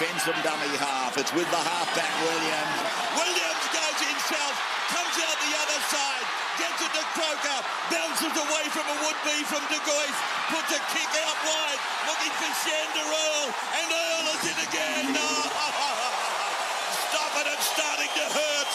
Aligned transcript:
Fends 0.00 0.24
them 0.24 0.40
dummy 0.40 0.72
half. 0.80 1.12
It's 1.20 1.28
with 1.36 1.44
the 1.52 1.60
halfback, 1.60 2.08
Williams. 2.24 2.80
Williams 3.20 3.64
goes 3.68 4.00
himself, 4.00 4.56
comes 4.88 5.12
out 5.20 5.36
the 5.44 5.52
other 5.60 5.80
side, 5.92 6.24
gets 6.56 6.80
it 6.80 6.92
to 6.96 7.04
Croker, 7.12 7.60
bounces 7.92 8.32
away 8.32 8.64
from 8.72 8.88
a 8.88 8.96
would-be 8.96 9.44
from 9.44 9.60
De 9.68 9.76
Gois, 9.84 10.16
puts 10.48 10.72
a 10.72 10.80
kick 10.96 11.12
out 11.20 11.36
wide, 11.44 11.80
looking 12.08 12.32
for 12.32 12.48
Shander 12.64 13.08
Earl, 13.12 13.44
and 13.76 13.88
Earl 13.92 14.24
is 14.40 14.44
in 14.48 14.58
again. 14.72 15.04
No! 15.12 15.20
Stop 17.12 17.36
it, 17.44 17.52
it's 17.52 17.68
starting 17.68 18.08
to 18.08 18.24
hurt. 18.40 18.70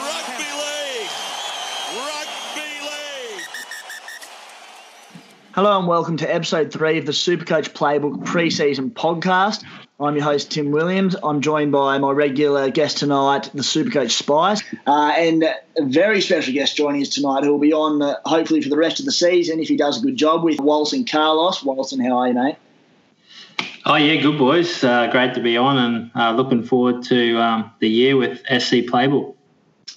Rugby 0.00 0.48
league. 0.48 1.12
Rugby 1.92 2.72
league. 2.88 3.52
Hello 5.52 5.76
and 5.76 5.88
welcome 5.88 6.16
to 6.18 6.32
episode 6.32 6.72
three 6.72 6.98
of 6.98 7.06
the 7.06 7.12
Supercoach 7.12 7.70
Playbook 7.70 8.24
preseason 8.24 8.92
podcast. 8.92 9.64
I'm 9.98 10.14
your 10.14 10.22
host 10.22 10.52
Tim 10.52 10.70
Williams. 10.70 11.16
I'm 11.24 11.40
joined 11.40 11.72
by 11.72 11.98
my 11.98 12.12
regular 12.12 12.70
guest 12.70 12.98
tonight, 12.98 13.50
the 13.52 13.62
Supercoach 13.62 14.12
Spice, 14.12 14.62
uh, 14.86 15.12
and 15.16 15.42
a 15.42 15.56
very 15.80 16.20
special 16.20 16.54
guest 16.54 16.76
joining 16.76 17.02
us 17.02 17.08
tonight 17.08 17.42
who 17.42 17.50
will 17.50 17.58
be 17.58 17.72
on 17.72 18.00
uh, 18.00 18.14
hopefully 18.26 18.62
for 18.62 18.68
the 18.68 18.76
rest 18.76 19.00
of 19.00 19.06
the 19.06 19.12
season 19.12 19.58
if 19.58 19.66
he 19.66 19.76
does 19.76 19.98
a 19.98 20.06
good 20.06 20.14
job 20.14 20.44
with 20.44 20.58
Walson 20.58 21.10
Carlos. 21.10 21.64
Walson, 21.64 22.00
how 22.00 22.18
are 22.18 22.28
you, 22.28 22.34
mate? 22.34 22.54
Oh 23.86 23.96
yeah, 23.96 24.22
good 24.22 24.38
boys. 24.38 24.84
Uh, 24.84 25.08
great 25.10 25.34
to 25.34 25.40
be 25.40 25.56
on, 25.56 25.78
and 25.78 26.10
uh, 26.14 26.30
looking 26.30 26.62
forward 26.62 27.02
to 27.06 27.38
um, 27.38 27.72
the 27.80 27.88
year 27.88 28.16
with 28.16 28.38
SC 28.42 28.86
Playbook. 28.86 29.34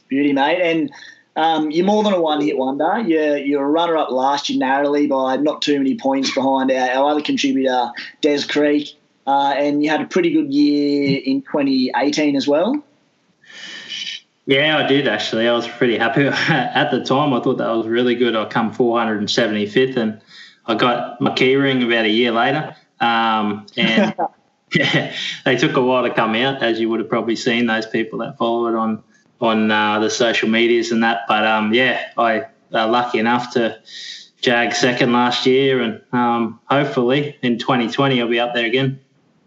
Beauty, 0.08 0.34
mate. 0.34 0.62
And 0.64 0.92
um, 1.36 1.72
you're 1.72 1.86
more 1.86 2.04
than 2.04 2.14
a 2.14 2.22
one-hit 2.22 2.58
wonder. 2.58 3.00
You're, 3.00 3.38
you're 3.38 3.64
a 3.64 3.70
runner-up 3.70 4.12
last 4.12 4.50
year 4.50 4.60
narrowly 4.60 5.08
by 5.08 5.38
not 5.38 5.62
too 5.62 5.78
many 5.78 5.96
points 5.96 6.34
behind 6.34 6.72
our, 6.72 6.90
our 6.92 7.12
other 7.12 7.22
contributor, 7.22 7.92
Des 8.22 8.44
Creek. 8.48 8.96
Uh, 9.26 9.54
and 9.58 9.84
you 9.84 9.90
had 9.90 10.02
a 10.02 10.06
pretty 10.06 10.32
good 10.32 10.54
year 10.54 11.22
in 11.26 11.42
2018 11.42 12.36
as 12.36 12.48
well. 12.48 12.84
Yeah, 14.46 14.78
I 14.78 14.88
did 14.88 15.08
actually. 15.08 15.48
I 15.48 15.54
was 15.54 15.68
pretty 15.68 15.98
happy 15.98 16.28
at 16.28 16.92
the 16.92 17.04
time. 17.04 17.34
I 17.34 17.40
thought 17.40 17.58
that 17.58 17.70
was 17.70 17.88
really 17.88 18.16
good. 18.16 18.36
I 18.36 18.46
come 18.46 18.74
475th, 18.74 19.96
and 19.96 20.22
I 20.66 20.76
got 20.76 21.22
my 21.22 21.32
keyring 21.32 21.86
about 21.86 22.06
a 22.06 22.10
year 22.10 22.32
later. 22.32 22.76
Um, 23.00 23.66
and 23.78 24.14
yeah, 24.74 25.14
they 25.46 25.56
took 25.56 25.78
a 25.78 25.82
while 25.82 26.04
to 26.04 26.14
come 26.14 26.36
out, 26.36 26.62
as 26.62 26.80
you 26.80 26.90
would 26.90 27.00
have 27.00 27.10
probably 27.10 27.38
seen 27.38 27.68
those 27.68 27.86
people 27.86 28.20
that 28.20 28.38
follow 28.38 28.68
it 28.68 28.76
on 28.76 29.04
on 29.42 29.72
uh, 29.72 30.00
the 30.00 30.10
social 30.10 30.50
medias 30.50 30.92
and 30.92 31.04
that. 31.04 31.22
But 31.28 31.46
um, 31.46 31.74
yeah, 31.74 32.12
I 32.18 32.46
uh, 32.74 32.88
lucky 32.88 33.20
enough 33.20 33.54
to 33.54 33.80
jag 34.42 34.74
second 34.74 35.14
last 35.14 35.46
year, 35.46 35.82
and 35.82 36.02
um, 36.12 36.60
hopefully 36.66 37.38
in 37.42 37.58
2020 37.58 38.22
I'll 38.22 38.28
be 38.28 38.40
up 38.40 38.54
there 38.54 38.66
again. 38.66 39.00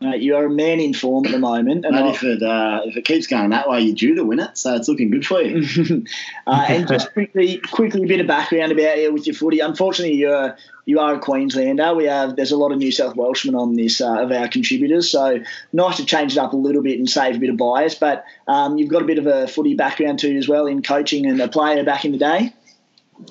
Uh, 0.03 0.11
you 0.11 0.37
are 0.37 0.45
a 0.45 0.51
man 0.51 0.79
in 0.79 0.93
form 0.93 1.25
at 1.25 1.33
the 1.33 1.39
moment, 1.39 1.87
and 1.87 1.97
Mate, 1.97 2.15
if 2.15 2.23
it 2.23 2.43
uh, 2.43 2.83
if 2.85 2.99
it 2.99 3.07
keeps 3.07 3.27
going 3.27 3.49
that 3.49 3.67
way, 3.67 3.81
you're 3.81 3.95
due 3.95 4.15
to 4.15 4.25
win 4.25 4.41
it. 4.41 4.59
So 4.59 4.75
it's 4.75 4.89
looking 4.89 5.11
good 5.11 5.27
for 5.27 5.41
you. 5.41 6.05
uh, 6.47 6.67
and 6.69 6.87
just 6.89 7.15
quickly, 7.15 7.63
quickly, 7.73 8.03
a 8.03 8.07
bit 8.07 8.21
of 8.21 8.27
background 8.27 8.73
about 8.73 8.99
you 8.99 9.11
with 9.11 9.27
your 9.27 9.35
footy. 9.35 9.61
Unfortunately, 9.61 10.15
you're 10.15 10.55
you 10.85 11.01
are 11.01 11.15
a 11.15 11.19
Queenslander. 11.19 11.95
We 11.95 12.05
have 12.05 12.37
there's 12.37 12.53
a 12.53 12.59
lot 12.59 12.73
of 12.73 12.79
New 12.79 12.93
South 12.93 13.17
Welshmen 13.17 13.55
on 13.55 13.75
this 13.75 14.03
uh, 14.03 14.21
of 14.21 14.31
our 14.33 14.49
contributors, 14.49 15.11
so 15.11 15.41
nice 15.73 15.97
to 15.97 16.05
change 16.05 16.33
it 16.33 16.39
up 16.39 16.53
a 16.53 16.57
little 16.57 16.83
bit 16.83 16.99
and 16.99 17.09
save 17.09 17.37
a 17.37 17.39
bit 17.39 17.49
of 17.49 17.57
bias. 17.57 17.95
But 17.95 18.23
um, 18.49 18.77
you've 18.77 18.91
got 18.91 19.01
a 19.01 19.07
bit 19.07 19.17
of 19.17 19.27
a 19.27 19.49
footy 19.49 19.75
background 19.75 20.19
too 20.19 20.37
as 20.37 20.47
well 20.47 20.67
in 20.67 20.83
coaching 20.83 21.25
and 21.25 21.41
a 21.41 21.49
player 21.49 21.83
back 21.85 22.05
in 22.05 22.13
the 22.13 22.19
day. 22.19 22.53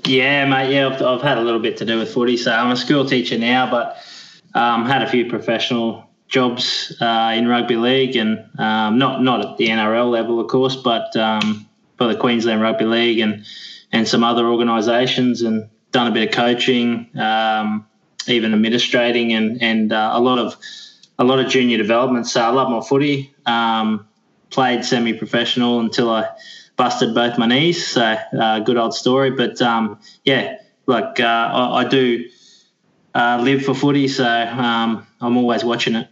Yeah, 0.03 0.45
mate. 0.47 0.73
Yeah, 0.73 0.87
I've, 0.87 1.01
I've 1.01 1.21
had 1.21 1.37
a 1.37 1.41
little 1.41 1.59
bit 1.59 1.77
to 1.77 1.85
do 1.85 1.99
with 1.99 2.11
footy. 2.11 2.37
So 2.37 2.51
I'm 2.51 2.71
a 2.71 2.75
school 2.75 3.05
teacher 3.05 3.37
now, 3.37 3.69
but 3.69 3.97
um, 4.55 4.87
had 4.87 5.03
a 5.03 5.07
few 5.07 5.29
professional 5.29 6.04
jobs 6.27 6.95
uh, 7.01 7.33
in 7.35 7.47
rugby 7.47 7.75
league, 7.75 8.15
and 8.15 8.39
um, 8.59 8.97
not 8.97 9.21
not 9.21 9.41
at 9.45 9.57
the 9.57 9.67
NRL 9.67 10.09
level, 10.09 10.39
of 10.39 10.47
course, 10.47 10.75
but 10.75 11.15
um, 11.15 11.67
for 11.97 12.07
the 12.07 12.15
Queensland 12.15 12.61
Rugby 12.61 12.85
League 12.85 13.19
and 13.19 13.45
and 13.91 14.07
some 14.07 14.23
other 14.23 14.47
organisations, 14.47 15.41
and 15.41 15.69
done 15.91 16.07
a 16.07 16.11
bit 16.11 16.27
of 16.29 16.35
coaching, 16.35 17.09
um, 17.17 17.87
even 18.27 18.53
administrating, 18.53 19.33
and 19.33 19.61
and 19.61 19.93
uh, 19.93 20.11
a 20.13 20.19
lot 20.19 20.39
of 20.39 20.57
a 21.17 21.23
lot 21.23 21.39
of 21.39 21.47
junior 21.47 21.77
development. 21.77 22.27
So 22.27 22.41
I 22.41 22.49
love 22.49 22.69
my 22.69 22.81
footy. 22.81 23.33
Um, 23.45 24.07
played 24.49 24.85
semi-professional 24.85 25.81
until 25.81 26.09
I 26.09 26.29
busted 26.77 27.13
both 27.13 27.37
my 27.37 27.45
knees. 27.45 27.87
So 27.87 28.01
uh, 28.03 28.59
good 28.59 28.77
old 28.77 28.93
story. 28.93 29.31
But 29.31 29.61
um, 29.61 29.99
yeah, 30.23 30.57
like 30.85 31.19
uh, 31.19 31.23
I, 31.23 31.81
I 31.81 31.87
do 31.87 32.29
uh, 33.13 33.39
live 33.41 33.63
for 33.63 33.73
footy, 33.73 34.07
so 34.07 34.25
um, 34.25 35.05
I'm 35.21 35.37
always 35.37 35.63
watching 35.63 35.95
it. 35.95 36.07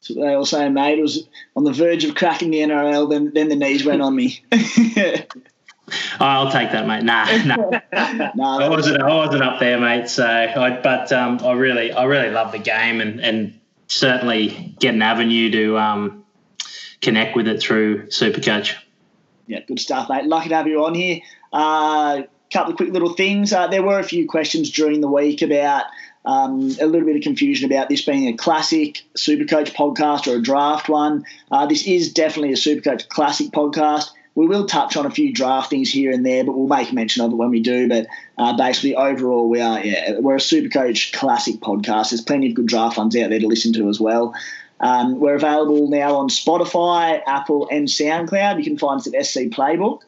So 0.00 0.14
they 0.14 0.34
all 0.34 0.46
say, 0.46 0.68
mate, 0.68 0.98
it 0.98 1.02
was 1.02 1.28
on 1.54 1.64
the 1.64 1.72
verge 1.72 2.04
of 2.04 2.14
cracking 2.14 2.50
the 2.50 2.60
NRL. 2.60 3.10
Then 3.10 3.32
then 3.34 3.48
the 3.48 3.56
knees 3.56 3.84
went 3.84 4.02
on 4.02 4.16
me. 4.16 4.42
I'll 6.20 6.50
take 6.50 6.70
that, 6.72 6.86
mate. 6.86 7.02
Nah, 7.02 7.24
nah. 7.44 7.80
nah, 8.34 8.58
I 8.60 8.68
wasn't. 8.68 9.02
I 9.02 9.14
wasn't 9.14 9.42
up 9.42 9.60
there, 9.60 9.80
mate. 9.80 10.08
So, 10.08 10.26
I, 10.26 10.80
but 10.80 11.12
um, 11.12 11.40
I 11.42 11.52
really, 11.52 11.92
I 11.92 12.04
really 12.04 12.30
love 12.30 12.52
the 12.52 12.58
game, 12.58 13.00
and 13.00 13.20
and 13.20 13.60
certainly 13.88 14.74
get 14.78 14.94
an 14.94 15.02
avenue 15.02 15.50
to 15.50 15.78
um, 15.78 16.24
connect 17.00 17.36
with 17.36 17.48
it 17.48 17.60
through 17.60 18.06
Supercoach. 18.06 18.74
Yeah, 19.46 19.60
good 19.66 19.80
stuff, 19.80 20.08
mate. 20.08 20.26
Lucky 20.26 20.48
to 20.50 20.56
have 20.56 20.66
you 20.66 20.84
on 20.84 20.94
here. 20.94 21.20
A 21.52 21.56
uh, 21.56 22.22
couple 22.52 22.72
of 22.72 22.76
quick 22.76 22.92
little 22.92 23.14
things. 23.14 23.52
Uh, 23.52 23.66
there 23.66 23.82
were 23.82 23.98
a 23.98 24.04
few 24.04 24.28
questions 24.28 24.70
during 24.70 25.00
the 25.00 25.08
week 25.08 25.42
about 25.42 25.86
um, 26.24 26.70
a 26.80 26.86
little 26.86 27.06
bit 27.06 27.16
of 27.16 27.22
confusion 27.22 27.70
about 27.70 27.88
this 27.88 28.04
being 28.04 28.28
a 28.28 28.36
classic 28.36 29.02
Supercoach 29.16 29.72
podcast 29.74 30.26
or 30.26 30.36
a 30.36 30.42
draft 30.42 30.88
one. 30.88 31.24
Uh, 31.50 31.66
this 31.66 31.86
is 31.86 32.12
definitely 32.12 32.52
a 32.52 32.56
Supercoach 32.56 33.08
classic 33.08 33.48
podcast. 33.48 34.10
We 34.34 34.46
will 34.46 34.66
touch 34.66 34.96
on 34.96 35.06
a 35.06 35.10
few 35.10 35.32
draft 35.32 35.70
things 35.70 35.90
here 35.90 36.12
and 36.12 36.24
there, 36.24 36.44
but 36.44 36.52
we'll 36.52 36.68
make 36.68 36.92
mention 36.92 37.24
of 37.24 37.32
it 37.32 37.36
when 37.36 37.50
we 37.50 37.60
do. 37.60 37.88
But 37.88 38.06
uh, 38.38 38.56
basically, 38.56 38.94
overall, 38.94 39.48
we 39.48 39.60
are 39.60 39.84
yeah, 39.84 40.18
we're 40.18 40.36
a 40.36 40.38
Supercoach 40.38 41.12
classic 41.12 41.56
podcast. 41.56 42.10
There's 42.10 42.20
plenty 42.20 42.48
of 42.48 42.54
good 42.54 42.66
draft 42.66 42.96
ones 42.96 43.16
out 43.16 43.30
there 43.30 43.40
to 43.40 43.46
listen 43.46 43.72
to 43.74 43.88
as 43.88 43.98
well. 43.98 44.34
Um, 44.80 45.20
we're 45.20 45.34
available 45.34 45.88
now 45.88 46.16
on 46.16 46.28
Spotify, 46.28 47.20
Apple, 47.26 47.68
and 47.70 47.86
SoundCloud. 47.86 48.58
You 48.58 48.64
can 48.64 48.78
find 48.78 48.98
us 49.00 49.06
at 49.06 49.26
SC 49.26 49.40
Playbook. 49.50 50.00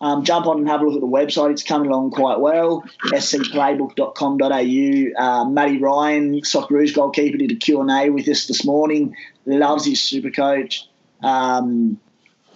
Um, 0.00 0.24
jump 0.24 0.46
on 0.46 0.58
and 0.58 0.68
have 0.68 0.80
a 0.80 0.86
look 0.86 0.94
at 0.94 1.00
the 1.00 1.06
website. 1.06 1.50
It's 1.50 1.62
coming 1.62 1.90
along 1.90 2.12
quite 2.12 2.40
well. 2.40 2.82
scplaybook.com.au. 3.04 5.22
Uh, 5.22 5.44
Matty 5.44 5.78
Ryan, 5.78 6.40
Socceroos 6.40 6.94
goalkeeper, 6.94 7.36
did 7.36 7.52
a 7.52 7.56
Q&A 7.56 8.08
with 8.08 8.26
us 8.28 8.46
this 8.46 8.64
morning. 8.64 9.14
Loves 9.44 9.84
his 9.84 10.00
super 10.00 10.30
coach. 10.30 10.88
Um, 11.22 12.00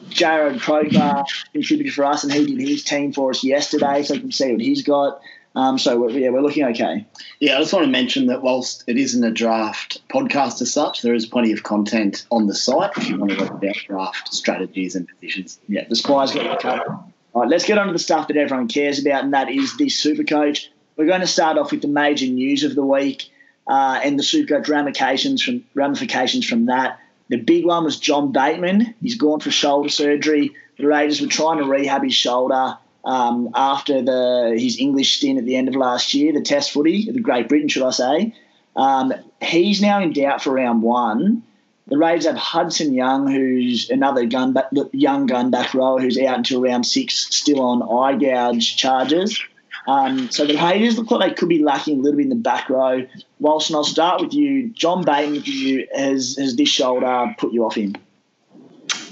Jarrod 0.08 0.60
Croker 0.60 1.24
contributed 1.52 1.94
for 1.94 2.04
us, 2.04 2.24
and 2.24 2.32
he 2.32 2.46
did 2.46 2.66
his 2.66 2.82
team 2.82 3.12
for 3.12 3.30
us 3.30 3.44
yesterday, 3.44 4.02
so 4.02 4.14
you 4.14 4.20
can 4.20 4.32
see 4.32 4.52
what 4.52 4.60
he's 4.60 4.82
got. 4.82 5.20
Um, 5.56 5.78
so 5.78 5.98
we're, 5.98 6.10
yeah, 6.10 6.30
we're 6.30 6.40
looking 6.40 6.64
okay. 6.64 7.06
Yeah, 7.38 7.56
I 7.56 7.60
just 7.60 7.72
want 7.72 7.84
to 7.84 7.90
mention 7.90 8.26
that 8.26 8.42
whilst 8.42 8.82
it 8.88 8.96
isn't 8.96 9.22
a 9.22 9.30
draft 9.30 10.02
podcast 10.08 10.60
as 10.62 10.72
such, 10.72 11.02
there 11.02 11.14
is 11.14 11.26
plenty 11.26 11.52
of 11.52 11.62
content 11.62 12.26
on 12.30 12.48
the 12.48 12.54
site 12.54 12.90
if 12.96 13.08
you 13.08 13.16
want 13.16 13.30
to 13.32 13.38
look 13.38 13.50
about 13.50 13.76
draft 13.86 14.34
strategies 14.34 14.96
and 14.96 15.08
positions. 15.08 15.60
Yeah, 15.68 15.84
the 15.88 15.94
Spy's 15.94 16.32
got 16.32 16.60
covered. 16.60 16.88
All 17.34 17.42
right, 17.42 17.50
let's 17.50 17.66
get 17.66 17.78
on 17.78 17.88
to 17.88 17.92
the 17.92 17.98
stuff 17.98 18.28
that 18.28 18.36
everyone 18.36 18.68
cares 18.68 19.00
about, 19.00 19.24
and 19.24 19.34
that 19.34 19.50
is 19.50 19.76
the 19.76 19.88
Super 19.88 20.22
Coach. 20.22 20.70
We're 20.96 21.06
going 21.06 21.20
to 21.20 21.26
start 21.26 21.58
off 21.58 21.72
with 21.72 21.82
the 21.82 21.88
major 21.88 22.26
news 22.26 22.62
of 22.62 22.74
the 22.76 22.84
week. 22.84 23.28
uh, 23.66 24.00
and 24.02 24.18
the 24.18 24.22
super 24.22 24.60
Supercoach 24.60 24.68
ramifications 24.68 25.42
from 25.42 25.64
ramifications 25.74 26.46
from 26.46 26.66
that. 26.66 27.00
The 27.28 27.36
big 27.38 27.64
one 27.64 27.84
was 27.84 27.98
John 27.98 28.32
Bateman. 28.32 28.94
He's 29.00 29.16
gone 29.16 29.40
for 29.40 29.50
shoulder 29.50 29.88
surgery. 29.88 30.54
The 30.78 30.86
Raiders 30.86 31.20
were 31.20 31.28
trying 31.28 31.58
to 31.58 31.64
rehab 31.64 32.02
his 32.02 32.14
shoulder 32.14 32.76
um, 33.04 33.50
after 33.54 34.02
the 34.02 34.54
his 34.58 34.78
English 34.78 35.16
stint 35.16 35.38
at 35.38 35.44
the 35.44 35.56
end 35.56 35.68
of 35.68 35.76
last 35.76 36.14
year, 36.14 36.32
the 36.32 36.42
Test 36.42 36.72
footy, 36.72 37.10
the 37.10 37.20
Great 37.20 37.48
Britain, 37.48 37.68
should 37.68 37.86
I 37.86 37.90
say. 37.90 38.34
Um, 38.76 39.12
he's 39.40 39.80
now 39.80 40.02
in 40.02 40.12
doubt 40.12 40.42
for 40.42 40.52
round 40.52 40.82
one. 40.82 41.42
The 41.86 41.98
Raiders 41.98 42.26
have 42.26 42.36
Hudson 42.36 42.94
Young, 42.94 43.30
who's 43.30 43.90
another 43.90 44.24
gun 44.24 44.56
young 44.92 45.26
gun 45.26 45.50
back 45.50 45.74
rower 45.74 46.00
who's 46.00 46.18
out 46.18 46.38
until 46.38 46.62
round 46.62 46.86
six, 46.86 47.26
still 47.34 47.60
on 47.60 47.82
eye 47.82 48.18
gouge 48.18 48.76
charges. 48.76 49.38
Um, 49.86 50.30
so 50.30 50.46
the 50.46 50.56
Raiders 50.56 50.96
look 50.96 51.10
like 51.10 51.28
they 51.28 51.34
could 51.34 51.50
be 51.50 51.62
lacking 51.62 51.98
a 51.98 52.02
little 52.02 52.16
bit 52.16 52.24
in 52.24 52.30
the 52.30 52.36
back 52.36 52.70
row. 52.70 53.06
Walson, 53.40 53.74
I'll 53.74 53.84
start 53.84 54.22
with 54.22 54.32
you. 54.32 54.70
John 54.70 55.04
Bateman, 55.04 55.42
you, 55.44 55.86
has, 55.94 56.36
has 56.38 56.56
this 56.56 56.70
shoulder 56.70 57.34
put 57.38 57.52
you 57.52 57.64
off 57.66 57.74
him? 57.74 57.94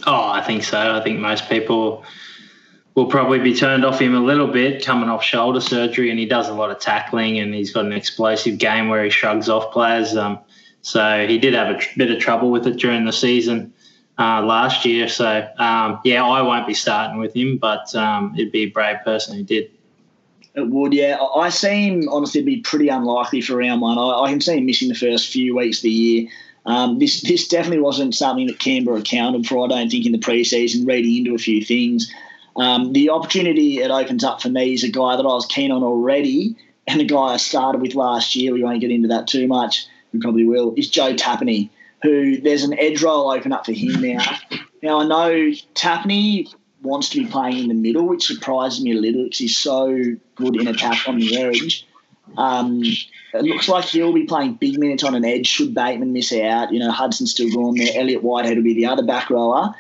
Oh, 0.07 0.31
I 0.31 0.43
think 0.43 0.65
so. 0.65 0.97
I 0.97 1.03
think 1.03 1.21
most 1.21 1.49
people 1.51 2.05
will 2.95 3.07
probably 3.07 3.39
be 3.39 3.55
turned 3.55 3.85
off 3.85 4.01
him 4.01 4.15
a 4.15 4.21
little 4.21 4.47
bit 4.47 4.85
coming 4.85 5.11
off 5.11 5.23
shoulder 5.23 5.61
surgery, 5.61 6.11
and 6.11 6.19
he 6.19 6.27
does 6.27 6.49
a 6.49 6.55
lot 6.55 6.71
of 6.71 6.79
tackling, 6.79 7.39
and 7.39 7.55
he's 7.55 7.73
got 7.73 7.85
an 7.85 7.93
explosive 7.93 8.57
game 8.59 8.89
where 8.89 9.05
he 9.05 9.11
shrugs 9.11 9.51
off 9.51 9.73
players. 9.73 10.17
Um, 10.17 10.39
so 10.83 11.27
he 11.27 11.39
did 11.39 11.55
have 11.55 11.75
a 11.75 11.79
tr- 11.79 11.99
bit 11.99 12.11
of 12.11 12.19
trouble 12.19 12.51
with 12.51 12.67
it 12.67 12.77
during 12.77 13.05
the 13.05 13.13
season 13.13 13.73
uh, 14.19 14.43
last 14.43 14.85
year. 14.85 15.09
So 15.09 15.49
um, 15.59 16.01
yeah, 16.05 16.25
I 16.25 16.43
won't 16.43 16.67
be 16.67 16.75
starting 16.75 17.19
with 17.19 17.35
him, 17.35 17.59
but 17.59 17.95
um, 17.95 18.35
it'd 18.37 18.53
be 18.53 18.65
a 18.65 18.71
brave 18.71 18.99
person 19.05 19.37
who 19.37 19.45
did. 19.45 19.71
It 20.55 20.69
would, 20.69 20.93
yeah. 20.93 21.17
I 21.19 21.49
see 21.49 21.89
him 21.89 22.09
honestly 22.11 22.43
be 22.43 22.61
pretty 22.61 22.89
unlikely 22.89 23.41
for 23.41 23.57
round 23.57 23.81
one. 23.81 23.97
I, 23.97 24.25
I 24.25 24.31
can 24.31 24.41
see 24.41 24.59
him 24.59 24.67
missing 24.67 24.89
the 24.89 24.95
first 24.95 25.33
few 25.33 25.57
weeks 25.57 25.79
of 25.79 25.85
the 25.85 25.91
year. 25.91 26.29
Um, 26.65 26.99
this 26.99 27.23
this 27.23 27.49
definitely 27.49 27.81
wasn't 27.81 28.15
something 28.15 28.47
that 28.47 28.59
Canberra 28.59 28.99
accounted 28.99 29.47
for. 29.47 29.65
I 29.65 29.69
don't 29.69 29.91
think 29.91 30.07
in 30.07 30.13
the 30.13 30.19
preseason, 30.19 30.87
reading 30.87 31.17
into 31.17 31.35
a 31.35 31.39
few 31.39 31.65
things. 31.65 32.13
Um, 32.55 32.93
the 32.93 33.11
opportunity 33.11 33.81
it 33.81 33.91
opens 33.91 34.23
up 34.25 34.43
for 34.43 34.51
me 34.51 34.75
is 34.75 34.85
a 34.85 34.91
guy 34.91 35.17
that 35.17 35.23
I 35.23 35.33
was 35.33 35.47
keen 35.47 35.73
on 35.73 35.83
already, 35.83 36.55
and 36.87 37.01
the 37.01 37.05
guy 37.05 37.33
I 37.33 37.37
started 37.39 37.81
with 37.81 37.95
last 37.95 38.37
year. 38.37 38.53
We 38.53 38.63
won't 38.63 38.81
get 38.81 38.91
into 38.91 39.09
that 39.09 39.27
too 39.27 39.49
much. 39.49 39.87
We 40.13 40.21
probably 40.21 40.45
will. 40.45 40.75
Is 40.77 40.89
Joe 40.89 41.15
Tapine, 41.15 41.71
who 42.03 42.41
there's 42.41 42.65
an 42.65 42.79
edge 42.79 43.03
role 43.03 43.31
open 43.31 43.53
up 43.53 43.67
for 43.67 43.73
him 43.73 44.01
now. 44.01 44.25
Now 44.83 45.01
I 45.01 45.07
know 45.07 45.31
Tapine 45.75 46.53
wants 46.83 47.11
to 47.11 47.21
be 47.21 47.27
playing 47.27 47.59
in 47.59 47.69
the 47.69 47.75
middle, 47.75 48.07
which 48.07 48.27
surprises 48.27 48.83
me 48.83 48.93
a 48.93 49.01
little 49.01 49.25
because 49.25 49.39
he's 49.39 49.57
so 49.57 50.17
good 50.35 50.57
in 50.57 50.67
attack 50.67 51.09
on 51.09 51.19
the 51.19 51.37
edge. 51.39 51.87
Um, 52.37 52.83
it 52.83 53.43
looks 53.43 53.69
like 53.69 53.85
he'll 53.85 54.13
be 54.13 54.25
playing 54.25 54.55
big 54.55 54.79
minutes 54.79 55.05
on 55.05 55.15
an 55.15 55.25
edge 55.25 55.47
should 55.47 55.75
Bateman 55.75 56.13
miss 56.13 56.33
out. 56.33 56.73
You 56.73 56.81
know, 56.81 56.91
Hudson's 56.91 57.31
still 57.31 57.51
gone 57.51 57.77
there. 57.77 57.93
Elliott 57.95 58.23
Whitehead 58.23 58.57
will 58.57 58.65
be 58.65 58.75
the 58.75 58.87
other 58.87 59.03
back 59.03 59.31
rower. 59.31 59.75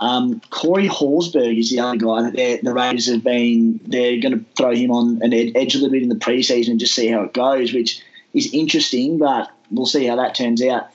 Um, 0.00 0.40
Corey 0.50 0.86
Horsburgh 0.86 1.58
is 1.58 1.70
the 1.70 1.80
other 1.80 1.96
guy 1.96 2.22
that 2.22 2.60
the 2.62 2.72
Raiders 2.72 3.10
have 3.10 3.24
been. 3.24 3.80
They're 3.84 4.20
going 4.20 4.38
to 4.38 4.44
throw 4.56 4.74
him 4.74 4.90
on 4.90 5.20
an 5.22 5.32
edge 5.32 5.74
a 5.74 5.78
little 5.78 5.90
bit 5.90 6.02
in 6.02 6.08
the 6.08 6.14
preseason 6.14 6.72
and 6.72 6.80
just 6.80 6.94
see 6.94 7.08
how 7.08 7.22
it 7.22 7.34
goes, 7.34 7.72
which 7.72 8.00
is 8.32 8.52
interesting, 8.52 9.18
but 9.18 9.50
we'll 9.70 9.86
see 9.86 10.06
how 10.06 10.16
that 10.16 10.34
turns 10.34 10.62
out. 10.62 10.90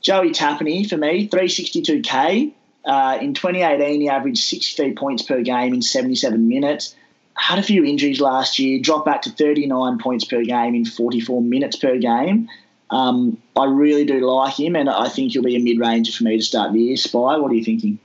Joey 0.00 0.30
Tapine 0.30 0.88
for 0.88 0.96
me, 0.96 1.28
362k. 1.28 2.52
Uh, 2.84 3.18
in 3.20 3.34
2018, 3.34 4.00
he 4.00 4.08
averaged 4.08 4.38
63 4.38 4.94
points 4.94 5.22
per 5.22 5.42
game 5.42 5.74
in 5.74 5.82
77 5.82 6.48
minutes. 6.48 6.94
Had 7.34 7.58
a 7.58 7.62
few 7.62 7.84
injuries 7.84 8.20
last 8.20 8.58
year, 8.58 8.80
dropped 8.80 9.04
back 9.04 9.22
to 9.22 9.30
39 9.30 9.98
points 9.98 10.24
per 10.24 10.42
game 10.42 10.74
in 10.74 10.84
44 10.84 11.42
minutes 11.42 11.76
per 11.76 11.98
game. 11.98 12.48
Um, 12.90 13.42
I 13.56 13.64
really 13.64 14.04
do 14.04 14.20
like 14.20 14.58
him, 14.58 14.76
and 14.76 14.88
I 14.88 15.08
think 15.08 15.32
he'll 15.32 15.42
be 15.42 15.56
a 15.56 15.60
mid 15.60 15.80
ranger 15.80 16.12
for 16.12 16.22
me 16.22 16.36
to 16.36 16.42
start 16.42 16.72
the 16.72 16.80
year. 16.80 16.96
Spy, 16.96 17.36
what 17.36 17.50
are 17.50 17.54
you 17.54 17.64
thinking? 17.64 17.98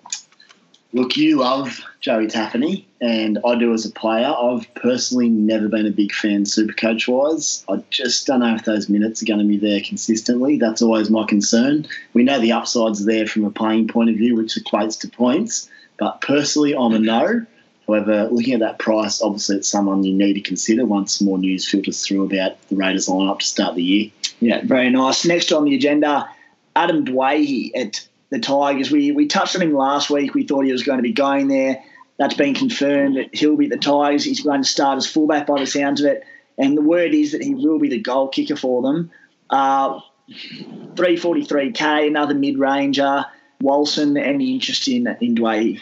Look, 0.92 1.16
you 1.16 1.38
love 1.38 1.80
Joey 2.02 2.26
Tapine, 2.26 2.84
and 3.00 3.38
I 3.46 3.54
do 3.56 3.74
as 3.74 3.86
a 3.86 3.92
player. 3.92 4.26
I've 4.26 4.74
personally 4.74 5.30
never 5.30 5.68
been 5.68 5.86
a 5.86 5.92
big 5.92 6.12
fan, 6.12 6.48
super 6.48 6.74
coach 6.74 7.08
wise. 7.08 7.64
I 7.70 7.84
just 7.92 8.26
don't 8.26 8.40
know 8.40 8.56
if 8.56 8.66
those 8.66 8.90
minutes 8.90 9.22
are 9.22 9.28
going 9.28 9.40
to 9.40 9.46
be 9.46 9.58
there 9.58 9.82
consistently. 9.82 10.58
That's 10.58 10.82
always 10.82 11.12
my 11.12 11.28
concern. 11.28 11.88
We 12.14 12.24
know 12.24 12.40
the 12.40 12.54
upsides 12.54 13.06
there 13.06 13.28
from 13.28 13.46
a 13.46 13.52
playing 13.52 13.88
point 13.88 14.10
of 14.10 14.16
view, 14.16 14.36
which 14.36 14.56
equates 14.56 15.00
to 15.02 15.10
points. 15.10 15.70
But 15.98 16.22
personally, 16.22 16.76
I'm 16.76 16.94
a 16.94 17.00
no. 17.00 17.46
However, 17.88 18.30
looking 18.32 18.56
at 18.56 18.62
that 18.62 18.80
price, 18.80 19.22
obviously 19.22 19.58
it's 19.58 19.70
someone 19.70 20.04
you 20.04 20.14
need 20.14 20.34
to 20.34 20.42
consider 20.42 20.86
once 20.86 21.22
more 21.22 21.38
news 21.38 21.70
filters 21.70 22.04
through 22.04 22.26
about 22.26 22.60
the 22.70 22.78
Raiders 22.78 23.10
lineup 23.10 23.40
to 23.40 23.46
start 23.46 23.76
the 23.76 23.84
year. 23.84 24.12
Yeah, 24.40 24.62
very 24.64 24.90
nice. 24.90 25.24
Next 25.24 25.52
on 25.52 25.66
the 25.66 25.76
agenda, 25.76 26.28
Adam 26.76 27.06
Doueihi 27.06 27.72
at 27.76 28.08
the 28.32 28.40
Tigers. 28.40 28.90
We 28.90 29.12
we 29.12 29.28
touched 29.28 29.56
on 29.56 29.62
him 29.62 29.74
last 29.74 30.10
week. 30.10 30.34
We 30.34 30.48
thought 30.48 30.66
he 30.66 30.72
was 30.72 30.82
going 30.82 30.98
to 30.98 31.04
be 31.04 31.12
going 31.12 31.48
there. 31.48 31.84
That's 32.18 32.36
been 32.36 32.54
confirmed 32.54 33.18
that 33.18 33.34
he'll 33.34 33.58
be 33.58 33.66
at 33.66 33.72
the 33.72 33.78
Tigers. 33.78 34.24
He's 34.24 34.42
going 34.42 34.62
to 34.62 34.68
start 34.68 34.98
as 34.98 35.08
fullback 35.08 35.48
by 35.48 35.60
the 35.60 35.66
sounds 35.66 36.02
of 36.02 36.08
it. 36.08 36.24
And 36.58 36.78
the 36.78 36.82
word 36.82 37.14
is 37.14 37.32
that 37.32 37.44
he 37.44 37.56
will 37.56 37.80
be 37.80 37.90
the 37.90 38.00
goal 38.00 38.28
kicker 38.28 38.56
for 38.56 38.82
them. 38.82 39.12
Uh, 39.50 40.00
343k, 40.30 42.08
another 42.08 42.36
mid 42.36 42.58
ranger. 42.60 43.26
Walson, 43.62 44.20
any 44.20 44.56
interest 44.56 44.88
in 44.88 45.08
in 45.22 45.36
Doueihi? 45.36 45.80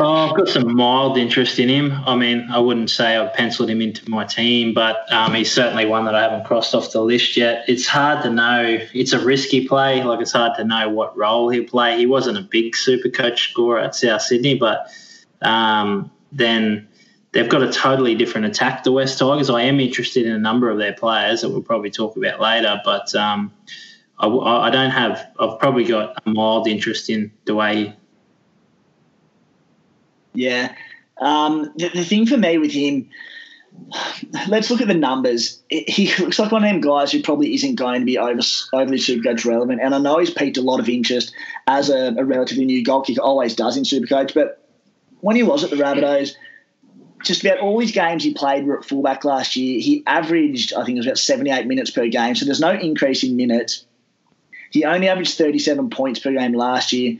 Oh, 0.00 0.28
I've 0.28 0.36
got 0.36 0.48
some 0.48 0.76
mild 0.76 1.18
interest 1.18 1.58
in 1.58 1.68
him. 1.68 1.92
I 2.06 2.14
mean, 2.14 2.48
I 2.52 2.60
wouldn't 2.60 2.88
say 2.88 3.16
I've 3.16 3.34
penciled 3.34 3.68
him 3.68 3.80
into 3.80 4.08
my 4.08 4.24
team, 4.24 4.72
but 4.72 5.10
um, 5.12 5.34
he's 5.34 5.50
certainly 5.50 5.86
one 5.86 6.04
that 6.04 6.14
I 6.14 6.22
haven't 6.22 6.44
crossed 6.44 6.72
off 6.72 6.92
the 6.92 7.00
list 7.00 7.36
yet. 7.36 7.64
It's 7.66 7.86
hard 7.86 8.22
to 8.22 8.30
know. 8.30 8.78
It's 8.94 9.12
a 9.12 9.18
risky 9.18 9.66
play. 9.66 10.04
Like, 10.04 10.20
it's 10.20 10.32
hard 10.32 10.56
to 10.56 10.64
know 10.64 10.88
what 10.88 11.16
role 11.16 11.48
he'll 11.48 11.64
play. 11.64 11.98
He 11.98 12.06
wasn't 12.06 12.38
a 12.38 12.42
big 12.42 12.76
super 12.76 13.08
coach 13.08 13.50
scorer 13.50 13.80
at 13.80 13.96
South 13.96 14.22
Sydney, 14.22 14.56
but 14.56 14.86
um, 15.42 16.12
then 16.30 16.86
they've 17.32 17.48
got 17.48 17.62
a 17.62 17.72
totally 17.72 18.14
different 18.14 18.46
attack, 18.46 18.84
the 18.84 18.92
West 18.92 19.18
Tigers. 19.18 19.50
I 19.50 19.62
am 19.62 19.80
interested 19.80 20.26
in 20.26 20.32
a 20.32 20.38
number 20.38 20.70
of 20.70 20.78
their 20.78 20.92
players 20.92 21.40
that 21.40 21.48
we'll 21.48 21.62
probably 21.62 21.90
talk 21.90 22.16
about 22.16 22.40
later, 22.40 22.80
but 22.84 23.12
um, 23.16 23.52
I, 24.18 24.28
I, 24.28 24.70
don't 24.70 24.90
have, 24.90 25.28
I've 25.40 25.58
probably 25.58 25.84
got 25.84 26.22
a 26.24 26.30
mild 26.30 26.68
interest 26.68 27.10
in 27.10 27.32
the 27.46 27.56
way 27.56 27.96
yeah. 30.38 30.74
Um, 31.20 31.72
the, 31.76 31.88
the 31.88 32.04
thing 32.04 32.26
for 32.26 32.36
me 32.36 32.58
with 32.58 32.70
him, 32.70 33.10
let's 34.48 34.70
look 34.70 34.80
at 34.80 34.86
the 34.86 34.94
numbers. 34.94 35.60
He 35.68 36.14
looks 36.18 36.38
like 36.38 36.52
one 36.52 36.62
of 36.62 36.70
them 36.70 36.80
guys 36.80 37.10
who 37.10 37.22
probably 37.22 37.54
isn't 37.54 37.74
going 37.74 38.00
to 38.00 38.06
be 38.06 38.18
over, 38.18 38.40
overly 38.72 38.98
Supercoach 38.98 39.44
relevant. 39.44 39.80
And 39.82 39.94
I 39.94 39.98
know 39.98 40.18
he's 40.18 40.30
piqued 40.30 40.56
a 40.56 40.62
lot 40.62 40.78
of 40.78 40.88
interest 40.88 41.32
as 41.66 41.90
a, 41.90 42.14
a 42.16 42.24
relatively 42.24 42.64
new 42.64 42.84
goal 42.84 43.02
kicker, 43.02 43.20
always 43.20 43.56
does 43.56 43.76
in 43.76 43.82
Supercoach. 43.82 44.32
But 44.32 44.64
when 45.20 45.34
he 45.34 45.42
was 45.42 45.64
at 45.64 45.70
the 45.70 45.76
Rabbitohs, 45.76 46.36
just 47.24 47.44
about 47.44 47.58
all 47.58 47.80
his 47.80 47.90
games 47.90 48.22
he 48.22 48.32
played 48.32 48.64
were 48.64 48.78
at 48.78 48.84
fullback 48.84 49.24
last 49.24 49.56
year. 49.56 49.80
He 49.80 50.04
averaged, 50.06 50.72
I 50.72 50.84
think 50.84 50.96
it 50.96 51.00
was 51.00 51.06
about 51.06 51.18
78 51.18 51.66
minutes 51.66 51.90
per 51.90 52.06
game. 52.06 52.36
So 52.36 52.44
there's 52.44 52.60
no 52.60 52.70
increase 52.70 53.24
in 53.24 53.34
minutes. 53.34 53.84
He 54.70 54.84
only 54.84 55.08
averaged 55.08 55.36
37 55.36 55.90
points 55.90 56.20
per 56.20 56.32
game 56.32 56.52
last 56.52 56.92
year. 56.92 57.18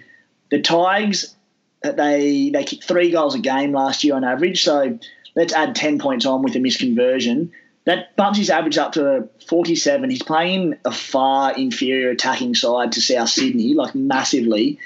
The 0.50 0.60
Tigers 0.60 1.34
they 1.82 2.50
they 2.50 2.64
kicked 2.64 2.84
three 2.84 3.10
goals 3.10 3.34
a 3.34 3.38
game 3.38 3.72
last 3.72 4.04
year 4.04 4.14
on 4.14 4.24
average. 4.24 4.62
So 4.64 4.98
let's 5.34 5.52
add 5.52 5.74
ten 5.74 5.98
points 5.98 6.26
on 6.26 6.42
with 6.42 6.56
a 6.56 6.58
misconversion. 6.58 7.50
That 7.84 8.14
bumps 8.16 8.38
his 8.38 8.50
average 8.50 8.76
up 8.76 8.92
to 8.92 9.30
47. 9.48 10.10
He's 10.10 10.22
playing 10.22 10.74
a 10.84 10.92
far 10.92 11.56
inferior 11.56 12.10
attacking 12.10 12.54
side 12.54 12.92
to 12.92 13.00
South 13.00 13.30
Sydney, 13.30 13.72
like 13.72 13.94
massively. 13.94 14.78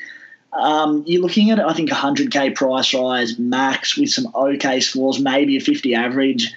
Um, 0.52 1.02
you're 1.06 1.22
looking 1.22 1.50
at, 1.50 1.58
I 1.58 1.72
think, 1.72 1.90
a 1.90 1.94
100k 1.94 2.54
price 2.54 2.94
rise 2.94 3.38
max 3.38 3.96
with 3.96 4.10
some 4.10 4.30
okay 4.34 4.78
scores, 4.78 5.18
maybe 5.18 5.56
a 5.56 5.60
50 5.60 5.94
average 5.94 6.52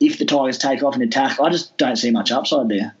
if 0.00 0.18
the 0.18 0.24
Tigers 0.24 0.56
take 0.56 0.82
off 0.82 0.96
an 0.96 1.02
attack. 1.02 1.38
I 1.38 1.50
just 1.50 1.76
don't 1.76 1.96
see 1.96 2.10
much 2.10 2.32
upside 2.32 2.68
there. 2.68 2.94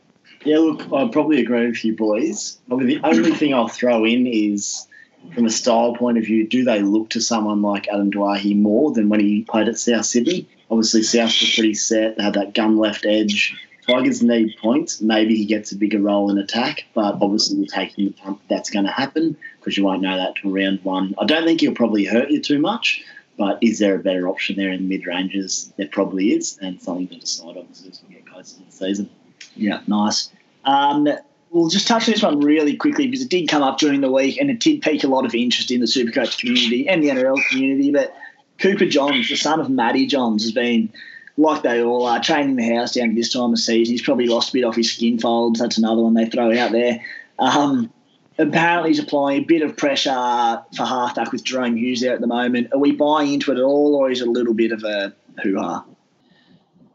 Yeah, 0.44 0.58
look, 0.58 0.92
I 0.92 1.08
probably 1.08 1.40
agree 1.40 1.68
with 1.68 1.84
you 1.84 1.96
boys. 1.96 2.58
Probably 2.68 2.96
the 2.96 3.06
only 3.06 3.32
thing 3.32 3.54
I'll 3.54 3.68
throw 3.68 4.04
in 4.04 4.26
is 4.26 4.86
from 5.34 5.46
a 5.46 5.50
style 5.50 5.94
point 5.94 6.18
of 6.18 6.24
view, 6.24 6.46
do 6.46 6.64
they 6.64 6.82
look 6.82 7.10
to 7.10 7.20
someone 7.20 7.62
like 7.62 7.88
Adam 7.88 8.10
Doueihi 8.10 8.60
more 8.60 8.92
than 8.92 9.08
when 9.08 9.20
he 9.20 9.42
played 9.42 9.68
at 9.68 9.78
South 9.78 10.06
Sydney? 10.06 10.48
Obviously, 10.70 11.02
South 11.02 11.32
were 11.40 11.48
pretty 11.54 11.74
set. 11.74 12.16
They 12.16 12.22
had 12.22 12.34
that 12.34 12.54
gun 12.54 12.76
left 12.76 13.06
edge. 13.06 13.54
Tigers 13.86 14.22
need 14.22 14.56
points. 14.60 15.00
Maybe 15.00 15.36
he 15.36 15.44
gets 15.44 15.72
a 15.72 15.76
bigger 15.76 15.98
role 15.98 16.30
in 16.30 16.38
attack, 16.38 16.84
but 16.94 17.18
obviously 17.20 17.58
we're 17.58 17.66
taking 17.66 18.06
the 18.06 18.12
punt 18.12 18.38
that's 18.48 18.70
going 18.70 18.84
to 18.84 18.90
happen 18.90 19.36
because 19.58 19.76
you 19.76 19.84
won't 19.84 20.02
know 20.02 20.16
that 20.16 20.36
till 20.36 20.52
round 20.52 20.80
one. 20.84 21.14
I 21.18 21.24
don't 21.24 21.44
think 21.44 21.60
he'll 21.60 21.74
probably 21.74 22.04
hurt 22.04 22.30
you 22.30 22.40
too 22.40 22.60
much, 22.60 23.02
but 23.36 23.58
is 23.62 23.78
there 23.78 23.96
a 23.96 23.98
better 23.98 24.28
option 24.28 24.56
there 24.56 24.70
in 24.70 24.88
mid 24.88 25.06
ranges? 25.06 25.72
There 25.76 25.88
probably 25.88 26.32
is, 26.34 26.58
and 26.60 26.80
something 26.80 27.08
to 27.08 27.18
decide 27.18 27.56
obviously 27.56 27.90
as 27.90 28.00
we 28.08 28.14
get 28.14 28.26
closer 28.26 28.58
to 28.58 28.64
the 28.64 28.72
season. 28.72 29.10
Yeah, 29.56 29.80
nice. 29.86 30.30
Um, 30.64 31.08
we'll 31.50 31.68
just 31.68 31.86
touch 31.86 32.08
on 32.08 32.12
this 32.12 32.22
one 32.22 32.40
really 32.40 32.76
quickly 32.76 33.06
because 33.06 33.22
it 33.24 33.28
did 33.28 33.48
come 33.48 33.62
up 33.62 33.78
during 33.78 34.00
the 34.00 34.10
week 34.10 34.38
and 34.38 34.50
it 34.50 34.60
did 34.60 34.82
pique 34.82 35.04
a 35.04 35.08
lot 35.08 35.24
of 35.24 35.34
interest 35.34 35.70
in 35.70 35.80
the 35.80 35.86
Supercoach 35.86 36.38
community 36.38 36.88
and 36.88 37.02
the 37.02 37.08
NRL 37.08 37.44
community. 37.48 37.90
But 37.90 38.14
Cooper 38.58 38.86
Johns, 38.86 39.28
the 39.28 39.36
son 39.36 39.60
of 39.60 39.68
Matty 39.68 40.06
Johns, 40.06 40.44
has 40.44 40.52
been 40.52 40.92
like 41.36 41.62
they 41.62 41.82
all 41.82 42.06
are, 42.06 42.20
training 42.20 42.56
the 42.56 42.74
house 42.74 42.92
down 42.92 43.14
this 43.14 43.32
time 43.32 43.52
of 43.52 43.58
season. 43.58 43.92
He's 43.92 44.02
probably 44.02 44.26
lost 44.26 44.50
a 44.50 44.52
bit 44.52 44.64
off 44.64 44.76
his 44.76 44.92
skin 44.92 45.18
folds. 45.18 45.58
That's 45.58 45.78
another 45.78 46.02
one 46.02 46.14
they 46.14 46.26
throw 46.26 46.56
out 46.56 46.72
there. 46.72 47.04
Um, 47.38 47.90
apparently, 48.38 48.90
he's 48.90 48.98
applying 48.98 49.42
a 49.42 49.44
bit 49.44 49.62
of 49.62 49.76
pressure 49.76 50.62
for 50.76 50.84
halfback 50.84 51.32
with 51.32 51.44
Jahrome 51.44 51.78
Hughes 51.78 52.02
there 52.02 52.14
at 52.14 52.20
the 52.20 52.26
moment. 52.26 52.72
Are 52.72 52.78
we 52.78 52.92
buying 52.92 53.32
into 53.32 53.52
it 53.52 53.58
at 53.58 53.64
all, 53.64 53.96
or 53.96 54.10
is 54.10 54.20
it 54.20 54.28
a 54.28 54.30
little 54.30 54.54
bit 54.54 54.72
of 54.72 54.84
a 54.84 55.14
hoo 55.42 55.58
ha? 55.58 55.84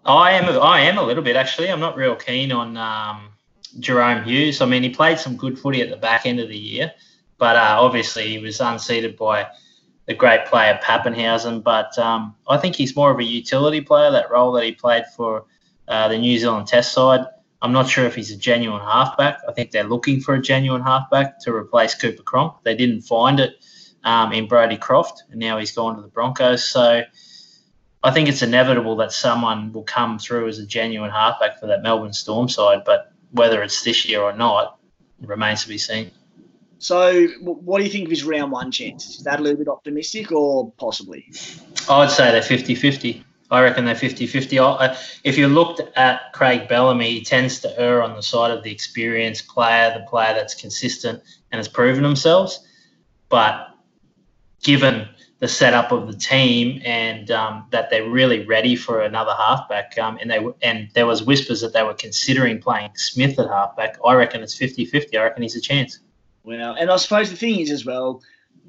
I 0.05 0.33
am. 0.33 0.45
I 0.61 0.81
am 0.81 0.99
a 0.99 1.03
little 1.03 1.23
bit 1.23 1.35
actually. 1.35 1.71
I'm 1.71 1.79
not 1.79 1.97
real 1.97 2.15
keen 2.15 2.51
on 2.51 2.77
um, 2.77 3.29
Jahrome 3.79 4.25
Hughes. 4.25 4.61
I 4.61 4.65
mean, 4.65 4.83
he 4.83 4.89
played 4.89 5.19
some 5.19 5.35
good 5.35 5.59
footy 5.59 5.81
at 5.81 5.89
the 5.89 5.97
back 5.97 6.25
end 6.25 6.39
of 6.39 6.49
the 6.49 6.57
year, 6.57 6.91
but 7.37 7.55
uh, 7.55 7.77
obviously 7.79 8.27
he 8.27 8.37
was 8.37 8.59
unseated 8.59 9.17
by 9.17 9.47
the 10.05 10.13
great 10.13 10.45
player 10.45 10.79
Papenhuyzen. 10.83 11.63
But 11.63 11.97
um, 11.97 12.35
I 12.47 12.57
think 12.57 12.75
he's 12.75 12.95
more 12.95 13.11
of 13.11 13.19
a 13.19 13.23
utility 13.23 13.81
player. 13.81 14.11
That 14.11 14.31
role 14.31 14.51
that 14.53 14.63
he 14.63 14.71
played 14.71 15.05
for 15.15 15.45
uh, 15.87 16.07
the 16.07 16.17
New 16.17 16.37
Zealand 16.37 16.67
Test 16.67 16.93
side. 16.93 17.25
I'm 17.61 17.71
not 17.71 17.89
sure 17.89 18.05
if 18.05 18.15
he's 18.15 18.31
a 18.31 18.37
genuine 18.37 18.81
halfback. 18.81 19.39
I 19.47 19.51
think 19.51 19.71
they're 19.71 19.83
looking 19.83 20.19
for 20.21 20.35
a 20.35 20.41
genuine 20.41 20.81
halfback 20.81 21.39
to 21.41 21.53
replace 21.53 21.95
Cooper 21.95 22.21
Cronk. 22.21 22.63
They 22.63 22.75
didn't 22.75 23.01
find 23.01 23.39
it 23.39 23.55
um, 24.03 24.31
in 24.33 24.47
Brodie 24.47 24.77
Croft, 24.77 25.23
and 25.31 25.39
now 25.39 25.57
he's 25.57 25.71
gone 25.71 25.95
to 25.95 26.01
the 26.01 26.07
Broncos. 26.07 26.63
So 26.63 27.01
I 28.03 28.11
think 28.11 28.29
it's 28.29 28.43
inevitable 28.43 28.95
that 28.97 29.11
someone 29.11 29.73
will 29.73 29.83
come 29.83 30.19
through 30.19 30.47
as 30.47 30.59
a 30.59 30.65
genuine 30.65 31.09
halfback 31.09 31.59
for 31.59 31.65
that 31.65 31.81
Melbourne 31.81 32.13
Storm 32.13 32.47
side. 32.47 32.83
But 32.85 33.11
whether 33.35 33.61
it's 33.61 33.83
this 33.83 34.05
year 34.05 34.21
or 34.21 34.33
not 34.33 34.79
remains 35.21 35.63
to 35.63 35.69
be 35.69 35.77
seen. 35.77 36.11
So, 36.77 37.27
what 37.41 37.79
do 37.79 37.83
you 37.83 37.89
think 37.89 38.05
of 38.05 38.09
his 38.11 38.23
round 38.23 38.51
one 38.51 38.71
chances? 38.71 39.17
Is 39.17 39.23
that 39.23 39.39
a 39.39 39.43
little 39.43 39.57
bit 39.57 39.67
optimistic 39.67 40.31
or 40.31 40.71
possibly? 40.73 41.25
I'd 41.89 42.11
say 42.11 42.31
they're 42.31 42.41
50 42.41 42.75
50. 42.75 43.23
I 43.51 43.61
reckon 43.61 43.85
they're 43.85 43.95
50 43.95 44.27
50. 44.27 44.57
If 45.23 45.37
you 45.37 45.47
looked 45.47 45.81
at 45.95 46.33
Craig 46.33 46.67
Bellamy, 46.67 47.11
he 47.11 47.23
tends 47.23 47.59
to 47.61 47.79
err 47.79 48.03
on 48.03 48.15
the 48.15 48.21
side 48.21 48.51
of 48.51 48.63
the 48.63 48.71
experienced 48.71 49.47
player, 49.47 49.93
the 49.93 50.05
player 50.09 50.33
that's 50.33 50.55
consistent 50.55 51.21
and 51.51 51.59
has 51.59 51.67
proven 51.67 52.03
themselves. 52.03 52.67
But 53.29 53.69
given 54.63 55.07
the 55.45 55.49
setup 55.49 55.91
of 55.91 56.07
the 56.07 56.17
team 56.17 56.81
and 56.83 57.29
um, 57.29 57.67
that 57.69 57.91
they're 57.91 58.09
really 58.09 58.43
ready 58.47 58.75
for 58.75 59.01
another 59.01 59.33
halfback. 59.37 59.95
Um, 59.99 60.17
and 60.19 60.31
they 60.31 60.43
and 60.63 60.89
there 60.95 61.05
was 61.05 61.21
whispers 61.21 61.61
that 61.61 61.71
they 61.71 61.83
were 61.83 61.93
considering 61.93 62.59
playing 62.59 62.89
Smith 62.95 63.37
at 63.37 63.47
halfback. 63.47 63.99
I 64.03 64.15
reckon 64.15 64.41
it's 64.41 64.57
50-50. 64.57 65.15
I 65.15 65.23
reckon 65.23 65.43
he's 65.43 65.55
a 65.55 65.61
chance. 65.61 65.99
Well, 66.43 66.73
and 66.73 66.89
I 66.89 66.95
suppose 66.95 67.29
the 67.29 67.37
thing 67.37 67.59
is 67.59 67.69
as 67.69 67.85
well, 67.85 68.23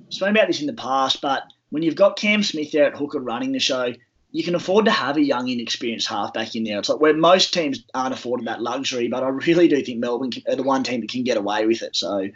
I've 0.06 0.12
spoken 0.12 0.36
about 0.36 0.48
this 0.48 0.60
in 0.60 0.66
the 0.66 0.74
past, 0.74 1.22
but 1.22 1.44
when 1.70 1.82
you've 1.82 1.94
got 1.94 2.18
Cam 2.18 2.42
Smith 2.42 2.72
there 2.72 2.84
at 2.84 2.94
hooker 2.94 3.20
running 3.20 3.52
the 3.52 3.58
show, 3.58 3.94
you 4.32 4.44
can 4.44 4.54
afford 4.54 4.84
to 4.84 4.90
have 4.90 5.16
a 5.16 5.22
young, 5.22 5.48
inexperienced 5.48 6.08
halfback 6.08 6.54
in 6.54 6.64
there. 6.64 6.78
It's 6.78 6.90
like 6.90 7.00
where 7.00 7.16
most 7.16 7.54
teams 7.54 7.82
aren't 7.94 8.12
afforded 8.12 8.46
that 8.48 8.60
luxury, 8.60 9.08
but 9.08 9.22
I 9.22 9.28
really 9.28 9.66
do 9.66 9.82
think 9.82 9.98
Melbourne 9.98 10.32
are 10.46 10.56
the 10.56 10.62
one 10.62 10.82
team 10.82 11.00
that 11.00 11.08
can 11.08 11.24
get 11.24 11.38
away 11.38 11.64
with 11.64 11.80
it. 11.80 11.96
So 11.96 12.28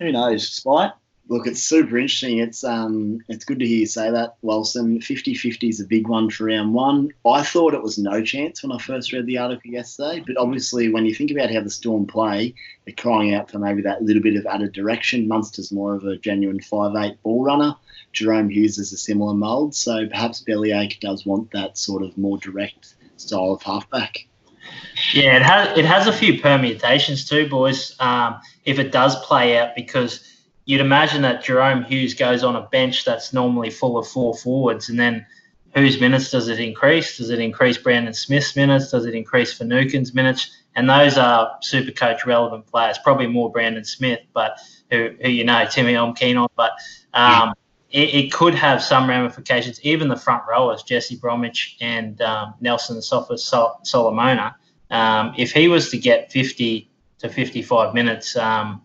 who 0.00 0.12
knows? 0.12 0.48
Spite? 0.48 0.92
Look, 1.28 1.46
it's 1.46 1.62
super 1.62 1.98
interesting. 1.98 2.38
It's 2.38 2.64
um, 2.64 3.20
it's 3.28 3.44
good 3.44 3.60
to 3.60 3.66
hear 3.66 3.78
you 3.78 3.86
say 3.86 4.10
that, 4.10 4.36
Walson. 4.42 4.98
50-50 4.98 5.68
is 5.68 5.80
a 5.80 5.86
big 5.86 6.08
one 6.08 6.28
for 6.28 6.44
round 6.44 6.74
one. 6.74 7.12
I 7.24 7.42
thought 7.42 7.74
it 7.74 7.82
was 7.82 7.96
no 7.96 8.22
chance 8.22 8.62
when 8.62 8.72
I 8.72 8.78
first 8.78 9.12
read 9.12 9.26
the 9.26 9.38
article 9.38 9.70
yesterday, 9.70 10.22
but 10.26 10.36
obviously 10.36 10.92
when 10.92 11.06
you 11.06 11.14
think 11.14 11.30
about 11.30 11.52
how 11.52 11.60
the 11.60 11.70
Storm 11.70 12.06
play, 12.06 12.54
they're 12.84 12.94
crying 12.94 13.34
out 13.34 13.50
for 13.50 13.58
maybe 13.58 13.82
that 13.82 14.02
little 14.02 14.22
bit 14.22 14.36
of 14.36 14.46
added 14.46 14.72
direction. 14.72 15.28
Munster's 15.28 15.70
more 15.70 15.94
of 15.94 16.04
a 16.04 16.16
genuine 16.16 16.60
five-eight 16.60 17.22
ball 17.22 17.44
runner. 17.44 17.76
Jahrome 18.12 18.52
Hughes 18.52 18.78
is 18.78 18.92
a 18.92 18.98
similar 18.98 19.32
mould, 19.32 19.74
so 19.74 20.06
perhaps 20.08 20.40
Bellyache 20.40 21.00
does 21.00 21.24
want 21.24 21.50
that 21.52 21.78
sort 21.78 22.02
of 22.02 22.18
more 22.18 22.36
direct 22.38 22.94
style 23.16 23.52
of 23.52 23.62
halfback. 23.62 24.26
Yeah, 25.14 25.36
it 25.36 25.42
has 25.42 25.78
it 25.78 25.84
has 25.84 26.06
a 26.06 26.12
few 26.12 26.40
permutations 26.40 27.28
too, 27.28 27.48
boys. 27.48 27.96
Um, 28.00 28.40
if 28.64 28.78
it 28.78 28.92
does 28.92 29.16
play 29.24 29.58
out, 29.58 29.74
because 29.74 30.20
you'd 30.64 30.80
imagine 30.80 31.22
that 31.22 31.44
Jahrome 31.44 31.84
Hughes 31.84 32.14
goes 32.14 32.44
on 32.44 32.56
a 32.56 32.62
bench 32.62 33.04
that's 33.04 33.32
normally 33.32 33.70
full 33.70 33.98
of 33.98 34.06
four 34.06 34.34
forwards, 34.34 34.88
and 34.88 34.98
then 34.98 35.26
whose 35.74 36.00
minutes 36.00 36.30
does 36.30 36.48
it 36.48 36.60
increase? 36.60 37.16
Does 37.16 37.30
it 37.30 37.38
increase 37.38 37.78
Brandon 37.78 38.14
Smith's 38.14 38.54
minutes? 38.56 38.90
Does 38.90 39.06
it 39.06 39.14
increase 39.14 39.52
Finucane's 39.52 40.14
minutes? 40.14 40.56
And 40.74 40.88
those 40.88 41.18
are 41.18 41.56
super 41.60 41.92
coach 41.92 42.24
relevant 42.24 42.66
players, 42.66 42.98
probably 42.98 43.26
more 43.26 43.50
Brandon 43.50 43.84
Smith, 43.84 44.20
but 44.32 44.58
who, 44.90 45.10
who 45.20 45.28
you 45.28 45.44
know, 45.44 45.66
Timmy, 45.66 45.94
I'm 45.94 46.14
keen 46.14 46.36
on. 46.36 46.48
But 46.56 46.72
um, 47.12 47.54
it, 47.90 48.14
it, 48.14 48.32
could 48.32 48.54
have 48.54 48.82
some 48.82 49.08
ramifications. 49.08 49.80
Even 49.82 50.08
the 50.08 50.16
front 50.16 50.42
rowers, 50.48 50.82
Jesse 50.82 51.16
Bromwich 51.16 51.76
and 51.80 52.20
um, 52.22 52.54
Nelson 52.60 53.02
Sofa 53.02 53.36
Sol- 53.36 53.80
Solomona, 53.82 54.56
um, 54.90 55.34
if 55.36 55.52
he 55.52 55.68
was 55.68 55.90
to 55.90 55.98
get 55.98 56.32
50 56.32 56.90
to 57.18 57.28
55 57.28 57.94
minutes, 57.94 58.36
um, 58.36 58.82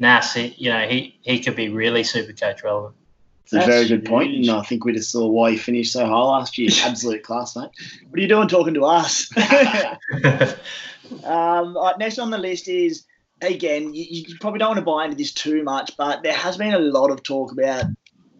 Nas, 0.00 0.32
he, 0.32 0.54
you 0.56 0.70
know, 0.70 0.88
he, 0.88 1.16
he 1.22 1.38
could 1.40 1.54
be 1.54 1.68
really 1.68 2.02
super 2.02 2.32
coach 2.32 2.64
relevant. 2.64 2.96
It's 3.44 3.52
a 3.52 3.66
very 3.66 3.88
good 3.88 4.04
point, 4.04 4.34
and 4.34 4.50
I 4.50 4.62
think 4.62 4.84
we 4.84 4.92
just 4.92 5.10
saw 5.10 5.26
why 5.26 5.52
he 5.52 5.56
finished 5.56 5.92
so 5.92 6.06
high 6.06 6.12
last 6.12 6.56
year. 6.56 6.70
Absolute 6.84 7.22
class, 7.22 7.56
mate. 7.56 7.70
What 8.08 8.18
are 8.18 8.22
you 8.22 8.28
doing 8.28 8.48
talking 8.48 8.74
to 8.74 8.84
us? 8.84 9.28
um, 11.24 11.76
right, 11.76 11.94
next 11.98 12.18
on 12.18 12.30
the 12.30 12.38
list 12.38 12.68
is 12.68 13.04
again, 13.42 13.92
you, 13.94 14.06
you, 14.08 14.38
probably 14.38 14.58
don't 14.58 14.68
want 14.68 14.78
to 14.78 14.84
buy 14.84 15.04
into 15.04 15.16
this 15.16 15.32
too 15.32 15.62
much, 15.62 15.96
but 15.96 16.22
there 16.22 16.34
has 16.34 16.56
been 16.56 16.74
a 16.74 16.78
lot 16.78 17.10
of 17.10 17.22
talk 17.22 17.52
about 17.52 17.86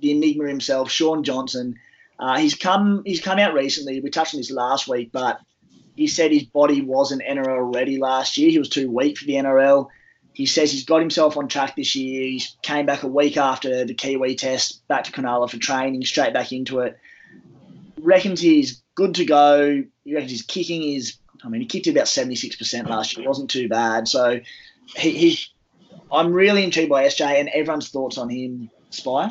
the 0.01 0.13
enigma 0.13 0.47
himself, 0.47 0.91
Shaun 0.91 1.25
Johnson. 1.25 1.77
Uh, 2.19 2.39
he's 2.39 2.55
come 2.55 3.03
he's 3.05 3.21
come 3.21 3.39
out 3.39 3.55
recently. 3.55 4.01
We 4.01 4.11
touched 4.11 4.35
on 4.35 4.41
this 4.41 4.51
last 4.51 4.89
week, 4.89 5.11
but 5.13 5.41
he 5.97 6.07
said 6.07 6.31
his 6.31 6.45
body 6.45 6.83
wasn't 6.83 7.23
NRL 7.23 7.75
ready 7.75 7.99
last 7.99 8.37
year. 8.37 8.51
He 8.51 8.59
was 8.59 8.69
too 8.69 8.91
weak 8.91 9.19
for 9.19 9.25
the 9.25 9.35
NRL. 9.35 9.89
He 10.41 10.47
says 10.47 10.73
he's 10.73 10.87
got 10.87 11.01
himself 11.01 11.37
on 11.37 11.49
track 11.49 11.77
this 11.77 11.95
year. 11.95 12.23
He 12.23 12.43
came 12.63 12.87
back 12.87 13.03
a 13.03 13.07
week 13.07 13.37
after 13.37 13.85
the 13.85 13.93
Kiwi 13.93 14.37
test, 14.37 14.89
back 14.89 15.05
to 15.05 15.13
Cronulla 15.13 15.51
for 15.51 15.59
training, 15.59 16.03
straight 16.07 16.33
back 16.33 16.51
into 16.51 16.81
it. 16.81 16.99
Reckons 18.01 18.41
he's 18.41 18.83
good 18.95 19.17
to 19.17 19.27
go. 19.27 19.85
He 20.03 20.15
reckons 20.15 20.31
his 20.31 20.41
kicking 20.41 20.83
is, 20.83 21.19
I 21.45 21.51
mean, 21.51 21.61
he 21.61 21.67
kicked 21.67 21.89
about 21.89 22.07
76% 22.07 22.89
last 22.89 23.19
year. 23.19 23.27
It 23.27 23.29
wasn't 23.29 23.51
too 23.51 23.69
bad. 23.69 24.09
So 24.09 24.41
he, 24.97 25.11
he 25.11 25.39
I'm 26.11 26.33
really 26.33 26.65
intrigued 26.65 26.89
by 26.89 27.05
SJ 27.05 27.39
and 27.39 27.51
everyone's 27.51 27.91
thoughts 27.91 28.17
on 28.17 28.31
him, 28.31 28.71
Spy. 28.89 29.29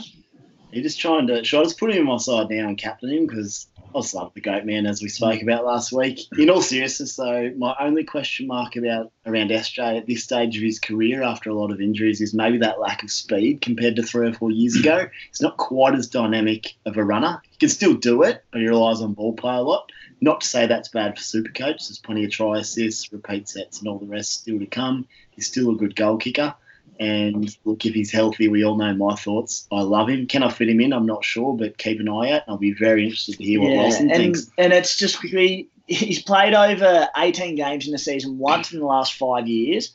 You're 0.72 0.84
just 0.84 1.00
trying 1.00 1.26
to, 1.26 1.44
should 1.44 1.62
I 1.62 1.64
just 1.64 1.80
put 1.80 1.90
him 1.90 2.08
on 2.08 2.18
my 2.18 2.18
side 2.18 2.52
now 2.52 2.68
and 2.68 2.78
captain 2.78 3.10
him? 3.10 3.26
Because 3.26 3.66
I 3.90 3.98
was 3.98 4.14
like 4.14 4.36
the 4.36 4.42
goat 4.42 4.66
man, 4.66 4.86
as 4.86 5.02
we 5.02 5.10
spoke 5.10 5.42
about 5.42 5.66
last 5.66 5.92
week. 5.92 6.20
In 6.38 6.52
all 6.52 6.62
seriousness, 6.62 7.16
though, 7.16 7.52
my 7.58 7.76
only 7.80 8.04
question 8.04 8.46
mark 8.46 8.76
about 8.76 9.12
around 9.26 9.50
SJ 9.50 9.98
at 9.98 10.06
this 10.06 10.24
stage 10.24 10.56
of 10.56 10.62
his 10.62 10.80
career, 10.80 11.24
after 11.24 11.50
a 11.50 11.56
lot 11.56 11.72
of 11.72 11.82
injuries, 11.82 12.22
is 12.22 12.32
maybe 12.32 12.60
that 12.60 12.80
lack 12.80 13.02
of 13.02 13.10
speed 13.10 13.62
compared 13.62 13.96
to 13.96 14.04
three 14.04 14.30
or 14.30 14.34
four 14.34 14.52
years 14.52 14.76
ago. 14.76 15.10
He's 15.30 15.42
not 15.42 15.58
quite 15.58 15.96
as 15.96 16.08
dynamic 16.08 16.76
of 16.86 16.98
a 16.98 17.04
runner. 17.04 17.42
He 17.50 17.58
can 17.58 17.70
still 17.70 17.96
do 17.96 18.22
it, 18.22 18.44
but 18.52 18.62
he 18.62 18.68
relies 18.68 19.02
on 19.02 19.14
ball 19.14 19.34
play 19.34 19.56
a 19.56 19.62
lot. 19.62 19.92
Not 20.22 20.42
to 20.42 20.48
say 20.48 20.68
that's 20.68 20.90
bad 20.90 21.18
for 21.18 21.24
Supercoach. 21.24 21.88
There's 21.88 22.00
plenty 22.04 22.26
of 22.26 22.32
try 22.32 22.60
assists, 22.60 23.12
repeat 23.12 23.50
sets, 23.50 23.80
and 23.80 23.88
all 23.88 23.98
the 23.98 24.06
rest 24.06 24.42
still 24.42 24.60
to 24.60 24.68
come. 24.68 25.08
He's 25.32 25.48
still 25.48 25.72
a 25.72 25.76
good 25.76 25.96
goal 25.96 26.18
kicker. 26.18 26.54
And 27.00 27.56
look, 27.64 27.86
if 27.86 27.94
he's 27.94 28.12
healthy, 28.12 28.50
we 28.50 28.66
all 28.66 28.76
know 28.76 28.94
my 28.94 29.16
thoughts. 29.16 29.68
I 29.72 29.82
love 29.82 30.10
him. 30.10 30.28
Can 30.28 30.44
I 30.44 30.50
fit 30.50 30.68
him 30.68 30.82
in? 30.82 30.92
I'm 30.92 31.06
not 31.06 31.24
sure, 31.24 31.56
but 31.56 31.78
keep 31.78 32.02
an 32.02 32.10
eye 32.10 32.32
out. 32.32 32.44
I'll 32.48 32.58
be 32.58 32.74
very 32.74 33.06
interested 33.06 33.38
to 33.38 33.44
hear 33.44 33.62
what 33.62 33.72
yeah, 33.72 33.84
Walson 33.84 34.00
and, 34.02 34.12
thinks. 34.12 34.52
And 34.58 34.74
it's 34.74 34.98
just 34.98 35.18
quickly, 35.18 35.70
he's 35.88 36.22
played 36.22 36.54
over 36.54 37.08
18 37.16 37.56
games 37.56 37.86
in 37.86 37.94
the 37.94 37.98
season 37.98 38.38
once 38.38 38.74
in 38.74 38.80
the 38.80 38.86
last 38.86 39.14
five 39.14 39.48
years. 39.48 39.94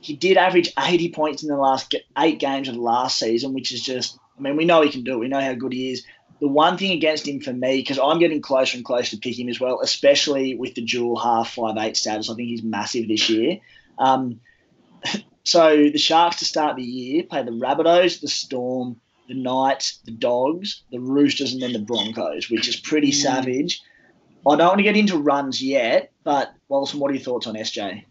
He 0.00 0.16
did 0.16 0.36
average 0.36 0.72
80 0.76 1.12
points 1.12 1.44
in 1.44 1.48
the 1.48 1.56
last 1.56 1.94
eight 2.18 2.40
games 2.40 2.66
of 2.66 2.74
the 2.74 2.80
last 2.80 3.20
season, 3.20 3.54
which 3.54 3.70
is 3.70 3.80
just, 3.80 4.18
I 4.36 4.42
mean, 4.42 4.56
we 4.56 4.64
know 4.64 4.82
he 4.82 4.90
can 4.90 5.04
do 5.04 5.12
it. 5.12 5.18
We 5.18 5.28
know 5.28 5.40
how 5.40 5.54
good 5.54 5.72
he 5.72 5.92
is. 5.92 6.04
The 6.40 6.48
one 6.48 6.76
thing 6.76 6.90
against 6.90 7.28
him 7.28 7.38
for 7.38 7.52
me, 7.52 7.76
because 7.76 8.00
I'm 8.00 8.18
getting 8.18 8.42
closer 8.42 8.76
and 8.76 8.84
closer 8.84 9.10
to 9.10 9.18
pick 9.18 9.38
him 9.38 9.48
as 9.48 9.60
well, 9.60 9.78
especially 9.80 10.56
with 10.56 10.74
the 10.74 10.82
dual 10.82 11.16
half 11.16 11.54
five 11.54 11.76
eight 11.78 11.96
status. 11.96 12.28
I 12.28 12.34
think 12.34 12.48
he's 12.48 12.64
massive 12.64 13.06
this 13.06 13.30
year. 13.30 13.60
Um, 13.96 14.40
so 15.44 15.76
the 15.76 15.98
Sharks 15.98 16.36
to 16.36 16.44
start 16.44 16.76
the 16.76 16.82
year 16.82 17.24
play 17.24 17.42
the 17.42 17.50
Rabbitohs, 17.50 18.20
the 18.20 18.28
Storm, 18.28 19.00
the 19.28 19.34
Knights, 19.34 19.98
the 20.04 20.12
Dogs, 20.12 20.82
the 20.90 21.00
Roosters, 21.00 21.52
and 21.52 21.62
then 21.62 21.72
the 21.72 21.78
Broncos, 21.78 22.50
which 22.50 22.68
is 22.68 22.76
pretty 22.76 23.10
mm. 23.10 23.14
savage. 23.14 23.82
I 24.46 24.56
don't 24.56 24.68
want 24.68 24.78
to 24.78 24.84
get 24.84 24.96
into 24.96 25.18
runs 25.18 25.62
yet, 25.62 26.12
but 26.24 26.52
Walson, 26.68 26.96
what 26.96 27.10
are 27.10 27.14
your 27.14 27.22
thoughts 27.22 27.46
on 27.46 27.54
SJ? 27.54 28.04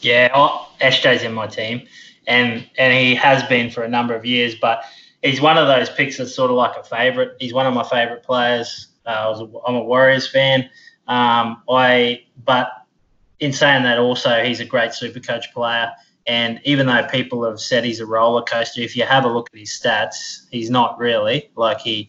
Yeah, 0.00 0.30
oh, 0.34 0.68
SJ's 0.80 1.22
in 1.22 1.32
my 1.32 1.46
team, 1.46 1.86
and 2.26 2.68
and 2.78 2.92
he 2.92 3.14
has 3.14 3.42
been 3.44 3.70
for 3.70 3.82
a 3.84 3.88
number 3.88 4.14
of 4.14 4.24
years. 4.24 4.56
But 4.56 4.82
he's 5.22 5.40
one 5.40 5.58
of 5.58 5.68
those 5.68 5.88
picks 5.90 6.18
that's 6.18 6.34
sort 6.34 6.50
of 6.50 6.56
like 6.56 6.76
a 6.76 6.82
favourite. 6.82 7.30
He's 7.38 7.54
one 7.54 7.66
of 7.66 7.74
my 7.74 7.84
favourite 7.84 8.24
players. 8.24 8.88
Uh, 9.06 9.10
I 9.10 9.28
was 9.28 9.40
a, 9.40 9.50
I'm 9.66 9.76
a 9.76 9.82
Warriors 9.82 10.28
fan. 10.28 10.68
Um, 11.06 11.62
I 11.68 12.24
but 12.44 12.70
in 13.38 13.52
saying 13.52 13.84
that, 13.84 13.98
also 13.98 14.42
he's 14.42 14.60
a 14.60 14.64
great 14.64 14.94
super 14.94 15.20
coach 15.20 15.52
player. 15.52 15.92
And 16.26 16.60
even 16.64 16.86
though 16.86 17.06
people 17.10 17.44
have 17.44 17.60
said 17.60 17.84
he's 17.84 18.00
a 18.00 18.06
roller 18.06 18.42
coaster, 18.42 18.80
if 18.80 18.96
you 18.96 19.04
have 19.04 19.24
a 19.24 19.28
look 19.28 19.48
at 19.52 19.58
his 19.58 19.70
stats, 19.70 20.46
he's 20.50 20.70
not 20.70 20.98
really. 20.98 21.50
Like 21.56 21.80
he, 21.80 22.08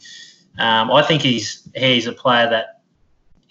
um, 0.60 0.92
I 0.92 1.02
think 1.02 1.22
he's 1.22 1.68
he's 1.76 2.06
a 2.06 2.14
player 2.14 2.50
that 2.50 2.74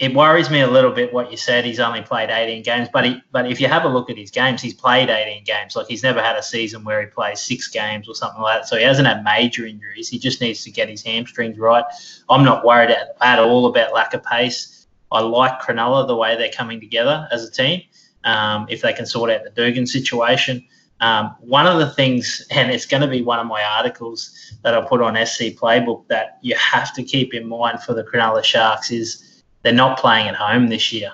it 0.03 0.15
worries 0.15 0.51
me 0.51 0.61
a 0.61 0.67
little 0.67 0.91
bit 0.91 1.13
what 1.13 1.31
you 1.31 1.37
said. 1.37 1.65
He's 1.65 1.79
only 1.79 2.03
played 2.03 2.29
18 2.29 2.65
games, 2.65 2.89
but 2.93 3.05
he, 3.05 3.23
but 3.31 3.49
if 3.49 3.61
you 3.61 3.69
have 3.69 3.85
a 3.85 3.89
look 3.89 4.11
at 4.11 4.17
his 4.17 4.33
games, 4.33 4.61
he's 4.61 4.75
played 4.75 5.09
18 5.09 5.45
games. 5.45 5.77
Like 5.77 5.87
he's 5.87 6.03
never 6.03 6.21
had 6.21 6.37
a 6.37 6.43
season 6.43 6.83
where 6.83 7.01
he 7.01 7.07
plays 7.07 7.41
six 7.41 7.69
games 7.69 8.09
or 8.09 8.15
something 8.17 8.43
like 8.43 8.63
that. 8.63 8.69
So 8.69 8.77
he 8.77 8.83
hasn't 8.83 9.07
had 9.07 9.23
major 9.23 9.65
injuries. 9.65 10.09
He 10.09 10.19
just 10.19 10.41
needs 10.41 10.65
to 10.65 10.73
get 10.73 10.89
his 10.89 11.05
hamstrings 11.05 11.57
right. 11.57 11.85
I'm 12.29 12.45
not 12.45 12.65
worried 12.65 12.91
at, 12.91 13.17
at 13.21 13.39
all 13.39 13.67
about 13.67 13.95
lack 13.95 14.13
of 14.13 14.25
pace. 14.25 14.87
I 15.13 15.21
like 15.21 15.61
Cronulla 15.61 16.07
the 16.09 16.17
way 16.17 16.37
they're 16.37 16.51
coming 16.51 16.81
together 16.81 17.29
as 17.31 17.45
a 17.45 17.51
team. 17.51 17.83
Um, 18.25 18.67
if 18.71 18.83
they 18.83 18.93
can 18.93 19.07
sort 19.07 19.31
out 19.31 19.45
the 19.45 19.51
Dugan 19.51 19.87
situation. 19.87 20.65
Um, 21.01 21.35
one 21.41 21.67
of 21.67 21.81
the 21.81 21.91
things, 21.91 22.47
and 22.53 22.71
it's 22.71 22.87
going 22.87 23.01
to 23.01 23.09
be 23.09 23.23
one 23.23 23.41
of 23.41 23.47
my 23.49 23.63
articles 23.65 24.55
that 24.63 24.73
I 24.73 24.81
put 24.83 25.03
on 25.03 25.15
SC 25.27 25.57
Playbook 25.61 26.07
that 26.07 26.39
you 26.43 26.55
have 26.55 26.95
to 26.95 27.03
keep 27.03 27.35
in 27.35 27.49
mind 27.49 27.83
for 27.83 27.93
the 27.93 28.05
Cronulla 28.05 28.45
Sharks 28.45 28.93
is 28.93 29.43
they're 29.63 29.73
not 29.73 29.99
playing 29.99 30.29
at 30.29 30.37
home 30.37 30.69
this 30.69 30.93
year. 30.93 31.13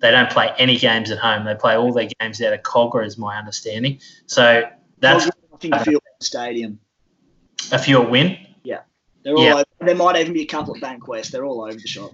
They 0.00 0.12
don't 0.12 0.30
play 0.30 0.52
any 0.58 0.76
games 0.76 1.10
at 1.10 1.18
home. 1.18 1.44
They 1.44 1.56
play 1.56 1.76
all 1.76 1.92
their 1.92 2.08
games 2.20 2.40
out 2.40 2.52
of 2.52 2.62
Kogarah, 2.62 3.04
is 3.04 3.18
my 3.18 3.36
understanding. 3.36 3.98
So 4.26 4.62
that's 5.00 5.26
I 5.26 5.56
think 5.58 5.74
Field 5.80 6.02
Stadium. 6.20 6.78
A 7.72 7.78
few 7.78 8.00
win. 8.02 8.38
Yeah, 8.62 8.82
they're 9.24 9.34
all. 9.34 9.42
Yeah. 9.42 9.54
Over. 9.54 9.64
There 9.80 9.94
might 9.96 10.16
even 10.16 10.34
be 10.34 10.42
a 10.42 10.46
couple 10.46 10.76
at 10.76 10.82
Bankwest. 10.82 11.30
They're 11.30 11.44
all 11.44 11.62
over 11.62 11.72
the 11.72 11.88
shop. 11.88 12.12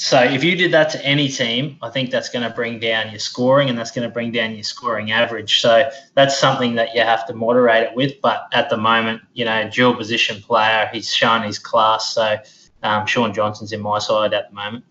So 0.00 0.22
if 0.22 0.42
you 0.42 0.56
did 0.56 0.72
that 0.72 0.88
to 0.92 1.04
any 1.04 1.28
team, 1.28 1.76
I 1.82 1.90
think 1.90 2.10
that's 2.10 2.30
going 2.30 2.48
to 2.48 2.48
bring 2.48 2.78
down 2.80 3.10
your 3.10 3.18
scoring 3.18 3.68
and 3.68 3.78
that's 3.78 3.90
going 3.90 4.08
to 4.08 4.12
bring 4.12 4.32
down 4.32 4.54
your 4.54 4.62
scoring 4.62 5.12
average. 5.12 5.60
So 5.60 5.90
that's 6.14 6.38
something 6.38 6.76
that 6.76 6.94
you 6.94 7.02
have 7.02 7.26
to 7.26 7.34
moderate 7.34 7.82
it 7.82 7.94
with. 7.94 8.18
But 8.22 8.48
at 8.54 8.70
the 8.70 8.78
moment, 8.78 9.20
you 9.34 9.44
know, 9.44 9.68
dual 9.68 9.94
position 9.94 10.40
player, 10.40 10.88
he's 10.90 11.12
shown 11.12 11.42
his 11.42 11.58
class. 11.58 12.14
So 12.14 12.38
um, 12.82 13.04
Shaun 13.04 13.34
Johnson's 13.34 13.74
in 13.74 13.82
my 13.82 13.98
side 13.98 14.32
at 14.32 14.48
the 14.48 14.54
moment. 14.54 14.86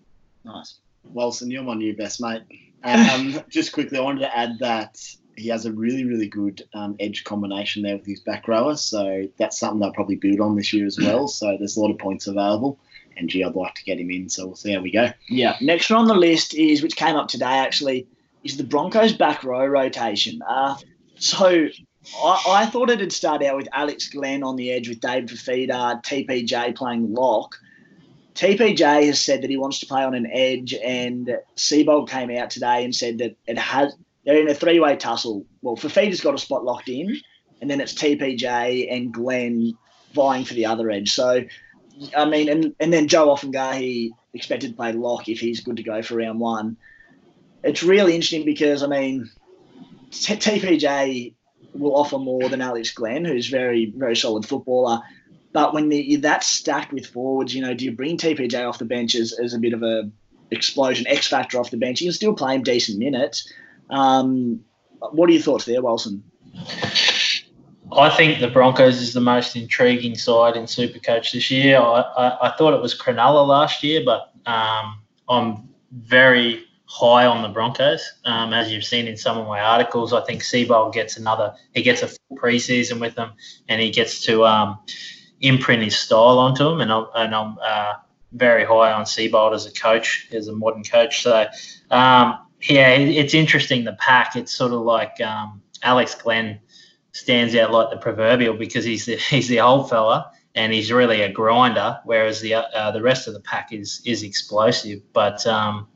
Nice. 0.45 0.75
Walson, 1.11 1.51
you're 1.51 1.63
my 1.63 1.73
new 1.73 1.97
best 1.97 2.21
mate. 2.21 2.43
Um, 2.83 3.41
just 3.49 3.71
quickly, 3.71 3.97
I 3.97 4.01
wanted 4.01 4.19
to 4.19 4.37
add 4.37 4.59
that 4.59 5.03
he 5.35 5.47
has 5.47 5.65
a 5.65 5.71
really, 5.71 6.05
really 6.05 6.27
good 6.27 6.61
um, 6.75 6.95
edge 6.99 7.23
combination 7.23 7.81
there 7.81 7.97
with 7.97 8.05
his 8.05 8.19
back 8.19 8.47
rower. 8.47 8.75
So 8.75 9.27
that's 9.39 9.57
something 9.57 9.79
they'll 9.79 9.91
probably 9.91 10.17
build 10.17 10.39
on 10.39 10.55
this 10.55 10.71
year 10.71 10.85
as 10.85 10.99
well. 10.99 11.27
So 11.27 11.57
there's 11.57 11.77
a 11.77 11.81
lot 11.81 11.89
of 11.89 11.97
points 11.97 12.27
available 12.27 12.79
and 13.19 13.29
gee, 13.29 13.43
I'd 13.43 13.55
like 13.55 13.75
to 13.75 13.83
get 13.83 13.99
him 13.99 14.09
in. 14.09 14.29
So 14.29 14.47
we'll 14.47 14.55
see 14.55 14.73
how 14.73 14.81
we 14.81 14.91
go. 14.91 15.11
Yeah. 15.27 15.55
Next 15.61 15.89
one 15.89 15.99
on 15.99 16.07
the 16.07 16.15
list 16.15 16.53
is, 16.55 16.81
which 16.81 16.95
came 16.95 17.15
up 17.15 17.27
today 17.27 17.45
actually, 17.45 18.07
is 18.43 18.57
the 18.57 18.63
Broncos 18.63 19.13
back 19.13 19.43
row 19.43 19.65
rotation. 19.65 20.41
Uh, 20.47 20.75
so 21.17 21.67
I, 22.23 22.43
I, 22.47 22.65
thought 22.65 22.89
it'd 22.89 23.11
start 23.11 23.43
out 23.43 23.57
with 23.57 23.67
Alex 23.73 24.09
Glenn 24.09 24.43
on 24.43 24.55
the 24.55 24.71
edge 24.71 24.87
with 24.87 25.01
Dave 25.01 25.25
Fifita, 25.25 26.03
TPJ 26.03 26.75
playing 26.75 27.13
lock. 27.13 27.55
TPJ 28.35 29.05
has 29.07 29.19
said 29.19 29.41
that 29.41 29.49
he 29.49 29.57
wants 29.57 29.79
to 29.81 29.85
play 29.85 30.03
on 30.03 30.13
an 30.13 30.27
edge, 30.31 30.73
and 30.73 31.37
Seibold 31.57 32.09
came 32.09 32.31
out 32.31 32.49
today 32.49 32.85
and 32.85 32.95
said 32.95 33.17
that 33.17 33.35
it 33.47 33.57
has. 33.57 33.93
They're 34.25 34.39
in 34.39 34.49
a 34.49 34.53
three-way 34.53 34.95
tussle. 34.95 35.45
Well, 35.61 35.75
Fifita's 35.75 36.21
got 36.21 36.35
a 36.35 36.37
spot 36.37 36.63
locked 36.63 36.87
in, 36.87 37.17
and 37.59 37.69
then 37.69 37.81
it's 37.81 37.93
TPJ 37.93 38.87
and 38.89 39.13
Glenn 39.13 39.73
vying 40.13 40.45
for 40.45 40.53
the 40.53 40.67
other 40.67 40.89
edge. 40.89 41.11
So 41.11 41.43
I 42.15 42.25
mean, 42.25 42.49
and, 42.49 42.75
and 42.79 42.93
then 42.93 43.07
Joe 43.07 43.27
Ofahengaue 43.27 44.11
expected 44.33 44.71
to 44.71 44.75
play 44.75 44.93
lock 44.93 45.27
if 45.27 45.39
he's 45.39 45.61
good 45.61 45.77
to 45.77 45.83
go 45.83 46.01
for 46.01 46.15
round 46.15 46.39
one. 46.39 46.77
It's 47.63 47.83
really 47.83 48.15
interesting 48.15 48.45
because, 48.45 48.83
I 48.83 48.87
mean, 48.87 49.29
TPJ 50.11 51.33
will 51.73 51.95
offer 51.95 52.17
more 52.17 52.47
than 52.49 52.61
Alex 52.61 52.91
Glenn, 52.91 53.25
who's 53.25 53.47
very, 53.47 53.91
very 53.95 54.15
solid 54.15 54.45
footballer. 54.45 55.01
But 55.51 55.73
when 55.73 55.89
the, 55.89 56.17
that's 56.17 56.47
stacked 56.47 56.93
with 56.93 57.07
forwards, 57.07 57.53
you 57.53 57.61
know, 57.61 57.73
do 57.73 57.85
you 57.85 57.91
bring 57.91 58.17
TPJ 58.17 58.67
off 58.67 58.79
the 58.79 58.85
bench 58.85 59.15
as, 59.15 59.33
as 59.33 59.53
a 59.53 59.59
bit 59.59 59.73
of 59.73 59.83
a 59.83 60.09
explosion, 60.51 61.07
X 61.07 61.27
factor 61.27 61.59
off 61.59 61.71
the 61.71 61.77
bench? 61.77 62.01
You 62.01 62.07
can 62.07 62.13
still 62.13 62.33
play 62.33 62.55
him 62.55 62.63
decent 62.63 62.99
minutes. 62.99 63.51
Um, 63.89 64.63
what 64.99 65.29
are 65.29 65.33
your 65.33 65.41
thoughts 65.41 65.65
there, 65.65 65.81
Walson? 65.81 66.21
I 67.91 68.09
think 68.09 68.39
the 68.39 68.47
Broncos 68.47 69.01
is 69.01 69.13
the 69.13 69.21
most 69.21 69.55
intriguing 69.55 70.15
side 70.15 70.55
in 70.55 70.63
Supercoach 70.63 71.31
this 71.31 71.49
year. 71.49 71.77
I, 71.79 72.01
I, 72.01 72.47
I 72.47 72.57
thought 72.57 72.73
it 72.73 72.81
was 72.81 72.97
Cronulla 72.97 73.47
last 73.47 73.83
year, 73.83 74.01
but 74.05 74.33
um, 74.45 74.99
I'm 75.27 75.69
very 75.91 76.65
high 76.85 77.25
on 77.25 77.41
the 77.41 77.49
Broncos. 77.49 78.03
Um, 78.25 78.53
as 78.53 78.71
you've 78.71 78.83
seen 78.83 79.07
in 79.07 79.15
some 79.17 79.37
of 79.37 79.47
my 79.47 79.59
articles, 79.59 80.13
I 80.13 80.21
think 80.21 80.41
Seibold 80.41 80.93
gets 80.93 81.17
another, 81.17 81.53
he 81.73 81.81
gets 81.81 82.01
a 82.01 82.07
full 82.07 82.37
preseason 82.37 82.99
with 82.99 83.15
them 83.15 83.31
and 83.67 83.81
he 83.81 83.91
gets 83.91 84.21
to 84.25 84.45
um, 84.45 84.79
imprint 85.41 85.83
his 85.83 85.97
style 85.97 86.39
onto 86.39 86.63
them. 86.63 86.81
And 86.81 86.91
I'm, 86.91 87.05
and 87.15 87.35
I'm 87.35 87.57
uh, 87.61 87.93
very 88.33 88.65
high 88.65 88.91
on 88.91 89.05
Seibold 89.05 89.53
as 89.53 89.65
a 89.65 89.71
coach, 89.71 90.27
as 90.31 90.47
a 90.47 90.55
modern 90.55 90.83
coach. 90.83 91.21
So, 91.21 91.45
um, 91.91 92.39
yeah, 92.61 92.89
it's 92.89 93.33
interesting, 93.33 93.83
the 93.83 93.93
pack. 93.93 94.35
It's 94.35 94.51
sort 94.51 94.73
of 94.73 94.81
like 94.81 95.21
um, 95.21 95.61
Alex 95.83 96.15
Glenn 96.15 96.59
stands 97.19 97.53
out 97.55 97.71
like 97.71 97.89
the 97.89 97.97
proverbial 97.97 98.55
because 98.55 98.85
he's 98.85 99.05
the 99.05 99.17
he's 99.17 99.47
the 99.47 99.59
old 99.59 99.89
fella 99.89 100.31
and 100.55 100.73
he's 100.73 100.91
really 100.91 101.21
a 101.21 101.31
grinder, 101.31 101.99
whereas 102.05 102.39
the 102.41 102.55
uh, 102.55 102.91
the 102.91 103.01
rest 103.01 103.27
of 103.27 103.33
the 103.33 103.41
pack 103.41 103.73
is 103.73 104.01
is 104.05 104.23
explosive. 104.23 105.01
But 105.13 105.45
um, 105.45 105.87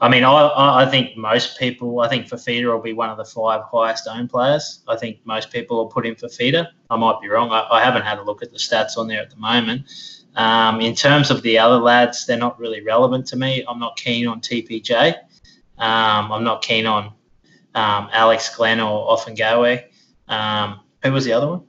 I 0.00 0.08
mean, 0.08 0.24
I, 0.24 0.82
I 0.82 0.86
think 0.86 1.16
most 1.16 1.58
people, 1.58 2.00
I 2.00 2.08
think 2.08 2.26
Fifita 2.26 2.72
will 2.72 2.80
be 2.80 2.92
one 2.92 3.10
of 3.10 3.18
the 3.18 3.24
five 3.24 3.62
highest 3.70 4.08
owned 4.08 4.30
players. 4.30 4.82
I 4.88 4.96
think 4.96 5.18
most 5.24 5.50
people 5.50 5.76
will 5.76 5.86
put 5.86 6.06
in 6.06 6.14
Fifita. 6.14 6.68
I 6.90 6.96
might 6.96 7.20
be 7.20 7.28
wrong. 7.28 7.50
I, 7.50 7.66
I 7.70 7.84
haven't 7.84 8.02
had 8.02 8.18
a 8.18 8.22
look 8.22 8.42
at 8.42 8.50
the 8.50 8.58
stats 8.58 8.96
on 8.96 9.06
there 9.06 9.20
at 9.20 9.30
the 9.30 9.36
moment. 9.36 9.86
Um, 10.36 10.80
in 10.80 10.94
terms 10.94 11.30
of 11.30 11.42
the 11.42 11.58
other 11.58 11.78
lads, 11.78 12.26
they're 12.26 12.38
not 12.38 12.58
really 12.60 12.80
relevant 12.80 13.26
to 13.28 13.36
me. 13.36 13.64
I'm 13.68 13.80
not 13.80 13.96
keen 13.96 14.26
on 14.28 14.40
TPJ. 14.40 15.14
Um, 15.78 16.32
I'm 16.32 16.44
not 16.44 16.62
keen 16.62 16.86
on 16.86 17.12
um, 17.74 18.08
Alex 18.12 18.54
Glenn 18.54 18.80
or 18.80 19.16
Ofahengaue. 19.16 19.82
Um, 20.28 20.80
who 21.02 21.12
was 21.12 21.24
the 21.24 21.32
other 21.32 21.48
one? 21.48 21.62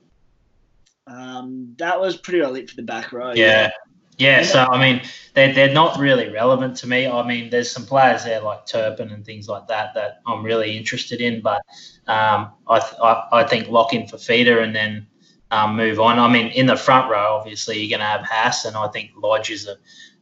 Um, 1.07 1.75
that 1.77 1.99
was 1.99 2.17
pretty 2.17 2.41
early 2.41 2.67
for 2.67 2.75
the 2.75 2.83
back 2.83 3.11
row. 3.11 3.33
Yeah. 3.33 3.71
yeah. 4.17 4.39
yeah. 4.39 4.43
so 4.43 4.59
I 4.59 4.79
mean, 4.79 5.01
they're, 5.33 5.53
they're 5.53 5.73
not 5.73 5.99
really 5.99 6.29
relevant 6.29 6.77
to 6.77 6.87
me. 6.87 7.07
I 7.07 7.25
mean, 7.25 7.49
there's 7.49 7.71
some 7.71 7.85
players 7.85 8.23
there 8.23 8.41
like 8.41 8.65
Turpin 8.65 9.09
and 9.11 9.25
things 9.25 9.47
like 9.47 9.67
that 9.67 9.93
that 9.95 10.21
I'm 10.27 10.43
really 10.43 10.77
interested 10.77 11.21
in, 11.21 11.41
but 11.41 11.61
um, 12.07 12.51
I, 12.67 12.79
th- 12.79 13.01
I, 13.01 13.27
I 13.31 13.43
think 13.43 13.69
lock 13.69 13.93
in 13.93 14.03
Fifita 14.03 14.63
and 14.63 14.75
then 14.75 15.07
um, 15.51 15.75
move 15.75 15.99
on. 15.99 16.19
I 16.19 16.31
mean, 16.31 16.47
in 16.47 16.67
the 16.67 16.75
front 16.75 17.09
row, 17.09 17.37
obviously 17.39 17.79
you're 17.79 17.97
going 17.97 18.05
to 18.05 18.05
have 18.05 18.21
Haas, 18.21 18.65
and 18.65 18.75
I 18.75 18.87
think 18.89 19.11
Lodge 19.17 19.49
is 19.49 19.67
a 19.67 19.77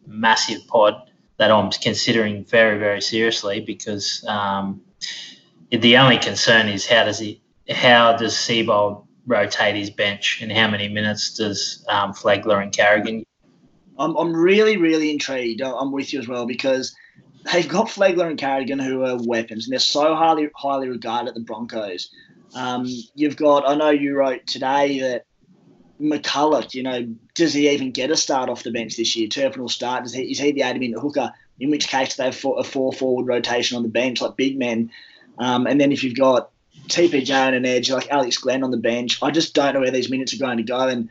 massive 0.05 0.65
pod 0.67 1.11
that 1.37 1.51
I'm 1.51 1.69
considering 1.69 2.45
very 2.45 2.79
very 2.79 3.01
seriously 3.01 3.59
because 3.59 4.25
um, 4.27 4.81
the 5.69 5.97
only 5.97 6.17
concern 6.17 6.67
is 6.67 6.87
how 6.87 7.03
does 7.03 7.19
he 7.19 7.41
how 7.69 8.15
does 8.15 8.33
Seibold 8.33 9.05
rotate 9.25 9.75
his 9.75 9.89
bench 9.89 10.39
and 10.41 10.51
how 10.51 10.69
many 10.69 10.87
minutes 10.87 11.35
does 11.35 11.85
um, 11.89 12.13
Flegler 12.13 12.61
and 12.61 12.71
Carrigan? 12.71 13.25
I'm, 13.99 14.15
I'm 14.15 14.33
really, 14.33 14.77
really 14.77 15.11
intrigued. 15.11 15.61
I'm 15.61 15.91
with 15.91 16.13
you 16.13 16.19
as 16.19 16.27
well 16.27 16.45
because 16.45 16.95
they've 17.51 17.67
got 17.67 17.87
Flegler 17.87 18.29
and 18.29 18.37
Carrigan 18.37 18.79
who 18.79 19.03
are 19.03 19.17
weapons 19.21 19.65
and 19.65 19.73
they're 19.73 19.79
so 19.79 20.15
highly, 20.15 20.49
highly 20.55 20.89
regarded 20.89 21.29
at 21.29 21.33
the 21.35 21.41
Broncos. 21.41 22.09
Um, 22.55 22.85
you've 23.15 23.35
got, 23.35 23.67
I 23.67 23.75
know 23.75 23.89
you 23.89 24.15
wrote 24.15 24.47
today 24.47 24.99
that 24.99 25.25
McCullough, 25.99 26.73
you 26.73 26.83
know, 26.83 27.13
does 27.33 27.53
he 27.53 27.69
even 27.69 27.91
get 27.91 28.11
a 28.11 28.15
start 28.15 28.49
off 28.49 28.63
the 28.63 28.71
bench 28.71 28.95
this 28.95 29.15
year? 29.15 29.27
Turpin 29.27 29.61
will 29.61 29.69
start. 29.69 30.03
Does 30.03 30.13
he, 30.13 30.31
is 30.31 30.39
he 30.39 30.51
the 30.51 30.61
adamant 30.61 30.99
hooker? 30.99 31.31
In 31.59 31.71
which 31.71 31.87
case, 31.87 32.15
they 32.15 32.25
have 32.25 32.45
a 32.57 32.63
four 32.63 32.93
forward 32.93 33.25
rotation 33.25 33.77
on 33.77 33.83
the 33.83 33.89
bench 33.89 34.21
like 34.21 34.37
big 34.37 34.57
men. 34.57 34.91
Um, 35.39 35.65
and 35.65 35.81
then 35.81 35.91
if 35.91 36.03
you've 36.03 36.15
got 36.15 36.51
TPJ 36.87 37.47
on 37.47 37.53
an 37.53 37.65
edge, 37.65 37.91
like 37.91 38.09
Alex 38.09 38.37
Glenn 38.37 38.63
on 38.63 38.71
the 38.71 38.77
bench. 38.77 39.21
I 39.21 39.31
just 39.31 39.53
don't 39.53 39.73
know 39.73 39.81
where 39.81 39.91
these 39.91 40.09
minutes 40.09 40.33
are 40.33 40.37
going 40.37 40.57
to 40.57 40.63
go. 40.63 40.87
And 40.87 41.09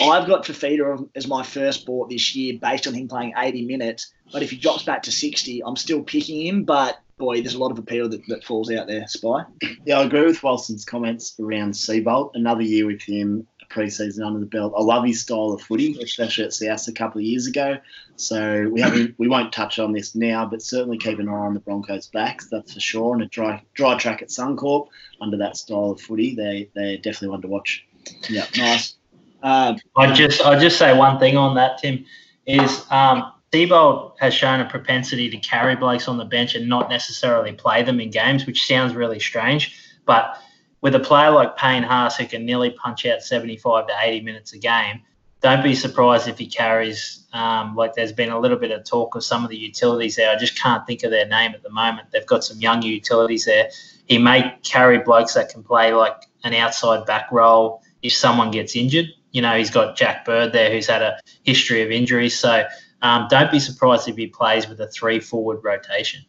I've 0.00 0.26
got 0.26 0.44
Fifita 0.44 1.08
as 1.14 1.26
my 1.26 1.42
first 1.42 1.86
bought 1.86 2.08
this 2.08 2.34
year 2.34 2.58
based 2.60 2.86
on 2.86 2.94
him 2.94 3.08
playing 3.08 3.34
80 3.36 3.66
minutes. 3.66 4.12
But 4.32 4.42
if 4.42 4.50
he 4.50 4.56
drops 4.56 4.84
back 4.84 5.02
to 5.04 5.12
60, 5.12 5.62
I'm 5.64 5.76
still 5.76 6.02
picking 6.02 6.46
him. 6.46 6.64
But 6.64 6.98
boy, 7.18 7.40
there's 7.40 7.54
a 7.54 7.58
lot 7.58 7.70
of 7.70 7.78
appeal 7.78 8.08
that, 8.08 8.26
that 8.28 8.44
falls 8.44 8.70
out 8.70 8.86
there, 8.86 9.06
Spy. 9.06 9.44
Yeah, 9.84 9.98
I 9.98 10.04
agree 10.04 10.24
with 10.24 10.42
Walson's 10.42 10.84
comments 10.84 11.38
around 11.38 11.72
Seibold. 11.72 12.30
Another 12.34 12.62
year 12.62 12.86
with 12.86 13.02
him 13.02 13.46
preseason 13.72 14.26
under 14.26 14.40
the 14.40 14.46
belt. 14.46 14.74
I 14.76 14.82
love 14.82 15.04
his 15.04 15.22
style 15.22 15.52
of 15.52 15.62
footy, 15.62 15.98
especially 16.02 16.44
at 16.44 16.52
South 16.52 16.86
a 16.88 16.92
couple 16.92 17.20
of 17.20 17.24
years 17.24 17.46
ago. 17.46 17.78
So 18.16 18.68
we 18.70 18.80
haven't, 18.80 19.14
we 19.18 19.28
won't 19.28 19.52
touch 19.52 19.78
on 19.78 19.92
this 19.92 20.14
now, 20.14 20.46
but 20.46 20.62
certainly 20.62 20.98
keep 20.98 21.18
an 21.18 21.28
eye 21.28 21.32
on 21.32 21.54
the 21.54 21.60
Broncos' 21.60 22.08
backs, 22.08 22.48
that's 22.50 22.74
for 22.74 22.80
sure. 22.80 23.14
And 23.14 23.22
a 23.22 23.26
dry 23.26 23.62
dry 23.74 23.96
track 23.96 24.22
at 24.22 24.28
Suncorp 24.28 24.88
under 25.20 25.36
that 25.38 25.56
style 25.56 25.92
of 25.92 26.00
footy, 26.00 26.34
they 26.34 26.70
they're 26.74 26.96
definitely 26.96 27.28
one 27.28 27.42
to 27.42 27.48
watch. 27.48 27.84
Yeah, 28.28 28.46
nice. 28.56 28.94
Uh, 29.42 29.76
I 29.96 30.12
just 30.12 30.44
I 30.44 30.58
just 30.58 30.78
say 30.78 30.96
one 30.96 31.18
thing 31.18 31.36
on 31.36 31.54
that, 31.56 31.78
Tim, 31.78 32.04
is 32.46 32.84
um, 32.90 33.32
Seibold 33.52 34.12
has 34.18 34.32
shown 34.32 34.60
a 34.60 34.68
propensity 34.68 35.28
to 35.30 35.36
carry 35.38 35.76
blokes 35.76 36.08
on 36.08 36.16
the 36.16 36.24
bench 36.24 36.54
and 36.54 36.68
not 36.68 36.88
necessarily 36.88 37.52
play 37.52 37.82
them 37.82 38.00
in 38.00 38.10
games, 38.10 38.46
which 38.46 38.66
sounds 38.66 38.94
really 38.94 39.20
strange, 39.20 39.76
but 40.06 40.38
with 40.82 40.94
a 40.94 41.00
player 41.00 41.30
like 41.30 41.56
Payne 41.56 41.84
Haas 41.84 42.18
who 42.18 42.26
can 42.26 42.44
nearly 42.44 42.70
punch 42.70 43.06
out 43.06 43.22
75 43.22 43.86
to 43.86 43.94
80 43.98 44.20
minutes 44.22 44.52
a 44.52 44.58
game, 44.58 45.00
don't 45.40 45.62
be 45.62 45.74
surprised 45.74 46.28
if 46.28 46.38
he 46.38 46.46
carries. 46.46 47.26
Um, 47.32 47.74
like 47.74 47.94
there's 47.94 48.12
been 48.12 48.30
a 48.30 48.38
little 48.38 48.58
bit 48.58 48.70
of 48.72 48.84
talk 48.84 49.14
of 49.14 49.24
some 49.24 49.42
of 49.44 49.50
the 49.50 49.56
utilities 49.56 50.16
there. 50.16 50.30
I 50.30 50.38
just 50.38 50.60
can't 50.60 50.86
think 50.86 51.02
of 51.04 51.10
their 51.10 51.26
name 51.26 51.52
at 51.52 51.62
the 51.62 51.70
moment. 51.70 52.08
They've 52.10 52.26
got 52.26 52.44
some 52.44 52.60
young 52.60 52.82
utilities 52.82 53.44
there. 53.44 53.70
He 54.06 54.18
may 54.18 54.54
carry 54.62 54.98
blokes 54.98 55.34
that 55.34 55.48
can 55.48 55.62
play 55.62 55.92
like 55.94 56.16
an 56.44 56.54
outside 56.54 57.06
back 57.06 57.30
role 57.32 57.82
if 58.02 58.12
someone 58.12 58.50
gets 58.50 58.76
injured. 58.76 59.06
You 59.30 59.42
know, 59.42 59.56
he's 59.56 59.70
got 59.70 59.96
Jack 59.96 60.24
Bird 60.24 60.52
there 60.52 60.70
who's 60.70 60.88
had 60.88 61.02
a 61.02 61.18
history 61.44 61.82
of 61.82 61.90
injuries. 61.90 62.38
So 62.38 62.64
um, 63.02 63.26
don't 63.30 63.50
be 63.50 63.60
surprised 63.60 64.08
if 64.08 64.16
he 64.16 64.26
plays 64.26 64.68
with 64.68 64.80
a 64.80 64.88
three 64.88 65.20
forward 65.20 65.60
rotation. 65.62 66.24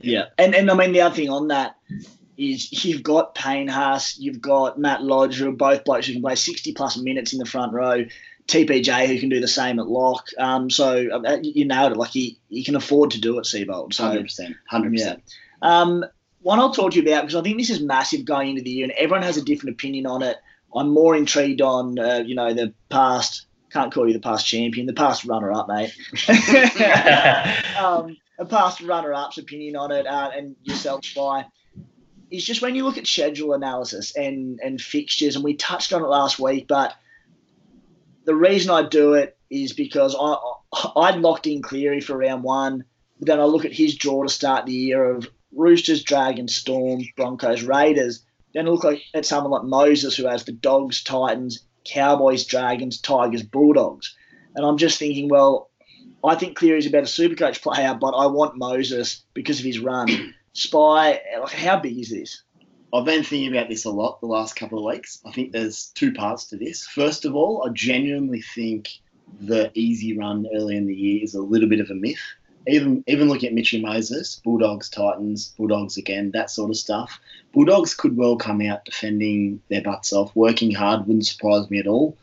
Yeah. 0.00 0.26
And, 0.38 0.54
and 0.54 0.70
I 0.70 0.74
mean, 0.74 0.92
the 0.92 1.02
other 1.02 1.14
thing 1.14 1.30
on 1.30 1.48
that 1.48 1.76
is 2.38 2.84
you've 2.84 3.02
got 3.02 3.34
Payne 3.34 3.68
Haas, 3.68 4.16
you've 4.18 4.40
got 4.40 4.78
Matt 4.78 5.02
Lodge, 5.02 5.36
who 5.36 5.48
are 5.48 5.52
both 5.52 5.84
blokes 5.84 6.06
who 6.06 6.12
can 6.14 6.22
play 6.22 6.36
60 6.36 6.72
plus 6.72 6.96
minutes 6.96 7.32
in 7.32 7.38
the 7.38 7.44
front 7.44 7.72
row. 7.72 8.04
TPJ 8.46 9.08
who 9.08 9.20
can 9.20 9.28
do 9.28 9.40
the 9.40 9.48
same 9.48 9.78
at 9.78 9.88
lock. 9.88 10.28
Um, 10.38 10.70
so 10.70 11.08
uh, 11.12 11.36
you 11.42 11.66
nailed 11.66 11.92
it. 11.92 11.98
Like 11.98 12.10
he, 12.10 12.38
he 12.48 12.64
can 12.64 12.76
afford 12.76 13.10
to 13.10 13.20
do 13.20 13.38
it, 13.38 13.44
Seibold. 13.44 13.92
So 13.92 14.04
100%. 14.04 14.54
100%. 14.72 14.98
Yeah. 14.98 15.16
Um, 15.60 16.04
one 16.40 16.58
I'll 16.58 16.72
talk 16.72 16.92
to 16.92 16.96
you 16.96 17.02
about 17.02 17.22
because 17.22 17.34
I 17.34 17.42
think 17.42 17.58
this 17.58 17.68
is 17.68 17.82
massive 17.82 18.24
going 18.24 18.50
into 18.50 18.62
the 18.62 18.70
year, 18.70 18.84
and 18.84 18.92
everyone 18.92 19.22
has 19.22 19.36
a 19.36 19.42
different 19.42 19.74
opinion 19.74 20.06
on 20.06 20.22
it. 20.22 20.38
I'm 20.74 20.88
more 20.88 21.14
intrigued 21.14 21.60
on, 21.60 21.98
uh, 21.98 22.22
you 22.24 22.34
know, 22.34 22.54
the 22.54 22.72
past. 22.88 23.46
Can't 23.70 23.92
call 23.92 24.06
you 24.06 24.14
the 24.14 24.20
past 24.20 24.46
champion, 24.46 24.86
the 24.86 24.94
past 24.94 25.26
runner-up, 25.26 25.68
mate. 25.68 25.94
um, 27.78 28.16
a 28.38 28.46
past 28.46 28.80
runner-up's 28.80 29.36
opinion 29.36 29.76
on 29.76 29.92
it, 29.92 30.06
uh, 30.06 30.30
and 30.34 30.56
yourself, 30.62 31.04
by 31.14 31.44
is 32.30 32.44
just 32.44 32.62
when 32.62 32.74
you 32.74 32.84
look 32.84 32.98
at 32.98 33.06
schedule 33.06 33.54
analysis 33.54 34.14
and 34.16 34.60
and 34.62 34.80
fixtures, 34.80 35.34
and 35.34 35.44
we 35.44 35.54
touched 35.54 35.92
on 35.92 36.02
it 36.02 36.08
last 36.08 36.38
week, 36.38 36.66
but 36.68 36.94
the 38.24 38.34
reason 38.34 38.70
I 38.70 38.82
do 38.86 39.14
it 39.14 39.36
is 39.50 39.72
because 39.72 40.14
I 40.18 40.36
I 40.96 41.16
locked 41.16 41.46
in 41.46 41.62
Cleary 41.62 42.00
for 42.00 42.16
round 42.16 42.42
one, 42.42 42.84
but 43.18 43.28
then 43.28 43.40
I 43.40 43.44
look 43.44 43.64
at 43.64 43.72
his 43.72 43.96
draw 43.96 44.22
to 44.22 44.28
start 44.28 44.66
the 44.66 44.72
year 44.72 45.02
of 45.02 45.28
Roosters, 45.52 46.02
Dragons, 46.02 46.54
Storm, 46.54 47.00
Broncos, 47.16 47.62
Raiders. 47.62 48.24
Then 48.54 48.66
I 48.66 48.70
look 48.70 48.84
like 48.84 49.02
at 49.14 49.26
someone 49.26 49.52
like 49.52 49.64
Moses 49.64 50.16
who 50.16 50.26
has 50.26 50.44
the 50.44 50.52
Dogs, 50.52 51.02
Titans, 51.02 51.64
Cowboys, 51.84 52.44
Dragons, 52.44 53.00
Tigers, 53.00 53.42
Bulldogs, 53.42 54.14
and 54.54 54.64
I'm 54.66 54.76
just 54.76 54.98
thinking, 54.98 55.28
well, 55.28 55.70
I 56.24 56.34
think 56.34 56.56
Cleary's 56.56 56.86
a 56.86 56.90
better 56.90 57.06
Supercoach 57.06 57.62
player, 57.62 57.96
but 57.98 58.10
I 58.10 58.26
want 58.26 58.56
Moses 58.56 59.24
because 59.34 59.60
of 59.60 59.64
his 59.64 59.78
run. 59.78 60.34
Spy, 60.58 61.22
how 61.52 61.78
big 61.78 61.96
is 62.00 62.10
this? 62.10 62.42
I've 62.92 63.04
been 63.04 63.22
thinking 63.22 63.52
about 63.56 63.68
this 63.68 63.84
a 63.84 63.90
lot 63.90 64.20
the 64.20 64.26
last 64.26 64.56
couple 64.56 64.80
of 64.80 64.92
weeks. 64.92 65.20
I 65.24 65.30
think 65.30 65.52
there's 65.52 65.92
two 65.94 66.12
parts 66.12 66.46
to 66.46 66.56
this. 66.56 66.84
First 66.84 67.24
of 67.24 67.36
all, 67.36 67.64
I 67.64 67.70
genuinely 67.72 68.42
think 68.42 68.90
the 69.40 69.70
easy 69.74 70.18
run 70.18 70.48
early 70.52 70.76
in 70.76 70.88
the 70.88 70.96
year 70.96 71.22
is 71.22 71.36
a 71.36 71.40
little 71.40 71.68
bit 71.68 71.78
of 71.78 71.90
a 71.90 71.94
myth. 71.94 72.18
Even 72.66 73.04
even 73.06 73.28
looking 73.28 73.50
at 73.50 73.54
Mitchy 73.54 73.80
Moses, 73.80 74.40
Bulldogs, 74.42 74.88
Titans, 74.88 75.54
Bulldogs 75.56 75.96
again, 75.96 76.32
that 76.32 76.50
sort 76.50 76.70
of 76.70 76.76
stuff. 76.76 77.20
Bulldogs 77.52 77.94
could 77.94 78.16
well 78.16 78.34
come 78.34 78.60
out 78.60 78.84
defending 78.84 79.62
their 79.68 79.82
butts 79.82 80.12
off, 80.12 80.34
working 80.34 80.74
hard, 80.74 81.06
wouldn't 81.06 81.26
surprise 81.26 81.70
me 81.70 81.78
at 81.78 81.86
all. 81.86 82.18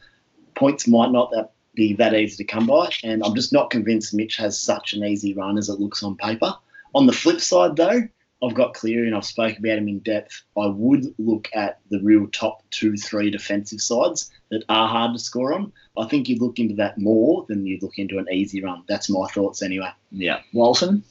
Points 0.55 0.89
might 0.89 1.13
not 1.13 1.31
that 1.31 1.53
be 1.73 1.93
that 1.93 2.13
easy 2.13 2.35
to 2.43 2.51
come 2.51 2.67
by, 2.67 2.89
and 3.01 3.23
I'm 3.23 3.33
just 3.33 3.53
not 3.53 3.69
convinced 3.69 4.13
Mitch 4.13 4.35
has 4.35 4.59
such 4.59 4.91
an 4.93 5.05
easy 5.05 5.33
run 5.33 5.57
as 5.57 5.69
it 5.69 5.79
looks 5.79 6.03
on 6.03 6.17
paper. 6.17 6.53
On 6.93 7.05
the 7.05 7.13
flip 7.13 7.39
side, 7.39 7.77
though, 7.77 8.09
I've 8.43 8.53
got 8.53 8.73
Cleary 8.73 9.07
and 9.07 9.15
I've 9.15 9.25
spoken 9.25 9.57
about 9.65 9.77
him 9.77 9.87
in 9.87 9.99
depth. 9.99 10.43
I 10.57 10.67
would 10.67 11.13
look 11.17 11.49
at 11.53 11.79
the 11.89 11.99
real 12.01 12.27
top 12.27 12.63
two, 12.69 12.97
three 12.97 13.29
defensive 13.31 13.81
sides 13.81 14.29
that 14.49 14.63
are 14.69 14.87
hard 14.87 15.13
to 15.13 15.19
score 15.19 15.53
on. 15.53 15.71
I 15.97 16.07
think 16.07 16.27
you'd 16.27 16.41
look 16.41 16.59
into 16.59 16.75
that 16.75 16.97
more 16.97 17.45
than 17.47 17.65
you'd 17.65 17.81
look 17.81 17.97
into 17.97 18.17
an 18.17 18.27
easy 18.31 18.61
run. 18.61 18.83
That's 18.87 19.09
my 19.09 19.27
thoughts 19.27 19.61
anyway. 19.61 19.91
Yeah. 20.11 20.41
Walson? 20.53 21.01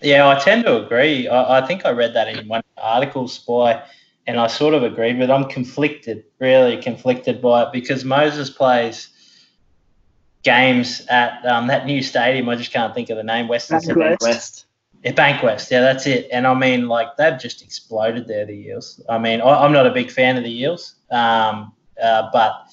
Yeah, 0.00 0.28
I 0.28 0.38
tend 0.38 0.64
to 0.64 0.84
agree. 0.84 1.28
I, 1.28 1.58
I 1.58 1.66
think 1.66 1.86
I 1.86 1.90
read 1.90 2.14
that 2.14 2.28
in 2.28 2.48
one 2.48 2.62
article, 2.76 3.28
Spy, 3.28 3.82
and 4.26 4.40
I 4.40 4.46
sort 4.46 4.74
of 4.74 4.82
agreed 4.82 5.18
but. 5.18 5.30
I'm 5.30 5.48
conflicted, 5.48 6.24
really 6.40 6.76
conflicted 6.76 7.40
by 7.40 7.64
it 7.64 7.68
because 7.72 8.04
Moses 8.04 8.50
plays 8.50 9.08
games 10.42 11.06
at 11.08 11.44
um, 11.46 11.68
that 11.68 11.86
new 11.86 12.02
stadium. 12.02 12.48
I 12.48 12.56
just 12.56 12.72
can't 12.72 12.94
think 12.94 13.10
of 13.10 13.16
the 13.16 13.22
name. 13.22 13.46
Western 13.46 13.80
West. 13.96 14.22
West. 14.22 14.66
Yeah, 15.02 15.12
Bankwest, 15.12 15.70
yeah, 15.70 15.80
that's 15.80 16.06
it. 16.06 16.28
And 16.32 16.46
I 16.46 16.54
mean, 16.54 16.86
like 16.88 17.16
they've 17.16 17.38
just 17.38 17.62
exploded 17.62 18.28
there, 18.28 18.46
the 18.46 18.52
Eels. 18.52 19.00
I 19.08 19.18
mean, 19.18 19.40
I, 19.40 19.64
am 19.64 19.72
not 19.72 19.86
a 19.86 19.90
big 19.90 20.10
fan 20.10 20.36
of 20.36 20.44
the 20.44 20.60
Eels, 20.62 20.94
um, 21.10 21.72
uh, 22.00 22.30
but 22.32 22.68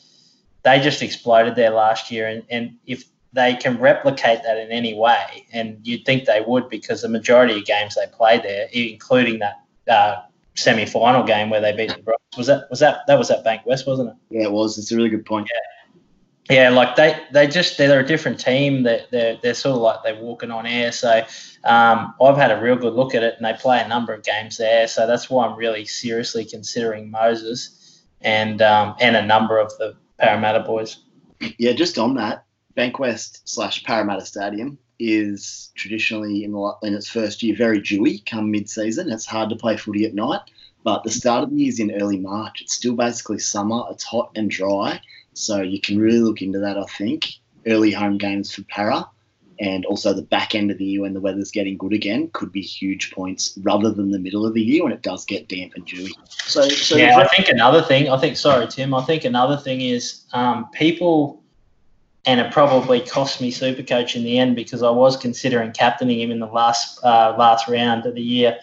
they 0.64 0.80
just 0.80 1.02
exploded 1.02 1.56
there 1.56 1.72
last 1.72 2.12
year. 2.12 2.28
And, 2.28 2.44
and 2.50 2.78
if 2.86 3.06
they 3.34 3.56
can 3.56 3.80
replicate 3.80 4.44
that 4.44 4.58
in 4.58 4.72
any 4.72 4.94
way, 4.94 5.48
and 5.54 5.80
you'd 5.84 6.06
think 6.06 6.26
they 6.26 6.42
would, 6.46 6.70
because 6.70 7.02
the 7.02 7.10
majority 7.10 7.58
of 7.58 7.66
games 7.66 7.96
they 7.96 8.06
played 8.12 8.44
there, 8.44 8.68
including 8.74 9.40
that 9.40 9.64
uh, 9.90 10.22
semi-final 10.56 11.24
game 11.24 11.50
where 11.50 11.62
they 11.62 11.72
beat 11.72 11.90
the 11.90 12.02
Bronx, 12.04 12.22
was 12.38 12.46
that 12.46 12.70
was 12.70 12.80
that 12.80 13.08
that 13.08 13.18
was 13.18 13.32
at 13.32 13.44
Bankwest, 13.44 13.88
wasn't 13.88 14.10
it? 14.10 14.16
Yeah, 14.30 14.44
it 14.44 14.52
was. 14.52 14.78
It's 14.78 14.92
a 14.92 14.96
really 14.96 15.10
good 15.10 15.26
point. 15.26 15.50
Yeah 15.52 15.79
yeah, 16.50 16.70
like 16.70 16.96
they, 16.96 17.20
they 17.32 17.48
just 17.48 17.78
they're 17.78 18.00
a 18.00 18.06
different 18.06 18.40
team. 18.40 18.82
They're, 18.84 19.06
they're, 19.12 19.38
they're 19.42 19.54
sort 19.54 19.76
of 19.76 19.82
like 19.82 20.00
they're 20.04 20.20
walking 20.20 20.50
on 20.50 20.66
air. 20.66 20.92
So 20.92 21.24
um, 21.64 22.16
I've 22.20 22.38
had 22.38 22.52
a 22.52 22.60
real 22.60 22.76
good 22.76 22.94
look 22.94 23.14
at 23.14 23.22
it, 23.22 23.36
and 23.38 23.46
they 23.46 23.54
play 23.54 23.80
a 23.80 23.88
number 23.88 24.14
of 24.14 24.24
games 24.24 24.58
there. 24.58 24.88
So 24.88 25.06
that's 25.06 25.30
why 25.30 25.46
I'm 25.46 25.56
really 25.56 25.86
seriously 25.86 26.44
considering 26.44 27.12
Moses 27.12 28.02
and 28.22 28.62
um, 28.64 28.96
and 29.00 29.16
a 29.16 29.26
number 29.26 29.60
of 29.60 29.72
the 29.78 29.96
Parramatta 30.18 30.62
boys. 30.62 30.98
Yeah, 31.60 31.74
just 31.74 32.00
on 32.00 32.16
that, 32.16 32.46
Bankwest 32.76 33.42
slash 33.46 33.84
Parramatta 33.84 34.26
Stadium 34.26 34.78
is 34.98 35.72
traditionally 35.76 36.44
in, 36.44 36.52
the, 36.52 36.76
in 36.84 36.94
its 36.94 37.08
first 37.08 37.42
year 37.42 37.56
very 37.56 37.80
dewy 37.80 38.20
come 38.26 38.52
mid-season. 38.52 39.10
It's 39.10 39.26
hard 39.26 39.50
to 39.50 39.56
play 39.56 39.78
footy 39.78 40.04
at 40.06 40.14
night, 40.14 40.42
but 40.84 41.04
the 41.04 41.10
start 41.10 41.44
of 41.44 41.52
the 41.52 41.56
year 41.56 41.70
is 41.70 41.80
in 41.80 41.92
early 42.02 42.20
March. 42.20 42.62
It's 42.62 42.74
still 42.74 42.96
basically 42.96 43.40
summer. 43.40 43.84
It's 43.92 44.04
hot 44.04 44.32
and 44.36 44.50
dry 44.50 45.00
so 45.40 45.62
you 45.62 45.80
can 45.80 45.98
really 46.00 46.20
look 46.20 46.42
into 46.42 46.60
that, 46.60 46.78
I 46.78 46.86
think. 46.98 47.28
Early 47.66 47.92
home 47.92 48.18
games 48.18 48.54
for 48.54 48.64
Para 48.64 49.06
and 49.60 49.86
also 49.86 50.14
the 50.14 50.22
back 50.22 50.56
end 50.56 50.72
of 50.72 50.78
the 50.78 50.86
year 50.86 51.02
when 51.02 51.14
the 51.14 51.20
weather's 51.20 51.52
getting 51.52 51.78
good 51.78 51.92
again 51.92 52.30
could 52.32 52.52
be 52.52 52.62
huge 52.62 53.12
points 53.12 53.58
rather 53.62 53.92
than 53.92 54.12
the 54.12 54.20
middle 54.20 54.46
of 54.46 54.54
the 54.54 54.62
year 54.62 54.84
when 54.84 54.94
it 54.94 55.02
does 55.02 55.26
get 55.26 55.50
damp 55.50 55.74
and 55.76 55.86
dewy. 55.86 56.12
So, 56.30 56.68
so 56.70 56.96
yeah, 56.96 57.18
I 57.18 57.28
think 57.28 57.50
another 57.50 57.82
thing, 57.82 58.10
I 58.10 58.18
think, 58.18 58.38
sorry, 58.38 58.68
Tim, 58.68 58.94
I 58.94 59.04
think 59.04 59.26
another 59.26 59.58
thing 59.58 59.82
is 59.82 60.24
um, 60.32 60.70
people, 60.72 61.44
and 62.26 62.40
it 62.40 62.54
probably 62.54 63.02
cost 63.02 63.42
me 63.42 63.52
Supercoach 63.52 64.16
in 64.16 64.24
the 64.24 64.40
end 64.40 64.56
because 64.56 64.82
I 64.82 64.90
was 64.90 65.18
considering 65.18 65.72
captaining 65.72 66.22
him 66.22 66.32
in 66.32 66.40
the 66.40 66.48
last 66.48 67.04
uh, 67.04 67.36
last 67.38 67.68
round 67.68 68.06
of 68.06 68.16
the 68.16 68.22
year, 68.22 68.58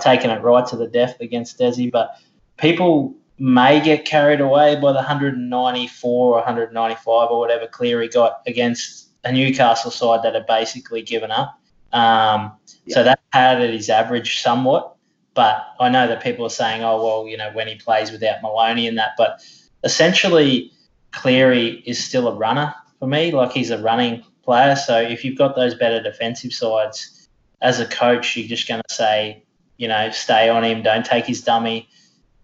taking 0.00 0.30
it 0.30 0.42
right 0.42 0.66
to 0.66 0.76
the 0.76 0.88
death 0.88 1.20
against 1.20 1.58
Desi, 1.58 1.90
but 1.90 2.16
people 2.56 3.14
may 3.42 3.80
get 3.80 4.04
carried 4.04 4.40
away 4.40 4.76
by 4.76 4.92
the 4.92 4.98
194 4.98 6.28
or 6.28 6.36
195 6.36 7.28
or 7.28 7.40
whatever 7.40 7.66
Cleary 7.66 8.06
got 8.06 8.40
against 8.46 9.08
a 9.24 9.32
Newcastle 9.32 9.90
side 9.90 10.22
that 10.22 10.36
had 10.36 10.46
basically 10.46 11.02
given 11.02 11.32
up. 11.32 11.58
Um, 11.92 12.52
yeah. 12.84 12.94
So 12.94 13.02
that 13.02 13.18
padded 13.32 13.74
his 13.74 13.90
average 13.90 14.40
somewhat. 14.42 14.94
But 15.34 15.66
I 15.80 15.88
know 15.88 16.06
that 16.06 16.22
people 16.22 16.46
are 16.46 16.50
saying, 16.50 16.84
oh, 16.84 17.02
well, 17.02 17.26
you 17.26 17.36
know, 17.36 17.50
when 17.52 17.66
he 17.66 17.74
plays 17.74 18.12
without 18.12 18.42
Maloney 18.42 18.86
and 18.86 18.96
that. 18.98 19.14
But 19.18 19.44
essentially, 19.82 20.70
Cleary 21.10 21.82
is 21.84 22.02
still 22.02 22.28
a 22.28 22.36
runner 22.36 22.72
for 23.00 23.08
me. 23.08 23.32
Like 23.32 23.50
he's 23.50 23.70
a 23.70 23.82
running 23.82 24.22
player. 24.44 24.76
So 24.76 25.00
if 25.00 25.24
you've 25.24 25.36
got 25.36 25.56
those 25.56 25.74
better 25.74 26.00
defensive 26.00 26.52
sides, 26.52 27.28
as 27.60 27.80
a 27.80 27.86
coach, 27.86 28.36
you're 28.36 28.46
just 28.46 28.68
going 28.68 28.82
to 28.86 28.94
say, 28.94 29.42
you 29.78 29.88
know, 29.88 30.10
stay 30.10 30.48
on 30.48 30.62
him, 30.62 30.82
don't 30.82 31.04
take 31.04 31.26
his 31.26 31.42
dummy 31.42 31.88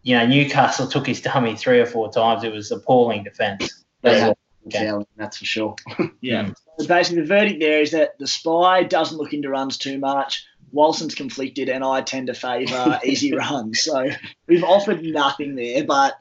you 0.02 0.16
know, 0.16 0.26
Newcastle 0.26 0.86
took 0.86 1.06
his 1.06 1.20
dummy 1.20 1.56
three 1.56 1.80
or 1.80 1.86
four 1.86 2.10
times. 2.10 2.44
It 2.44 2.52
was 2.52 2.70
appalling 2.70 3.24
defence. 3.24 3.84
Yeah, 4.02 4.32
yeah, 4.66 5.00
that's 5.16 5.38
for 5.38 5.44
sure. 5.44 5.76
yeah. 6.20 6.50
So 6.78 6.86
basically, 6.86 7.22
the 7.22 7.28
verdict 7.28 7.60
there 7.60 7.80
is 7.80 7.90
that 7.92 8.18
the 8.18 8.26
spy 8.26 8.84
doesn't 8.84 9.16
look 9.18 9.32
into 9.32 9.48
runs 9.48 9.78
too 9.78 9.98
much. 9.98 10.46
Walson's 10.70 11.14
conflicted, 11.14 11.68
and 11.68 11.82
I 11.82 12.02
tend 12.02 12.26
to 12.28 12.34
favour 12.34 13.00
easy 13.04 13.34
runs. 13.34 13.82
So 13.82 14.08
we've 14.46 14.64
offered 14.64 15.02
nothing 15.02 15.56
there, 15.56 15.84
but 15.84 16.14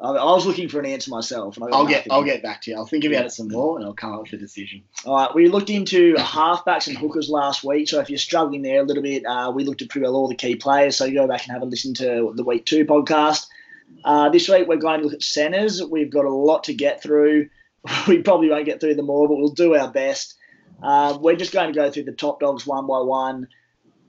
I, 0.00 0.12
was 0.12 0.46
looking 0.46 0.68
for 0.68 0.78
an 0.78 0.86
answer 0.86 1.10
myself. 1.10 1.56
And 1.56 1.74
I'll 1.74 1.86
get 1.86 2.06
I'll 2.10 2.22
get 2.22 2.42
back 2.42 2.62
to 2.62 2.70
you. 2.70 2.76
I'll 2.76 2.86
think 2.86 3.04
about 3.04 3.26
it 3.26 3.32
some 3.32 3.48
more, 3.48 3.76
and 3.76 3.84
I'll 3.84 3.94
come 3.94 4.12
up 4.12 4.22
with 4.22 4.34
a 4.34 4.36
decision. 4.36 4.82
All 5.04 5.16
right, 5.16 5.34
we 5.34 5.48
looked 5.48 5.70
into 5.70 6.14
halfbacks 6.14 6.86
and 6.86 6.96
hookers 6.96 7.28
last 7.28 7.64
week. 7.64 7.88
So 7.88 8.00
if 8.00 8.08
you're 8.08 8.18
struggling 8.18 8.62
there 8.62 8.80
a 8.80 8.84
little 8.84 9.02
bit, 9.02 9.24
uh, 9.26 9.50
we 9.54 9.64
looked 9.64 9.82
at 9.82 9.88
pretty 9.88 10.04
well 10.04 10.14
all 10.14 10.28
the 10.28 10.36
key 10.36 10.54
players. 10.54 10.96
So 10.96 11.10
go 11.10 11.26
back 11.26 11.44
and 11.44 11.52
have 11.52 11.62
a 11.62 11.66
listen 11.66 11.94
to 11.94 12.32
the 12.34 12.44
week 12.44 12.64
two 12.64 12.84
podcast. 12.84 13.46
Uh, 14.04 14.28
this 14.28 14.48
week 14.48 14.68
we're 14.68 14.76
going 14.76 15.00
to 15.00 15.04
look 15.04 15.14
at 15.14 15.22
centres. 15.22 15.82
We've 15.82 16.10
got 16.10 16.24
a 16.24 16.30
lot 16.32 16.64
to 16.64 16.74
get 16.74 17.02
through. 17.02 17.48
We 18.06 18.22
probably 18.22 18.50
won't 18.50 18.66
get 18.66 18.80
through 18.80 18.96
them 18.96 19.08
all, 19.08 19.28
but 19.28 19.36
we'll 19.36 19.48
do 19.48 19.74
our 19.74 19.90
best. 19.90 20.34
Uh, 20.82 21.16
we're 21.20 21.36
just 21.36 21.52
going 21.52 21.72
to 21.72 21.78
go 21.78 21.90
through 21.90 22.04
the 22.04 22.12
top 22.12 22.40
dogs 22.40 22.66
one 22.66 22.86
by 22.86 23.00
one. 23.00 23.48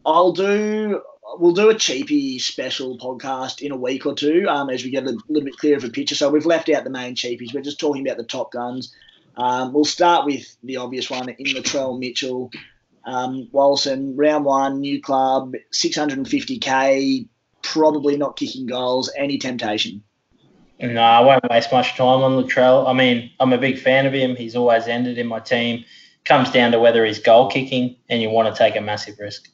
I'll 0.05 0.33
do 0.33 1.01
we'll 1.37 1.53
do 1.53 1.69
a 1.69 1.75
cheapy 1.75 2.39
special 2.39 2.97
podcast 2.97 3.61
in 3.61 3.71
a 3.71 3.75
week 3.75 4.05
or 4.05 4.15
two 4.15 4.47
um, 4.49 4.69
as 4.69 4.83
we 4.83 4.89
get 4.89 5.03
a 5.03 5.17
little 5.27 5.45
bit 5.45 5.57
clearer 5.57 5.77
of 5.77 5.83
a 5.83 5.89
picture. 5.89 6.15
So 6.15 6.29
we've 6.29 6.45
left 6.45 6.69
out 6.69 6.83
the 6.83 6.89
main 6.89 7.15
cheapies. 7.15 7.53
We're 7.53 7.61
just 7.61 7.79
talking 7.79 8.05
about 8.05 8.17
the 8.17 8.23
top 8.23 8.51
guns. 8.51 8.93
Um, 9.37 9.73
we'll 9.73 9.85
start 9.85 10.25
with 10.25 10.55
the 10.63 10.77
obvious 10.77 11.09
one 11.09 11.29
in 11.29 11.55
Latrell 11.55 11.99
Mitchell. 11.99 12.51
Um, 13.05 13.47
Walson, 13.53 14.13
round 14.15 14.45
one, 14.45 14.81
new 14.81 15.01
club, 15.01 15.53
650k, 15.73 17.27
probably 17.61 18.17
not 18.17 18.37
kicking 18.37 18.65
goals. 18.65 19.11
Any 19.17 19.37
temptation? 19.37 20.03
No, 20.81 21.01
I 21.01 21.21
won't 21.21 21.49
waste 21.49 21.71
much 21.71 21.95
time 21.95 22.21
on 22.21 22.41
Latrell. 22.41 22.87
I 22.87 22.93
mean, 22.93 23.31
I'm 23.39 23.53
a 23.53 23.57
big 23.57 23.79
fan 23.79 24.05
of 24.05 24.13
him. 24.13 24.35
He's 24.35 24.55
always 24.55 24.87
ended 24.87 25.17
in 25.17 25.27
my 25.27 25.39
team. 25.39 25.83
Comes 26.25 26.51
down 26.51 26.71
to 26.71 26.79
whether 26.79 27.05
he's 27.05 27.19
goal 27.19 27.49
kicking, 27.49 27.95
and 28.09 28.21
you 28.21 28.29
want 28.29 28.53
to 28.53 28.57
take 28.57 28.75
a 28.75 28.81
massive 28.81 29.17
risk. 29.19 29.49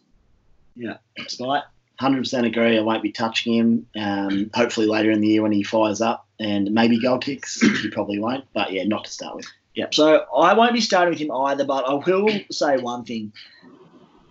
Yeah, 0.75 0.97
Spite. 1.27 1.63
100% 1.99 2.45
agree. 2.45 2.77
I 2.77 2.81
won't 2.81 3.03
be 3.03 3.11
touching 3.11 3.53
him. 3.53 3.87
Um, 3.95 4.51
hopefully 4.53 4.87
later 4.87 5.11
in 5.11 5.21
the 5.21 5.27
year 5.27 5.41
when 5.41 5.51
he 5.51 5.63
fires 5.63 6.01
up 6.01 6.27
and 6.39 6.71
maybe 6.71 6.99
goal 6.99 7.19
kicks, 7.19 7.61
he 7.81 7.89
probably 7.89 8.19
won't. 8.19 8.45
But 8.53 8.71
yeah, 8.71 8.83
not 8.83 9.05
to 9.05 9.11
start 9.11 9.35
with. 9.35 9.47
Yep. 9.75 9.93
So 9.93 10.25
I 10.35 10.53
won't 10.53 10.73
be 10.73 10.81
starting 10.81 11.11
with 11.11 11.19
him 11.19 11.31
either, 11.31 11.65
but 11.65 11.85
I 11.85 11.93
will 11.93 12.29
say 12.51 12.77
one 12.77 13.03
thing. 13.03 13.33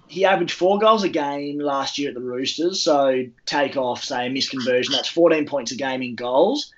He 0.06 0.24
averaged 0.24 0.52
four 0.52 0.78
goals 0.78 1.02
a 1.02 1.08
game 1.08 1.58
last 1.58 1.98
year 1.98 2.08
at 2.10 2.14
the 2.14 2.20
Roosters. 2.20 2.82
So 2.82 3.24
take 3.46 3.76
off, 3.76 4.04
say, 4.04 4.26
a 4.26 4.30
misconversion. 4.30 4.92
That's 4.92 5.08
14 5.08 5.46
points 5.46 5.72
a 5.72 5.76
game 5.76 6.02
in 6.02 6.14
goals. 6.14 6.72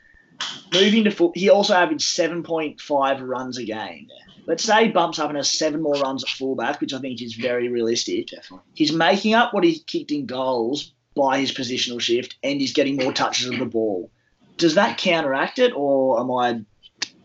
Moving 0.72 1.04
to 1.04 1.10
foot, 1.10 1.36
he 1.36 1.50
also 1.50 1.74
averaged 1.74 2.04
7.5 2.04 3.28
runs 3.28 3.58
a 3.58 3.64
game. 3.64 4.08
Let's 4.46 4.64
say 4.64 4.86
he 4.86 4.92
bumps 4.92 5.18
up 5.18 5.28
and 5.28 5.36
has 5.36 5.50
seven 5.50 5.82
more 5.82 5.94
runs 5.94 6.22
at 6.22 6.30
fullback, 6.30 6.80
which 6.80 6.94
I 6.94 6.98
think 6.98 7.20
is 7.20 7.34
very 7.34 7.68
realistic. 7.68 8.28
Definitely. 8.28 8.64
He's 8.74 8.92
making 8.92 9.34
up 9.34 9.52
what 9.52 9.64
he 9.64 9.80
kicked 9.80 10.12
in 10.12 10.26
goals 10.26 10.92
by 11.16 11.40
his 11.40 11.52
positional 11.52 12.00
shift, 12.00 12.36
and 12.42 12.60
he's 12.60 12.72
getting 12.72 12.96
more 12.96 13.12
touches 13.12 13.48
of 13.48 13.58
the 13.58 13.64
ball. 13.64 14.10
Does 14.56 14.74
that 14.76 14.98
counteract 14.98 15.58
it, 15.58 15.72
or 15.74 16.20
am 16.20 16.30
I 16.30 16.60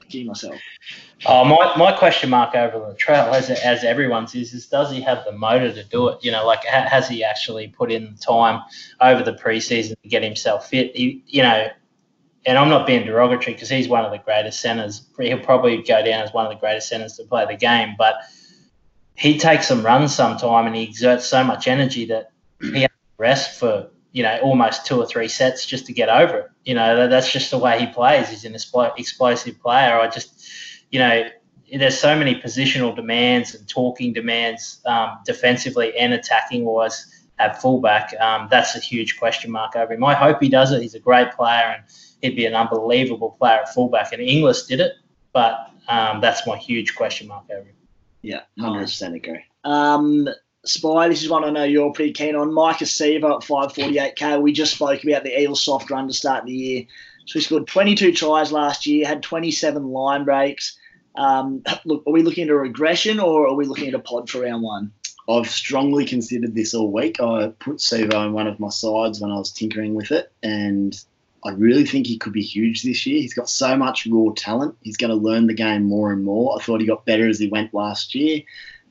kidding 0.10 0.28
myself? 0.28 0.56
Oh, 1.26 1.46
my, 1.46 1.74
my 1.78 1.92
question 1.92 2.30
mark 2.32 2.56
over 2.56 2.78
Latrell, 2.78 3.32
as 3.34 3.50
as 3.50 3.84
everyone's 3.84 4.34
is, 4.34 4.54
is 4.54 4.68
does 4.68 4.92
he 4.92 5.02
have 5.02 5.24
the 5.24 5.32
motor 5.32 5.72
to 5.72 5.84
do 5.84 6.10
it? 6.10 6.24
You 6.24 6.32
know, 6.32 6.46
like 6.46 6.66
ha, 6.66 6.88
has 6.90 7.08
he 7.08 7.24
actually 7.24 7.68
put 7.68 7.92
in 7.92 8.14
the 8.14 8.20
time 8.20 8.62
over 9.00 9.22
the 9.24 9.34
preseason 9.34 9.94
to 10.02 10.10
get 10.10 10.24
himself 10.24 10.70
fit? 10.70 10.96
He, 10.96 11.24
you 11.28 11.44
know, 11.44 11.68
and 12.46 12.58
I'm 12.58 12.70
not 12.70 12.88
being 12.88 13.06
derogatory 13.06 13.54
because 13.54 13.70
he's 13.70 13.88
one 13.88 14.04
of 14.04 14.12
the 14.12 14.18
greatest 14.18 14.62
centers. 14.62 15.08
He'll 15.20 15.40
probably 15.40 15.78
go 15.78 16.04
down 16.04 16.24
as 16.24 16.34
one 16.34 16.46
of 16.46 16.52
the 16.52 16.60
greatest 16.60 16.90
centers 16.90 17.18
to 17.18 17.24
play 17.24 17.46
the 17.46 17.56
game, 17.56 17.96
but 17.98 18.16
he 19.16 19.38
takes 19.38 19.68
some 19.68 19.86
runs 19.86 20.14
sometime 20.14 20.66
and 20.66 20.76
he 20.76 20.88
exerts 20.88 21.26
so 21.26 21.44
much 21.44 21.68
energy 21.68 22.06
that 22.06 22.32
he 22.60 22.82
has 22.82 22.90
to 22.90 23.18
rest 23.18 23.60
for 23.60 23.90
you 24.12 24.24
know 24.24 24.40
almost 24.42 24.86
two 24.86 24.98
or 24.98 25.06
three 25.06 25.28
sets 25.28 25.66
just 25.66 25.86
to 25.86 25.94
get 25.94 26.10
over 26.10 26.38
it. 26.40 26.52
You 26.66 26.74
know 26.74 27.08
that's 27.08 27.32
just 27.32 27.52
the 27.52 27.58
way 27.58 27.80
he 27.80 27.88
plays. 27.88 28.30
He's 28.30 28.46
an 28.46 28.56
explosive 28.56 29.60
player. 29.60 30.00
I 30.00 30.08
just 30.08 30.50
you 30.90 31.00
know 31.00 31.30
there's 31.78 31.98
so 31.98 32.18
many 32.18 32.36
positional 32.36 32.96
demands 32.96 33.56
and 33.56 33.68
talking 33.68 34.12
demands 34.12 34.82
um, 34.86 35.20
defensively 35.26 35.96
and 35.98 36.14
attacking 36.14 36.66
wise 36.66 37.24
at 37.40 37.62
fullback. 37.62 38.14
Um, 38.20 38.48
that's 38.52 38.76
a 38.76 38.80
huge 38.80 39.18
question 39.18 39.52
mark 39.52 39.76
over 39.76 39.94
him. 39.94 40.04
I 40.04 40.14
hope 40.14 40.42
he 40.42 40.50
does 40.50 40.72
it. 40.72 40.82
He's 40.82 40.96
a 40.96 41.00
great 41.00 41.32
player 41.32 41.76
and 41.78 41.84
he'd 42.22 42.36
be 42.36 42.46
an 42.46 42.56
unbelievable 42.56 43.36
player 43.40 43.60
at 43.60 43.74
fullback. 43.74 44.12
And 44.14 44.22
Inglis 44.22 44.66
did 44.68 44.80
it, 44.80 44.94
but 45.34 45.72
um, 45.88 46.22
that's 46.22 46.46
my 46.46 46.58
huge 46.58 46.96
question 46.96 47.28
mark 47.28 47.46
over 47.50 47.62
him. 47.62 47.76
Yeah, 48.22 48.42
100% 48.60 49.16
agree. 49.16 49.44
Um, 49.64 50.30
Spy, 50.64 51.08
this 51.08 51.24
is 51.24 51.30
one 51.30 51.44
I 51.44 51.50
know 51.50 51.64
you're 51.64 51.92
pretty 51.92 52.14
keen 52.14 52.36
on. 52.36 52.52
Maika 52.52 52.86
Sivo 52.86 53.36
at 53.36 53.48
548k. 53.48 54.42
We 54.42 54.54
just 54.54 54.76
spoke 54.76 55.04
about 55.04 55.24
the 55.24 55.40
Eels 55.40 55.64
soft 55.64 55.90
run 55.90 56.08
to 56.08 56.14
start 56.14 56.46
the 56.46 56.54
year. 56.54 56.86
So 57.26 57.40
he 57.40 57.42
scored 57.42 57.68
22 57.68 58.14
tries 58.14 58.52
last 58.52 58.86
year, 58.86 59.08
had 59.08 59.24
27 59.24 59.88
line 59.88 60.24
breaks. 60.24 60.78
Um, 61.16 61.64
look, 61.86 62.04
are 62.06 62.14
we 62.14 62.22
looking 62.22 62.44
at 62.46 62.52
a 62.52 62.56
regression 62.56 63.20
or 63.20 63.48
are 63.48 63.56
we 63.56 63.66
looking 63.66 63.88
at 63.88 63.96
a 63.96 64.00
pod 64.00 64.30
for 64.30 64.42
round 64.42 64.64
one? 64.64 64.92
I've 65.30 65.50
strongly 65.50 66.06
considered 66.06 66.56
this 66.56 66.74
all 66.74 66.92
week. 66.92 67.22
I 67.22 67.54
put 67.60 67.78
Sivo 67.78 68.26
in 68.26 68.34
one 68.34 68.48
of 68.48 68.60
my 68.60 68.70
sides 68.70 69.20
when 69.20 69.32
I 69.32 69.38
was 69.38 69.52
tinkering 69.52 69.94
with 69.94 70.12
it, 70.12 70.32
and 70.44 71.00
I 71.44 71.52
really 71.52 71.86
think 71.86 72.06
he 72.06 72.18
could 72.18 72.34
be 72.34 72.42
huge 72.42 72.84
this 72.84 73.06
year. 73.06 73.20
He's 73.20 73.34
got 73.34 73.50
so 73.50 73.76
much 73.76 74.06
raw 74.06 74.32
talent. 74.36 74.76
He's 74.82 74.98
going 74.98 75.10
to 75.10 75.16
learn 75.16 75.48
the 75.48 75.54
game 75.54 75.84
more 75.84 76.12
and 76.12 76.24
more. 76.24 76.58
I 76.58 76.64
thought 76.64 76.82
he 76.82 76.88
got 76.88 77.06
better 77.06 77.28
as 77.28 77.40
he 77.40 77.48
went 77.48 77.74
last 77.74 78.14
year. 78.14 78.42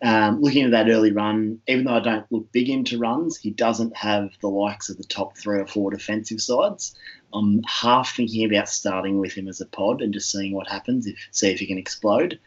Um, 0.02 0.40
looking 0.40 0.64
at 0.64 0.70
that 0.70 0.88
early 0.88 1.12
run, 1.12 1.60
even 1.68 1.84
though 1.84 1.94
I 1.94 2.00
don't 2.00 2.26
look 2.30 2.50
big 2.52 2.70
into 2.70 2.98
runs, 2.98 3.36
he 3.36 3.50
doesn't 3.50 3.96
have 3.96 4.30
the 4.40 4.48
likes 4.48 4.88
of 4.88 4.96
the 4.96 5.04
top 5.04 5.36
three 5.36 5.60
or 5.60 5.66
four 5.66 5.90
defensive 5.90 6.40
sides. 6.40 6.96
I'm 7.32 7.62
half 7.64 8.16
thinking 8.16 8.44
about 8.50 8.68
starting 8.68 9.18
with 9.18 9.32
him 9.32 9.46
as 9.46 9.60
a 9.60 9.66
pod 9.66 10.00
and 10.00 10.12
just 10.12 10.32
seeing 10.32 10.54
what 10.54 10.68
happens, 10.68 11.06
if 11.06 11.28
see 11.30 11.50
if 11.50 11.60
he 11.60 11.66
can 11.66 11.78
explode. 11.78 12.40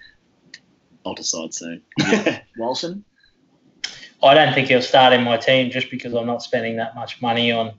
I'll 1.05 1.13
decide 1.13 1.53
soon. 1.53 1.81
Walson? 2.59 3.03
I 4.23 4.33
don't 4.33 4.53
think 4.53 4.69
he'll 4.69 4.81
start 4.81 5.13
in 5.13 5.23
my 5.23 5.37
team 5.37 5.69
just 5.69 5.91
because 5.91 6.13
I'm 6.13 6.25
not 6.25 6.41
spending 6.41 6.77
that 6.77 6.95
much 6.95 7.21
money 7.21 7.51
on 7.51 7.73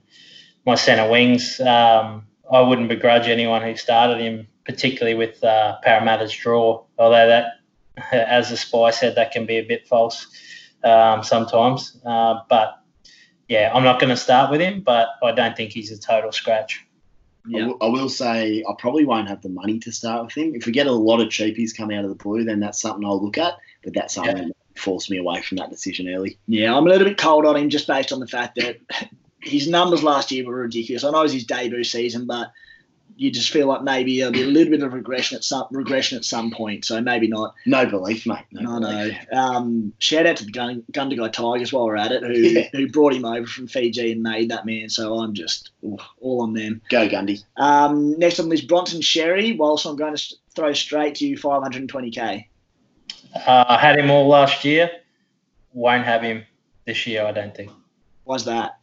my 0.65 0.75
centre 0.75 1.09
wings. 1.09 1.59
Um, 1.59 2.25
I 2.51 2.61
wouldn't 2.61 2.89
begrudge 2.89 3.27
anyone 3.27 3.61
who 3.61 3.75
started 3.75 4.19
him, 4.19 4.47
particularly 4.65 5.15
with 5.15 5.43
uh, 5.43 5.77
Parramatta's 5.83 6.33
draw. 6.33 6.83
Although 6.97 7.27
that, 7.27 7.53
as 8.11 8.49
the 8.49 8.57
spy 8.57 8.91
said, 8.91 9.15
that 9.15 9.31
can 9.31 9.45
be 9.45 9.57
a 9.57 9.63
bit 9.63 9.87
false 9.87 10.27
um, 10.83 11.23
sometimes. 11.23 11.99
Uh, 12.05 12.41
but 12.49 12.79
yeah, 13.47 13.71
I'm 13.73 13.83
not 13.83 13.99
going 13.99 14.09
to 14.09 14.17
start 14.17 14.51
with 14.51 14.61
him, 14.61 14.81
but 14.81 15.09
I 15.23 15.31
don't 15.31 15.55
think 15.55 15.71
he's 15.71 15.91
a 15.91 15.99
total 15.99 16.31
scratch. 16.31 16.85
Yeah. 17.47 17.57
I, 17.57 17.61
w- 17.61 17.77
I 17.81 17.87
will 17.87 18.09
say 18.09 18.63
I 18.67 18.73
probably 18.79 19.05
won't 19.05 19.27
have 19.27 19.41
the 19.41 19.49
money 19.49 19.77
to 19.79 19.91
start 19.91 20.25
with 20.25 20.35
him. 20.35 20.55
If 20.55 20.65
we 20.65 20.71
get 20.71 20.87
a 20.87 20.91
lot 20.91 21.21
of 21.21 21.27
cheapies 21.27 21.75
coming 21.75 21.95
out 21.95 22.03
of 22.03 22.09
the 22.09 22.15
blue, 22.15 22.43
then 22.43 22.59
that's 22.59 22.81
something 22.81 23.05
I'll 23.05 23.23
look 23.23 23.37
at. 23.37 23.53
But 23.83 23.93
that's 23.93 24.15
something 24.15 24.37
yeah. 24.37 24.45
that 24.45 24.79
forced 24.79 25.11
me 25.11 25.17
away 25.17 25.43
from 25.43 25.57
that 25.57 25.69
decision 25.69 26.09
early. 26.09 26.39
Yeah, 26.47 26.75
I'm 26.75 26.87
a 26.87 26.89
little 26.89 27.07
bit 27.07 27.17
cold 27.17 27.45
on 27.45 27.55
him 27.55 27.69
just 27.69 27.87
based 27.87 28.11
on 28.11 28.19
the 28.19 28.27
fact 28.27 28.55
that 28.55 28.77
his 29.45 29.67
numbers 29.67 30.03
last 30.03 30.31
year 30.31 30.45
were 30.45 30.55
ridiculous. 30.55 31.03
I 31.03 31.11
know 31.11 31.19
it 31.19 31.23
was 31.23 31.33
his 31.33 31.45
debut 31.45 31.83
season, 31.83 32.25
but 32.25 32.51
you 33.17 33.31
just 33.31 33.49
feel 33.49 33.67
like 33.67 33.81
maybe 33.81 34.17
there'll 34.17 34.33
be 34.33 34.41
a 34.41 34.47
little 34.47 34.71
bit 34.71 34.83
of 34.83 34.93
regression 34.93 35.37
at 35.37 35.43
some 35.43 35.67
regression 35.71 36.17
at 36.17 36.25
some 36.25 36.51
point. 36.51 36.83
So 36.83 36.99
maybe 37.01 37.27
not. 37.27 37.53
No 37.65 37.85
belief, 37.85 38.25
mate. 38.25 38.45
No, 38.51 38.77
no. 38.79 39.07
no. 39.07 39.11
Um, 39.31 39.93
shout 39.99 40.25
out 40.25 40.37
to 40.37 40.45
the 40.45 40.51
Gun, 40.51 40.83
Gundagai 40.91 41.31
Tigers 41.31 41.71
while 41.71 41.85
we're 41.85 41.95
at 41.95 42.11
it, 42.11 42.23
who 42.23 42.33
yeah. 42.33 42.67
who 42.73 42.89
brought 42.89 43.13
him 43.13 43.23
over 43.23 43.47
from 43.47 43.67
Fiji 43.67 44.11
and 44.11 44.21
made 44.21 44.49
that 44.49 44.65
man. 44.65 44.89
So 44.89 45.15
I'm 45.19 45.33
just 45.33 45.71
ooh, 45.83 45.97
all 46.19 46.41
on 46.41 46.53
them. 46.53 46.81
Go 46.89 47.07
Gundy. 47.07 47.43
Um, 47.55 48.19
next 48.19 48.39
on 48.39 48.49
this 48.49 48.61
Bronson 48.61 49.01
Xerri. 49.01 49.57
Whilst 49.57 49.85
I'm 49.85 49.95
going 49.95 50.15
to 50.15 50.35
throw 50.53 50.73
straight 50.73 51.15
to 51.15 51.27
you 51.27 51.37
520k. 51.37 52.45
Uh, 53.33 53.65
I 53.67 53.77
had 53.77 53.97
him 53.97 54.11
all 54.11 54.27
last 54.27 54.65
year. 54.65 54.89
Won't 55.73 56.05
have 56.05 56.21
him 56.21 56.43
this 56.85 57.07
year. 57.07 57.25
I 57.25 57.31
don't 57.31 57.55
think. 57.55 57.71
Why's 58.25 58.45
that? 58.45 58.79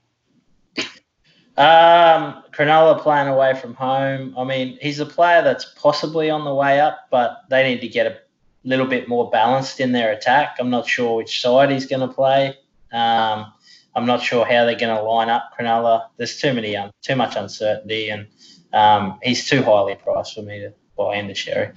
Um, 1.57 2.43
Cronulla 2.53 3.01
playing 3.01 3.29
away 3.29 3.55
from 3.55 3.75
home. 3.75 4.35
I 4.38 4.45
mean, 4.45 4.79
he's 4.81 5.01
a 5.01 5.07
player 5.07 5.43
that's 5.43 5.67
possibly 5.77 6.31
on 6.31 6.45
the 6.45 6.55
way 6.55 6.81
up, 6.81 7.09
but 7.11 7.43
they 7.51 7.62
need 7.62 7.81
to 7.83 7.88
get 7.88 8.07
a 8.07 8.19
little 8.65 8.87
bit 8.87 9.09
more 9.09 9.31
balanced 9.31 9.81
in 9.81 9.93
their 9.93 10.12
attack. 10.12 10.57
I'm 10.59 10.71
not 10.71 10.87
sure 10.87 11.17
which 11.17 11.41
side 11.43 11.71
he's 11.71 11.87
going 11.87 12.07
to 12.07 12.15
play. 12.15 12.55
Um, 12.93 13.53
I'm 13.95 14.07
not 14.07 14.23
sure 14.23 14.47
how 14.47 14.65
they're 14.65 14.79
going 14.79 14.97
to 14.97 15.03
line 15.03 15.29
up 15.29 15.51
Cronulla. 15.59 16.09
There's 16.17 16.41
too 16.41 16.55
many, 16.55 16.77
um, 16.77 16.91
too 17.03 17.17
much 17.17 17.37
uncertainty, 17.37 18.09
and 18.09 18.27
um, 18.73 19.19
he's 19.23 19.49
too 19.49 19.62
highly 19.62 19.95
priced 19.95 20.35
for 20.35 20.43
me 20.43 20.61
to 20.61 20.73
buy 20.97 21.17
into 21.17 21.35
Xerri. 21.35 21.77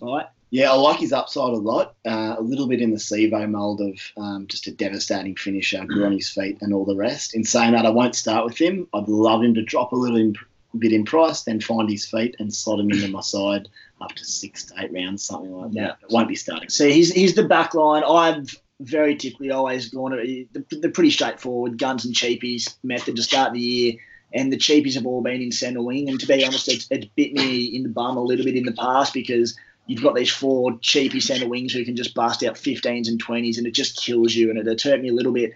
All 0.00 0.16
right. 0.16 0.26
Yeah, 0.50 0.70
I 0.70 0.74
like 0.76 1.00
his 1.00 1.12
upside 1.12 1.52
a 1.52 1.56
lot. 1.56 1.94
Uh, 2.06 2.36
a 2.38 2.42
little 2.42 2.66
bit 2.66 2.80
in 2.80 2.90
the 2.90 2.96
Sivo 2.96 3.48
mould 3.48 3.80
of 3.80 4.00
um, 4.16 4.46
just 4.46 4.66
a 4.66 4.72
devastating 4.72 5.36
finisher, 5.36 5.84
good 5.84 6.02
on 6.02 6.12
his 6.12 6.30
feet, 6.30 6.58
and 6.62 6.72
all 6.72 6.86
the 6.86 6.96
rest. 6.96 7.34
In 7.34 7.44
saying 7.44 7.72
that, 7.72 7.84
I 7.84 7.90
won't 7.90 8.14
start 8.14 8.44
with 8.46 8.56
him. 8.56 8.88
I'd 8.94 9.08
love 9.08 9.42
him 9.42 9.54
to 9.54 9.62
drop 9.62 9.92
a 9.92 9.96
little 9.96 10.16
in, 10.16 10.34
bit 10.78 10.92
in 10.92 11.04
price, 11.04 11.42
then 11.42 11.60
find 11.60 11.90
his 11.90 12.06
feet 12.06 12.36
and 12.38 12.52
slot 12.52 12.80
him 12.80 12.90
into 12.90 13.08
my 13.08 13.20
side 13.20 13.68
up 14.00 14.12
to 14.12 14.24
six 14.24 14.64
to 14.66 14.74
eight 14.78 14.92
rounds, 14.92 15.22
something 15.24 15.52
like 15.52 15.70
Yeah. 15.74 15.88
that. 15.88 15.98
It 16.04 16.10
won't 16.12 16.28
be 16.28 16.36
starting. 16.36 16.70
So 16.70 16.88
he's, 16.88 17.12
he's 17.12 17.34
the 17.34 17.44
back 17.44 17.74
line. 17.74 18.02
I've 18.04 18.48
very 18.80 19.16
typically 19.16 19.50
always 19.50 19.90
gone 19.90 20.12
the, 20.12 20.64
the 20.70 20.88
pretty 20.88 21.10
straightforward 21.10 21.78
guns 21.78 22.04
and 22.04 22.14
cheapies 22.14 22.74
method 22.82 23.16
to 23.16 23.22
start 23.22 23.52
the 23.52 23.60
year. 23.60 23.94
And 24.32 24.52
the 24.52 24.56
cheapies 24.58 24.94
have 24.94 25.06
all 25.06 25.22
been 25.22 25.40
in 25.42 25.50
centre 25.52 25.82
wing. 25.82 26.08
And 26.08 26.20
to 26.20 26.26
be 26.26 26.44
honest, 26.44 26.68
it's, 26.68 26.86
it's 26.90 27.06
bit 27.16 27.32
me 27.32 27.64
in 27.64 27.82
the 27.82 27.88
bum 27.88 28.16
a 28.16 28.22
little 28.22 28.44
bit 28.44 28.56
in 28.56 28.64
the 28.64 28.72
past 28.72 29.14
because 29.14 29.56
you've 29.88 30.02
got 30.02 30.14
these 30.14 30.30
four 30.30 30.78
cheapy 30.80 31.18
centre 31.18 31.48
wings 31.48 31.72
who 31.72 31.84
can 31.84 31.96
just 31.96 32.14
bust 32.14 32.44
out 32.44 32.54
15s 32.54 33.08
and 33.08 33.22
20s, 33.24 33.58
and 33.58 33.66
it 33.66 33.74
just 33.74 34.00
kills 34.00 34.34
you. 34.34 34.50
And 34.50 34.58
it, 34.68 34.82
hurt 34.82 35.00
me 35.00 35.08
a 35.08 35.14
little 35.14 35.32
bit. 35.32 35.54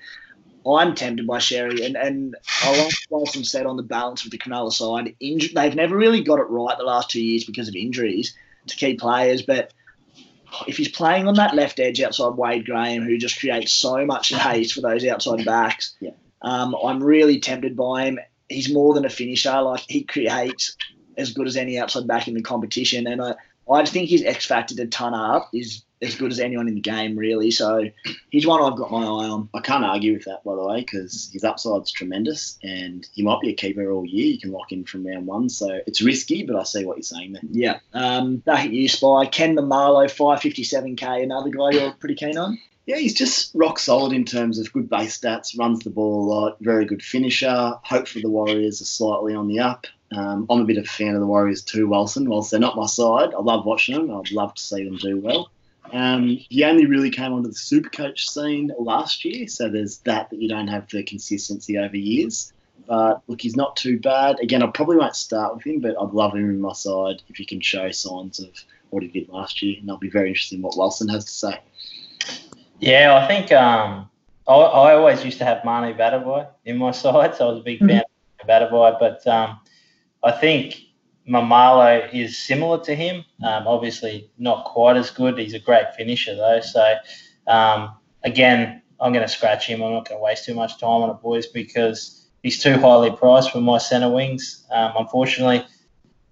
I'm 0.66 0.94
tempted 0.94 1.26
by 1.26 1.38
Xerri, 1.38 1.84
and 1.84 1.96
and 1.96 2.36
along 2.64 2.90
Walson 3.10 3.44
said 3.44 3.66
on 3.66 3.76
the 3.76 3.82
balance 3.82 4.24
with 4.24 4.32
the 4.32 4.38
Cronulla 4.38 4.72
side, 4.72 5.14
inj- 5.22 5.52
they've 5.54 5.74
never 5.74 5.96
really 5.96 6.22
got 6.22 6.38
it 6.38 6.48
right 6.48 6.76
the 6.78 6.84
last 6.84 7.10
two 7.10 7.22
years 7.22 7.44
because 7.44 7.68
of 7.68 7.74
injuries 7.74 8.34
to 8.68 8.76
key 8.76 8.94
players. 8.94 9.42
But 9.42 9.72
if 10.68 10.76
he's 10.76 10.88
playing 10.88 11.26
on 11.26 11.34
that 11.34 11.54
left 11.54 11.80
edge 11.80 12.00
outside 12.00 12.36
Wade 12.36 12.64
Graham, 12.64 13.02
who 13.02 13.18
just 13.18 13.40
creates 13.40 13.72
so 13.72 14.06
much 14.06 14.28
haste 14.32 14.74
for 14.74 14.82
those 14.82 15.04
outside 15.04 15.44
backs, 15.44 15.96
Yeah. 16.00 16.10
um, 16.42 16.76
I'm 16.84 17.02
really 17.02 17.40
tempted 17.40 17.76
by 17.76 18.04
him. 18.04 18.20
He's 18.48 18.72
more 18.72 18.94
than 18.94 19.04
a 19.04 19.10
finisher; 19.10 19.60
like 19.62 19.82
he 19.88 20.04
creates 20.04 20.76
as 21.16 21.32
good 21.32 21.48
as 21.48 21.56
any 21.56 21.78
outside 21.78 22.06
back 22.06 22.28
in 22.28 22.34
the 22.34 22.42
competition, 22.42 23.06
and 23.08 23.20
I 23.20 23.34
I 23.70 23.84
think 23.84 24.08
his 24.08 24.22
X 24.22 24.46
factor 24.46 24.74
to 24.76 24.86
ton 24.86 25.14
up 25.14 25.50
is 25.52 25.84
as 26.02 26.16
good 26.16 26.32
as 26.32 26.40
anyone 26.40 26.66
in 26.66 26.74
the 26.74 26.80
game, 26.80 27.16
really. 27.16 27.52
So 27.52 27.88
he's 28.30 28.46
one 28.46 28.60
I've 28.60 28.76
got 28.76 28.90
my 28.90 29.02
eye 29.04 29.28
on. 29.28 29.48
I 29.54 29.60
can't 29.60 29.84
argue 29.84 30.14
with 30.14 30.24
that, 30.24 30.42
by 30.44 30.56
the 30.56 30.66
way, 30.66 30.80
because 30.80 31.30
his 31.32 31.44
upside's 31.44 31.92
tremendous, 31.92 32.58
and 32.62 33.06
he 33.14 33.22
might 33.22 33.40
be 33.40 33.50
a 33.50 33.54
keeper 33.54 33.90
all 33.90 34.04
year. 34.04 34.26
You 34.26 34.40
can 34.40 34.50
lock 34.50 34.72
in 34.72 34.84
from 34.84 35.06
round 35.06 35.26
one, 35.26 35.48
so 35.48 35.80
it's 35.86 36.02
risky, 36.02 36.42
but 36.42 36.56
I 36.56 36.64
see 36.64 36.84
what 36.84 36.96
you're 36.96 37.04
saying 37.04 37.34
there. 37.34 37.42
Yeah. 37.48 37.78
Um, 37.92 38.38
back 38.38 38.66
at 38.66 38.72
you, 38.72 38.88
Spy. 38.88 39.26
Ken 39.26 39.54
Maumalo, 39.54 40.06
557k, 40.06 41.22
another 41.22 41.50
guy 41.50 41.70
you're 41.70 41.92
pretty 41.92 42.16
keen 42.16 42.36
on? 42.36 42.58
Yeah, 42.86 42.96
he's 42.96 43.14
just 43.14 43.52
rock 43.54 43.78
solid 43.78 44.12
in 44.12 44.24
terms 44.24 44.58
of 44.58 44.72
good 44.72 44.90
base 44.90 45.18
stats, 45.18 45.56
runs 45.56 45.80
the 45.80 45.90
ball 45.90 46.24
a 46.24 46.28
lot, 46.28 46.56
very 46.60 46.84
good 46.84 47.02
finisher. 47.02 47.74
Hopefully 47.82 48.22
the 48.22 48.30
Warriors 48.30 48.80
are 48.80 48.86
slightly 48.86 49.34
on 49.34 49.46
the 49.46 49.60
up. 49.60 49.86
Um, 50.10 50.46
I'm 50.50 50.60
a 50.60 50.64
bit 50.64 50.78
of 50.78 50.84
a 50.84 50.88
fan 50.88 51.14
of 51.14 51.20
the 51.20 51.26
Warriors 51.26 51.62
too, 51.62 51.86
Walson. 51.86 52.26
Whilst 52.26 52.50
they're 52.50 52.60
not 52.60 52.76
my 52.76 52.86
side, 52.86 53.34
I 53.34 53.40
love 53.40 53.64
watching 53.64 53.94
them. 53.94 54.16
I'd 54.16 54.32
love 54.32 54.54
to 54.54 54.62
see 54.62 54.84
them 54.84 54.96
do 54.96 55.18
well. 55.20 55.50
Um, 55.92 56.26
he 56.48 56.64
only 56.64 56.86
really 56.86 57.10
came 57.10 57.32
onto 57.32 57.48
the 57.48 57.54
super 57.54 57.90
coach 57.90 58.28
scene 58.28 58.72
last 58.78 59.24
year, 59.24 59.46
so 59.46 59.68
there's 59.68 59.98
that 59.98 60.30
that 60.30 60.40
you 60.40 60.48
don't 60.48 60.68
have 60.68 60.88
the 60.88 61.02
consistency 61.02 61.78
over 61.78 61.96
years. 61.96 62.52
But 62.86 63.22
look, 63.28 63.40
he's 63.40 63.56
not 63.56 63.76
too 63.76 64.00
bad. 64.00 64.40
Again, 64.40 64.62
I 64.62 64.66
probably 64.66 64.96
won't 64.96 65.14
start 65.14 65.54
with 65.54 65.64
him, 65.64 65.80
but 65.80 65.96
I'd 66.00 66.12
love 66.12 66.34
him 66.34 66.50
in 66.50 66.60
my 66.60 66.72
side 66.72 67.22
if 67.28 67.36
he 67.36 67.44
can 67.44 67.60
show 67.60 67.90
signs 67.90 68.40
of 68.40 68.50
what 68.90 69.02
he 69.02 69.08
did 69.08 69.28
last 69.28 69.62
year, 69.62 69.76
and 69.80 69.90
I'll 69.90 69.98
be 69.98 70.10
very 70.10 70.28
interested 70.28 70.56
in 70.56 70.62
what 70.62 70.74
Walson 70.74 71.10
has 71.10 71.24
to 71.26 71.30
say. 71.30 71.60
Yeah, 72.82 73.14
I 73.14 73.28
think 73.28 73.52
um, 73.52 74.10
I, 74.48 74.54
I, 74.54 74.94
always 74.94 75.24
used 75.24 75.38
to 75.38 75.44
have 75.44 75.64
Manu 75.64 75.94
Vatuvei 75.94 76.48
in 76.64 76.78
my 76.78 76.90
side, 77.02 77.36
so 77.36 77.48
I 77.48 77.52
was 77.52 77.60
a 77.60 77.62
big 77.62 77.78
mm-hmm. 77.78 77.86
fan 77.88 78.02
of 78.40 78.70
Vatuvei. 78.70 78.98
But 78.98 79.24
um, 79.28 79.60
I 80.24 80.32
think 80.32 80.80
Maumalo 81.28 82.12
is 82.12 82.36
similar 82.36 82.82
to 82.82 82.96
him. 82.96 83.24
Um, 83.44 83.68
obviously, 83.68 84.32
not 84.36 84.64
quite 84.64 84.96
as 84.96 85.10
good. 85.10 85.38
He's 85.38 85.54
a 85.54 85.60
great 85.60 85.94
finisher, 85.96 86.34
though. 86.34 86.60
So, 86.60 86.96
um, 87.46 87.94
again, 88.24 88.82
I'm 88.98 89.12
going 89.12 89.24
to 89.24 89.32
scratch 89.32 89.68
him. 89.68 89.80
I'm 89.80 89.92
not 89.92 90.08
going 90.08 90.18
to 90.18 90.24
waste 90.24 90.44
too 90.44 90.54
much 90.54 90.80
time 90.80 91.02
on 91.02 91.10
it, 91.10 91.22
boys, 91.22 91.46
because 91.46 92.26
he's 92.42 92.60
too 92.60 92.80
highly 92.80 93.12
priced 93.12 93.52
for 93.52 93.60
my 93.60 93.78
centre 93.78 94.10
wings. 94.10 94.66
Um, 94.72 94.94
unfortunately, 94.98 95.64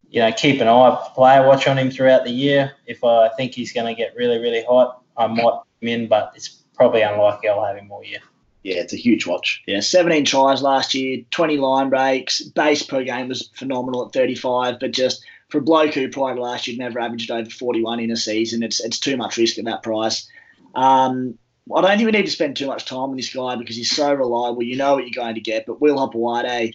you 0.09 0.19
know, 0.19 0.33
keep 0.33 0.61
an 0.61 0.67
eye, 0.67 1.11
player 1.15 1.47
watch 1.47 1.69
on 1.69 1.79
him 1.79 1.93
throughout 1.93 2.25
the 2.25 2.33
year. 2.33 2.73
If 2.87 3.05
I 3.05 3.29
think 3.37 3.55
he's 3.55 3.73
going 3.73 3.87
to 3.87 3.95
get 3.97 4.17
really, 4.17 4.39
really 4.39 4.65
hot, 4.65 5.05
I 5.17 5.29
might 5.29 5.61
him 5.81 5.89
in, 5.89 6.09
but 6.09 6.33
it's 6.35 6.49
probably 6.75 7.03
unlikely 7.03 7.49
I'll 7.49 7.65
have 7.65 7.77
him 7.77 7.91
all 7.91 8.05
year 8.05 8.21
yeah, 8.63 8.77
it's 8.77 8.93
a 8.93 8.97
huge 8.97 9.27
watch. 9.27 9.63
Yeah, 9.67 9.81
17 9.81 10.25
tries 10.25 10.63
last 10.63 10.95
year, 10.95 11.23
20 11.31 11.57
line 11.57 11.89
breaks. 11.89 12.43
Base 12.43 12.83
per 12.83 13.03
game 13.05 13.29
was 13.29 13.51
phenomenal 13.55 14.07
at 14.07 14.13
35, 14.13 14.79
but 14.81 14.93
just 14.93 15.25
for 15.49 15.59
a 15.59 15.63
bloke 15.63 15.95
who 15.95 16.09
prior 16.11 16.35
to 16.35 16.43
last 16.43 16.69
year 16.69 16.77
never 16.77 17.01
averaged 17.01 17.31
over 17.31 17.49
41 17.49 18.01
in 18.01 18.11
a 18.11 18.17
season, 18.17 18.63
it's 18.63 18.81
it's 18.81 18.99
too 18.99 19.17
much 19.17 19.39
risk 19.39 19.59
at 19.59 19.65
that 19.65 19.83
price. 19.83 20.29
Um, 20.75 21.39
I 21.75 21.81
don't 21.81 21.97
think 21.97 22.07
we 22.07 22.13
need 22.13 22.27
to 22.27 22.31
spend 22.31 22.57
too 22.57 22.67
much 22.67 22.85
time 22.85 23.11
on 23.11 23.17
this 23.17 23.33
guy 23.33 23.57
because 23.57 23.77
he's 23.77 23.95
so 23.95 24.13
reliable. 24.13 24.63
You 24.63 24.77
know 24.77 24.95
what 24.95 25.05
you're 25.05 25.23
going 25.23 25.37
to 25.37 25.41
get. 25.41 25.67
But 25.67 25.81
Will 25.81 25.97
Hopoate, 25.97 26.75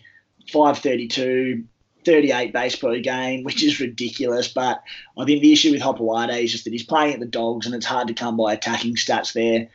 532, 0.51 1.65
38 2.05 2.53
base 2.53 2.75
per 2.75 2.99
game, 2.99 3.43
which 3.43 3.63
is 3.63 3.79
ridiculous. 3.79 4.47
But 4.47 4.83
I 5.17 5.25
think 5.25 5.41
the 5.41 5.51
issue 5.51 5.71
with 5.71 5.81
Hopoate 5.81 6.43
is 6.43 6.51
just 6.51 6.63
that 6.65 6.73
he's 6.73 6.83
playing 6.83 7.15
at 7.15 7.19
the 7.19 7.25
Dogs 7.25 7.65
and 7.65 7.75
it's 7.75 7.85
hard 7.85 8.07
to 8.07 8.13
come 8.13 8.37
by 8.37 8.53
attacking 8.53 8.95
stats 8.95 9.33
there 9.33 9.69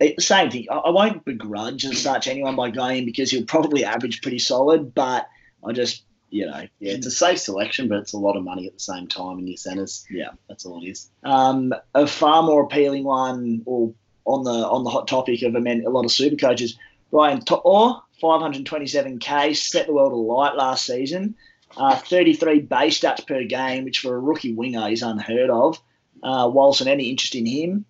it, 0.00 0.20
same 0.20 0.50
thing. 0.50 0.66
I, 0.70 0.76
I, 0.76 0.90
won't 0.90 1.24
begrudge 1.24 1.84
as 1.84 2.02
such 2.02 2.26
anyone 2.26 2.56
by 2.56 2.70
going 2.70 2.98
in 2.98 3.04
because 3.04 3.30
he'll 3.30 3.44
probably 3.44 3.84
average 3.84 4.22
pretty 4.22 4.38
solid, 4.38 4.94
but 4.94 5.28
I 5.64 5.72
just, 5.72 6.04
you 6.30 6.46
know. 6.46 6.66
Yeah, 6.78 6.94
it's 6.94 7.06
a 7.06 7.10
safe 7.10 7.38
selection, 7.38 7.88
but 7.88 7.98
it's 7.98 8.14
a 8.14 8.18
lot 8.18 8.36
of 8.36 8.42
money 8.42 8.66
at 8.66 8.72
the 8.72 8.80
same 8.80 9.06
time 9.06 9.38
in 9.38 9.46
your 9.46 9.58
centres. 9.58 10.06
Yeah. 10.10 10.30
That's 10.48 10.64
all 10.64 10.82
it 10.82 10.88
is. 10.88 11.10
Um, 11.22 11.74
a 11.94 12.06
far 12.06 12.42
more 12.42 12.64
appealing 12.64 13.04
one, 13.04 13.62
or 13.66 13.92
on 14.24 14.44
the 14.44 14.50
on 14.50 14.84
the 14.84 14.90
hot 14.90 15.06
topic 15.06 15.42
of 15.42 15.54
a, 15.54 15.60
man, 15.60 15.84
a 15.84 15.90
lot 15.90 16.06
of 16.06 16.12
super 16.12 16.36
coaches, 16.36 16.78
Brian 17.10 17.42
To'o, 17.42 18.02
527k, 18.22 19.54
set 19.54 19.86
the 19.86 19.92
world 19.92 20.12
alight 20.12 20.56
last 20.56 20.86
season. 20.86 21.34
Uh, 21.76 21.96
33 21.96 22.60
base 22.60 23.00
stats 23.00 23.26
per 23.26 23.44
game, 23.44 23.84
which 23.84 24.00
for 24.00 24.16
a 24.16 24.18
rookie 24.18 24.52
winger 24.52 24.88
is 24.88 25.02
unheard 25.02 25.50
of. 25.50 25.80
Uh, 26.22 26.46
Walson, 26.46 26.86
any 26.86 27.10
interest 27.10 27.34
in 27.34 27.46
him? 27.46 27.84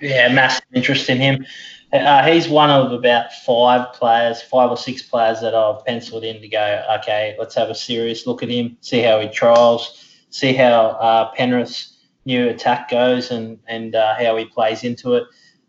Yeah, 0.00 0.32
massive 0.32 0.66
interest 0.74 1.08
in 1.08 1.18
him. 1.18 1.46
Uh, 1.92 2.26
he's 2.30 2.48
one 2.48 2.70
of 2.70 2.92
about 2.92 3.32
five 3.32 3.92
players, 3.92 4.42
five 4.42 4.70
or 4.70 4.76
six 4.76 5.02
players 5.02 5.40
that 5.40 5.54
I've 5.54 5.84
penciled 5.84 6.24
in 6.24 6.40
to 6.40 6.48
go, 6.48 6.84
okay, 6.98 7.36
let's 7.38 7.54
have 7.54 7.70
a 7.70 7.74
serious 7.74 8.26
look 8.26 8.42
at 8.42 8.50
him, 8.50 8.76
see 8.80 9.00
how 9.00 9.20
he 9.20 9.28
trials, 9.28 10.04
see 10.30 10.52
how 10.52 10.88
uh, 10.88 11.32
Penrith's 11.34 11.96
new 12.24 12.48
attack 12.48 12.90
goes 12.90 13.30
and, 13.30 13.58
and 13.66 13.94
uh, 13.94 14.14
how 14.18 14.36
he 14.36 14.44
plays 14.44 14.84
into 14.84 15.14
it. 15.14 15.24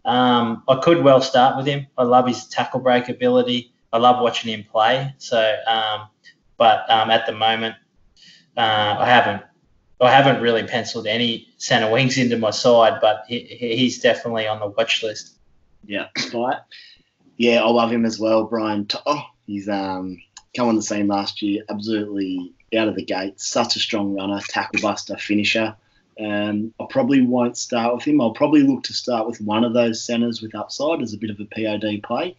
Um, 0.06 0.64
I 0.68 0.76
could 0.76 1.04
well 1.04 1.22
start 1.22 1.56
with 1.56 1.68
him. 1.68 1.86
I 1.98 2.04
love 2.04 2.28
his 2.28 2.48
tackle 2.48 2.80
break 2.80 3.10
ability. 3.10 3.74
I 3.94 3.98
love 4.00 4.22
watching 4.22 4.52
him 4.52 4.66
play. 4.70 5.14
So, 5.18 5.56
um, 5.68 6.08
but 6.58 6.90
um, 6.90 7.10
at 7.10 7.26
the 7.26 7.34
moment, 7.34 7.76
uh, 8.56 8.96
I 9.00 9.06
haven't 9.06 9.44
I 10.00 10.12
haven't 10.12 10.42
really 10.42 10.64
penciled 10.64 11.08
any 11.08 11.48
centre 11.58 11.92
wings 11.92 12.18
into 12.18 12.38
my 12.38 12.52
side, 12.52 13.00
but 13.02 13.24
he, 13.28 13.40
he's 13.40 14.00
definitely 14.00 14.48
on 14.48 14.60
the 14.60 14.68
watch 14.68 15.02
list. 15.04 15.38
Yeah, 15.86 16.08
right. 16.34 16.60
Yeah, 17.38 17.64
I 17.64 17.70
love 17.70 17.92
him 17.92 18.06
as 18.06 18.20
well, 18.20 18.44
Brian. 18.44 18.88
Oh, 19.06 19.24
he's 19.46 19.70
um, 19.70 20.22
come 20.56 20.70
on 20.70 20.76
the 20.76 20.82
scene 20.82 21.08
last 21.08 21.42
year, 21.42 21.64
absolutely 21.70 22.54
out 22.76 22.88
of 22.88 22.96
the 22.96 23.06
gate. 23.06 23.40
Such 23.40 23.76
a 23.76 23.80
strong 23.80 24.14
runner, 24.14 24.42
tackle 24.50 24.82
buster, 24.82 25.18
finisher. 25.18 25.76
Um, 26.20 26.74
I 26.80 26.86
probably 26.90 27.22
won't 27.22 27.58
start 27.58 27.94
with 27.96 28.04
him. 28.04 28.20
I'll 28.20 28.32
probably 28.32 28.64
look 28.64 28.84
to 28.84 28.94
start 28.94 29.28
with 29.28 29.40
one 29.40 29.64
of 29.64 29.74
those 29.74 30.04
centres 30.04 30.42
with 30.42 30.56
upside 30.56 31.02
as 31.02 31.14
a 31.14 31.18
bit 31.18 31.30
of 31.30 31.40
a 31.40 31.46
POD 31.46 32.02
play. 32.04 32.36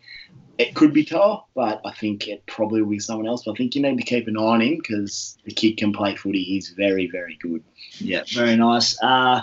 It 0.58 0.74
could 0.74 0.92
be 0.92 1.04
To'o, 1.04 1.46
but 1.54 1.80
I 1.84 1.92
think 1.92 2.26
it 2.26 2.44
probably 2.46 2.82
will 2.82 2.90
be 2.90 2.98
someone 2.98 3.28
else. 3.28 3.44
But 3.44 3.52
I 3.52 3.54
think 3.54 3.76
you 3.76 3.82
need 3.82 3.96
to 3.96 4.02
keep 4.02 4.26
an 4.26 4.36
eye 4.36 4.42
on 4.42 4.60
him 4.60 4.76
because 4.76 5.38
the 5.44 5.52
kid 5.52 5.76
can 5.76 5.92
play 5.92 6.16
footy. 6.16 6.42
He's 6.42 6.70
very, 6.70 7.08
very 7.08 7.38
good. 7.40 7.62
Yeah, 7.98 8.24
very 8.26 8.56
nice. 8.56 9.00
Uh, 9.00 9.42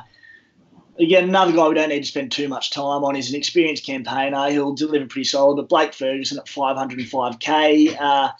again, 0.99 1.29
another 1.29 1.53
guy 1.53 1.69
we 1.69 1.75
don't 1.75 1.87
need 1.87 2.01
to 2.01 2.05
spend 2.05 2.33
too 2.33 2.49
much 2.49 2.71
time 2.71 3.05
on 3.05 3.15
is 3.15 3.29
an 3.29 3.37
experienced 3.37 3.85
campaigner. 3.85 4.49
He'll 4.49 4.73
deliver 4.73 5.05
pretty 5.05 5.23
solid. 5.23 5.55
But 5.55 5.69
Blake 5.69 5.93
Ferguson 5.93 6.37
at 6.37 6.47
505k. 6.47 7.97
Uh, 7.97 8.31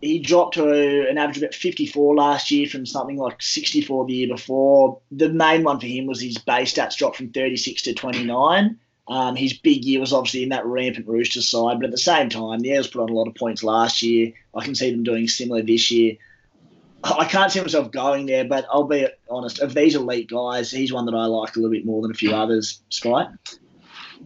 he 0.00 0.18
dropped 0.18 0.54
to 0.54 1.06
an 1.06 1.18
average 1.18 1.36
of 1.36 1.42
about 1.42 1.54
54 1.54 2.16
last 2.16 2.50
year 2.50 2.66
from 2.66 2.86
something 2.86 3.18
like 3.18 3.42
64 3.42 4.06
the 4.06 4.14
year 4.14 4.28
before. 4.28 5.00
The 5.10 5.28
main 5.28 5.64
one 5.64 5.78
for 5.78 5.86
him 5.86 6.06
was 6.06 6.22
his 6.22 6.38
base 6.38 6.72
stats 6.72 6.96
dropped 6.96 7.16
from 7.16 7.30
36 7.30 7.82
to 7.82 7.92
29. 7.92 8.78
Um, 9.08 9.34
his 9.34 9.54
big 9.54 9.84
year 9.84 10.00
was 10.00 10.12
obviously 10.12 10.44
in 10.44 10.50
that 10.50 10.66
rampant 10.66 11.08
Roosters 11.08 11.48
side, 11.48 11.80
but 11.80 11.86
at 11.86 11.90
the 11.90 11.98
same 11.98 12.28
time, 12.28 12.60
the 12.60 12.70
Eels 12.70 12.86
put 12.86 13.02
on 13.02 13.10
a 13.10 13.12
lot 13.12 13.26
of 13.26 13.34
points 13.34 13.64
last 13.64 14.02
year. 14.02 14.32
I 14.54 14.64
can 14.64 14.74
see 14.74 14.90
them 14.90 15.02
doing 15.02 15.26
similar 15.26 15.62
this 15.62 15.90
year. 15.90 16.16
I 17.02 17.24
can't 17.24 17.50
see 17.50 17.60
myself 17.60 17.90
going 17.90 18.26
there, 18.26 18.44
but 18.44 18.66
I'll 18.70 18.84
be 18.84 19.08
honest. 19.28 19.60
Of 19.60 19.74
these 19.74 19.94
elite 19.94 20.28
guys, 20.28 20.70
he's 20.70 20.92
one 20.92 21.06
that 21.06 21.14
I 21.14 21.24
like 21.24 21.56
a 21.56 21.58
little 21.58 21.72
bit 21.72 21.86
more 21.86 22.02
than 22.02 22.10
a 22.10 22.14
few 22.14 22.32
others. 22.32 22.82
Spy. 22.90 23.26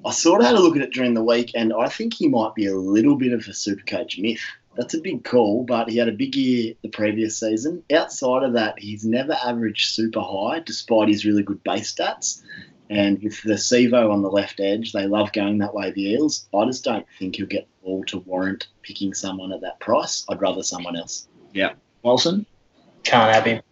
I 0.05 0.11
sort 0.11 0.41
of 0.41 0.47
had 0.47 0.57
a 0.57 0.61
look 0.61 0.77
at 0.77 0.83
it 0.83 0.93
during 0.93 1.15
the 1.15 1.23
week, 1.23 1.53
and 1.55 1.73
I 1.73 1.89
think 1.89 2.15
he 2.15 2.29
might 2.29 2.55
be 2.55 2.67
a 2.67 2.77
little 2.77 3.17
bit 3.17 3.33
of 3.33 3.47
a 3.47 3.55
super 3.55 3.83
supercoach 3.83 4.21
myth. 4.21 4.43
That's 4.77 4.95
a 4.95 5.01
big 5.01 5.23
call, 5.23 5.63
but 5.63 5.89
he 5.89 5.99
had 5.99 6.09
a 6.09 6.13
big 6.13 6.35
year 6.35 6.75
the 6.83 6.89
previous 6.89 7.39
season. 7.39 7.85
Outside 7.93 8.43
of 8.43 8.55
that, 8.55 8.79
he's 8.79 9.05
never 9.05 9.33
averaged 9.33 9.95
super 9.95 10.21
high, 10.21 10.59
despite 10.59 11.09
his 11.09 11.25
really 11.25 11.45
good 11.45 11.63
base 11.63 11.95
stats. 11.95 12.43
And 12.91 13.23
with 13.23 13.43
the 13.43 13.55
Sivo 13.55 14.11
on 14.11 14.23
the 14.23 14.31
left 14.31 14.61
edge, 14.61 14.93
they 14.93 15.07
love 15.07 15.33
going 15.33 15.59
that 15.59 15.75
way, 15.75 15.91
the 15.91 16.13
Eels. 16.13 16.49
I 16.55 16.65
just 16.67 16.85
don't 16.85 17.07
think 17.19 17.37
he'll 17.37 17.47
get 17.47 17.67
all 17.83 18.05
to 18.05 18.19
warrant 18.19 18.69
picking 18.83 19.15
someone 19.15 19.53
at 19.53 19.63
that 19.63 19.81
price. 19.81 20.25
I'd 20.29 20.41
rather 20.41 20.63
someone 20.63 20.97
else. 20.97 21.29
Yeah. 21.53 21.73
Walson? 22.05 22.45
Can't 23.03 23.33
have 23.33 23.45
him. 23.45 23.63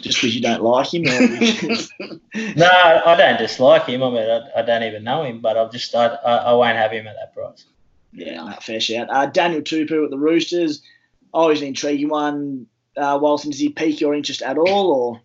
Just 0.00 0.18
because 0.20 0.34
you 0.34 0.40
don't 0.40 0.62
like 0.62 0.94
him? 0.94 1.02
no, 2.56 2.68
I 3.06 3.14
don't 3.16 3.38
dislike 3.38 3.86
him. 3.86 4.02
I 4.02 4.10
mean, 4.10 4.30
I, 4.30 4.60
I, 4.60 4.62
don't 4.62 4.84
even 4.84 5.04
know 5.04 5.24
him, 5.24 5.40
but 5.40 5.56
I've 5.56 5.72
just, 5.72 5.94
I, 5.94 6.06
I, 6.06 6.36
I 6.36 6.52
won't 6.52 6.76
have 6.76 6.92
him 6.92 7.06
at 7.06 7.16
that 7.16 7.34
price. 7.34 7.64
Yeah, 8.12 8.54
fair 8.60 8.80
shout. 8.80 9.08
Uh, 9.10 9.26
Daniel 9.26 9.62
Tupou 9.62 10.04
at 10.04 10.10
the 10.10 10.18
Roosters, 10.18 10.82
always 11.32 11.60
an 11.60 11.68
intriguing 11.68 12.10
one. 12.10 12.66
Uh, 12.96 13.18
Walson, 13.18 13.50
does 13.50 13.58
he 13.58 13.70
pique 13.70 14.00
your 14.00 14.14
interest 14.14 14.42
at 14.42 14.58
all, 14.58 14.92
or? 14.92 15.20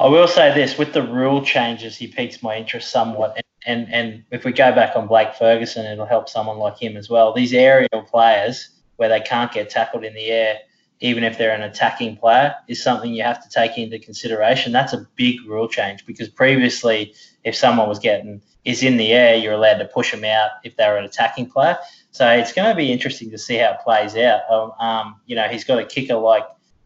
I 0.00 0.08
will 0.08 0.26
say 0.26 0.54
this: 0.54 0.78
with 0.78 0.94
the 0.94 1.02
rule 1.02 1.44
changes, 1.44 1.94
he 1.94 2.06
piques 2.06 2.42
my 2.42 2.56
interest 2.56 2.90
somewhat. 2.90 3.36
And, 3.36 3.44
and 3.66 3.94
and 3.94 4.24
if 4.30 4.44
we 4.46 4.52
go 4.52 4.72
back 4.72 4.96
on 4.96 5.06
Blake 5.06 5.34
Ferguson, 5.34 5.84
it'll 5.84 6.06
help 6.06 6.26
someone 6.30 6.56
like 6.56 6.78
him 6.78 6.96
as 6.96 7.10
well. 7.10 7.34
These 7.34 7.52
aerial 7.52 8.02
players 8.10 8.70
where 8.96 9.10
they 9.10 9.20
can't 9.20 9.52
get 9.52 9.68
tackled 9.68 10.02
in 10.04 10.14
the 10.14 10.30
air, 10.30 10.58
even 11.00 11.22
if 11.22 11.36
they're 11.36 11.54
an 11.54 11.62
attacking 11.62 12.16
player, 12.16 12.54
is 12.66 12.82
something 12.82 13.12
you 13.12 13.22
have 13.22 13.42
to 13.42 13.50
take 13.50 13.76
into 13.76 13.98
consideration. 13.98 14.72
That's 14.72 14.94
a 14.94 15.06
big 15.16 15.46
rule 15.46 15.68
change 15.68 16.06
because 16.06 16.30
previously, 16.30 17.14
if 17.44 17.54
someone 17.54 17.86
was 17.86 17.98
getting 17.98 18.40
is 18.64 18.82
in 18.82 18.96
the 18.96 19.12
air, 19.12 19.36
you're 19.36 19.52
allowed 19.52 19.78
to 19.78 19.86
push 19.86 20.12
them 20.12 20.24
out 20.24 20.50
if 20.64 20.76
they're 20.76 20.96
an 20.96 21.04
attacking 21.04 21.50
player. 21.50 21.76
So 22.10 22.26
it's 22.26 22.54
going 22.54 22.70
to 22.70 22.74
be 22.74 22.90
interesting 22.90 23.30
to 23.32 23.38
see 23.38 23.56
how 23.56 23.72
it 23.72 23.80
plays 23.84 24.16
out. 24.16 24.40
Um, 24.50 24.72
um 24.80 25.20
you 25.26 25.36
know, 25.36 25.48
he's 25.48 25.64
got 25.64 25.78
a 25.78 25.84
kicker 25.84 26.16
like 26.16 26.44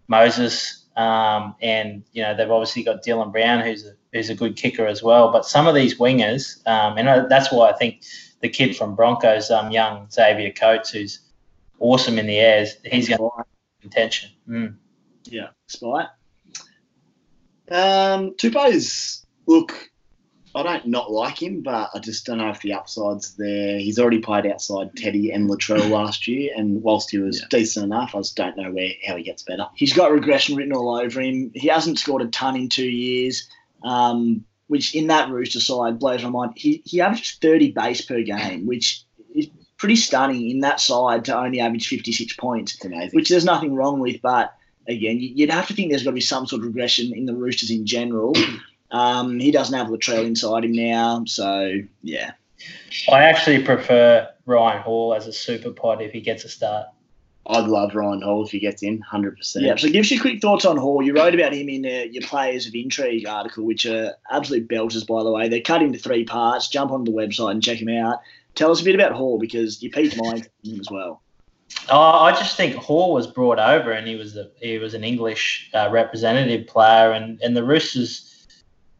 Moses 0.08 0.83
Um, 0.96 1.56
and 1.60 2.04
you 2.12 2.22
know 2.22 2.36
they've 2.36 2.50
obviously 2.50 2.84
got 2.84 3.04
Dylan 3.04 3.32
Brown, 3.32 3.60
who's 3.60 3.84
a, 3.84 3.94
who's 4.12 4.30
a 4.30 4.34
good 4.34 4.56
kicker 4.56 4.86
as 4.86 5.02
well. 5.02 5.32
But 5.32 5.44
some 5.44 5.66
of 5.66 5.74
these 5.74 5.98
wingers, 5.98 6.64
um, 6.66 6.98
and 6.98 7.30
that's 7.30 7.50
why 7.50 7.70
I 7.70 7.72
think 7.72 8.02
the 8.40 8.48
kid 8.48 8.76
from 8.76 8.94
Broncos, 8.94 9.50
um, 9.50 9.70
young 9.70 10.08
Xavier 10.10 10.52
Coates, 10.52 10.90
who's 10.90 11.20
awesome 11.80 12.18
in 12.18 12.26
the 12.26 12.38
airs, 12.38 12.76
he's 12.84 13.08
going 13.08 13.18
to 13.18 13.44
contention. 13.80 14.30
Mm. 14.48 14.76
Yeah, 15.24 15.48
spite. 15.66 16.08
Um, 17.70 18.34
Tupou's 18.36 19.26
look. 19.46 19.90
I 20.54 20.62
don't 20.62 20.86
not 20.86 21.10
like 21.10 21.42
him, 21.42 21.62
but 21.62 21.90
I 21.94 21.98
just 21.98 22.26
don't 22.26 22.38
know 22.38 22.50
if 22.50 22.60
the 22.60 22.74
upside's 22.74 23.34
there. 23.36 23.78
He's 23.78 23.98
already 23.98 24.20
played 24.20 24.46
outside 24.46 24.96
Teddy 24.96 25.32
and 25.32 25.50
Latrell 25.50 25.90
last 25.90 26.28
year, 26.28 26.52
and 26.56 26.82
whilst 26.82 27.10
he 27.10 27.18
was 27.18 27.40
yeah. 27.40 27.46
decent 27.50 27.84
enough, 27.84 28.14
I 28.14 28.18
just 28.18 28.36
don't 28.36 28.56
know 28.56 28.70
where 28.70 28.90
how 29.06 29.16
he 29.16 29.24
gets 29.24 29.42
better. 29.42 29.66
He's 29.74 29.92
got 29.92 30.12
regression 30.12 30.56
written 30.56 30.72
all 30.72 30.96
over 30.96 31.20
him. 31.20 31.50
He 31.54 31.68
hasn't 31.68 31.98
scored 31.98 32.22
a 32.22 32.28
ton 32.28 32.56
in 32.56 32.68
two 32.68 32.88
years, 32.88 33.48
um, 33.82 34.44
which 34.68 34.94
in 34.94 35.08
that 35.08 35.28
Rooster 35.28 35.60
side 35.60 35.98
blows 35.98 36.22
my 36.22 36.30
mind. 36.30 36.52
He 36.56 36.82
he 36.84 37.00
averages 37.00 37.36
30 37.40 37.72
base 37.72 38.02
per 38.02 38.22
game, 38.22 38.66
which 38.66 39.02
is 39.34 39.48
pretty 39.76 39.96
stunning 39.96 40.50
in 40.50 40.60
that 40.60 40.80
side 40.80 41.24
to 41.24 41.36
only 41.36 41.60
average 41.60 41.88
56 41.88 42.36
points, 42.36 42.78
which 43.12 43.28
there's 43.28 43.44
nothing 43.44 43.74
wrong 43.74 43.98
with, 43.98 44.22
but 44.22 44.54
again, 44.88 45.18
you'd 45.20 45.50
have 45.50 45.66
to 45.66 45.74
think 45.74 45.90
there's 45.90 46.04
got 46.04 46.10
to 46.10 46.14
be 46.14 46.20
some 46.20 46.46
sort 46.46 46.60
of 46.60 46.66
regression 46.66 47.12
in 47.14 47.26
the 47.26 47.34
Roosters 47.34 47.70
in 47.70 47.86
general. 47.86 48.34
Um, 48.94 49.40
he 49.40 49.50
doesn't 49.50 49.76
have 49.76 49.88
Latrell 49.88 50.24
inside 50.24 50.64
him 50.64 50.70
now, 50.70 51.24
so 51.26 51.80
yeah. 52.02 52.30
I 53.10 53.24
actually 53.24 53.64
prefer 53.64 54.28
Ryan 54.46 54.82
Hall 54.82 55.14
as 55.14 55.26
a 55.26 55.32
super 55.32 55.72
pod 55.72 56.00
if 56.00 56.12
he 56.12 56.20
gets 56.20 56.44
a 56.44 56.48
start. 56.48 56.86
I'd 57.44 57.66
love 57.66 57.96
Ryan 57.96 58.22
Hall 58.22 58.44
if 58.44 58.52
he 58.52 58.60
gets 58.60 58.84
in, 58.84 59.02
100%. 59.02 59.56
Yeah, 59.56 59.74
so 59.74 59.88
give 59.88 60.04
us 60.04 60.12
your 60.12 60.20
quick 60.20 60.40
thoughts 60.40 60.64
on 60.64 60.76
Hall. 60.76 61.02
You 61.02 61.12
wrote 61.12 61.34
about 61.34 61.52
him 61.52 61.68
in 61.68 61.84
uh, 61.84 62.04
your 62.08 62.22
Players 62.22 62.68
of 62.68 62.74
Intrigue 62.76 63.26
article, 63.26 63.64
which 63.64 63.84
are 63.84 64.14
absolute 64.30 64.68
belters, 64.68 65.04
by 65.04 65.24
the 65.24 65.32
way. 65.32 65.48
They're 65.48 65.60
cut 65.60 65.82
into 65.82 65.98
three 65.98 66.24
parts. 66.24 66.68
Jump 66.68 66.92
onto 66.92 67.10
the 67.10 67.18
website 67.18 67.50
and 67.50 67.62
check 67.62 67.82
him 67.82 67.88
out. 67.88 68.20
Tell 68.54 68.70
us 68.70 68.80
a 68.80 68.84
bit 68.84 68.94
about 68.94 69.10
Hall 69.10 69.40
because 69.40 69.82
you 69.82 69.90
piqued 69.90 70.16
my 70.16 70.36
him 70.62 70.78
as 70.80 70.88
well. 70.88 71.20
Oh, 71.90 72.20
I 72.20 72.30
just 72.30 72.56
think 72.56 72.76
Hall 72.76 73.12
was 73.12 73.26
brought 73.26 73.58
over 73.58 73.90
and 73.90 74.06
he 74.06 74.14
was 74.14 74.36
a, 74.36 74.50
he 74.60 74.78
was 74.78 74.94
an 74.94 75.02
English 75.02 75.68
uh, 75.74 75.88
representative 75.90 76.68
player, 76.68 77.10
and, 77.10 77.40
and 77.42 77.56
the 77.56 77.64
Roosters 77.64 78.33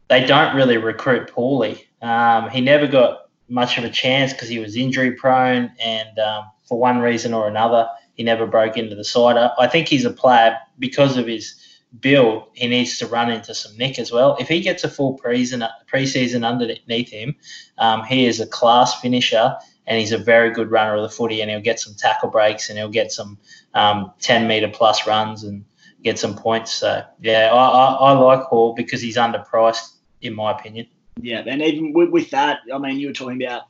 they 0.07 0.25
don't 0.25 0.55
really 0.55 0.77
recruit 0.77 1.29
poorly. 1.29 1.87
Um, 2.01 2.49
he 2.49 2.61
never 2.61 2.87
got 2.87 3.29
much 3.47 3.77
of 3.77 3.83
a 3.83 3.89
chance 3.89 4.33
because 4.33 4.49
he 4.49 4.59
was 4.59 4.75
injury 4.75 5.11
prone, 5.11 5.71
and 5.79 6.19
um, 6.19 6.45
for 6.67 6.79
one 6.79 6.99
reason 6.99 7.33
or 7.33 7.47
another, 7.47 7.87
he 8.13 8.23
never 8.23 8.45
broke 8.47 8.77
into 8.77 8.95
the 8.95 9.03
side. 9.03 9.37
I 9.37 9.67
think 9.67 9.87
he's 9.87 10.05
a 10.05 10.11
player 10.11 10.57
because 10.79 11.17
of 11.17 11.27
his 11.27 11.55
build. 11.99 12.49
He 12.53 12.67
needs 12.67 12.97
to 12.99 13.07
run 13.07 13.31
into 13.31 13.53
some 13.53 13.77
nick 13.77 13.99
as 13.99 14.11
well. 14.11 14.35
If 14.39 14.47
he 14.47 14.61
gets 14.61 14.83
a 14.83 14.89
full 14.89 15.17
preseason 15.17 15.67
preseason 15.91 16.45
underneath 16.45 17.09
him, 17.09 17.35
um, 17.77 18.03
he 18.03 18.25
is 18.25 18.39
a 18.39 18.47
class 18.47 18.99
finisher 18.99 19.55
and 19.87 19.99
he's 19.99 20.11
a 20.11 20.17
very 20.17 20.51
good 20.51 20.71
runner 20.71 20.95
of 20.95 21.03
the 21.03 21.09
footy, 21.09 21.41
and 21.41 21.49
he'll 21.51 21.61
get 21.61 21.79
some 21.79 21.93
tackle 21.93 22.29
breaks 22.29 22.69
and 22.69 22.77
he'll 22.77 22.89
get 22.89 23.11
some 23.11 23.37
um, 23.73 24.11
10 24.19 24.47
metre 24.47 24.69
plus 24.69 25.05
runs 25.05 25.43
and 25.43 25.63
get 26.03 26.17
some 26.17 26.35
points. 26.35 26.73
So, 26.73 27.03
yeah, 27.21 27.49
I, 27.53 27.67
I, 27.67 27.93
I, 27.93 28.11
like 28.13 28.41
Hall 28.41 28.73
because 28.73 29.01
he's 29.01 29.17
underpriced, 29.17 29.94
in 30.21 30.33
my 30.35 30.51
opinion. 30.51 30.87
Yeah, 31.21 31.43
and 31.45 31.61
even 31.61 31.93
with, 31.93 32.09
with, 32.09 32.31
that, 32.31 32.59
I 32.73 32.77
mean, 32.77 32.99
you 32.99 33.07
were 33.07 33.13
talking 33.13 33.41
about 33.41 33.63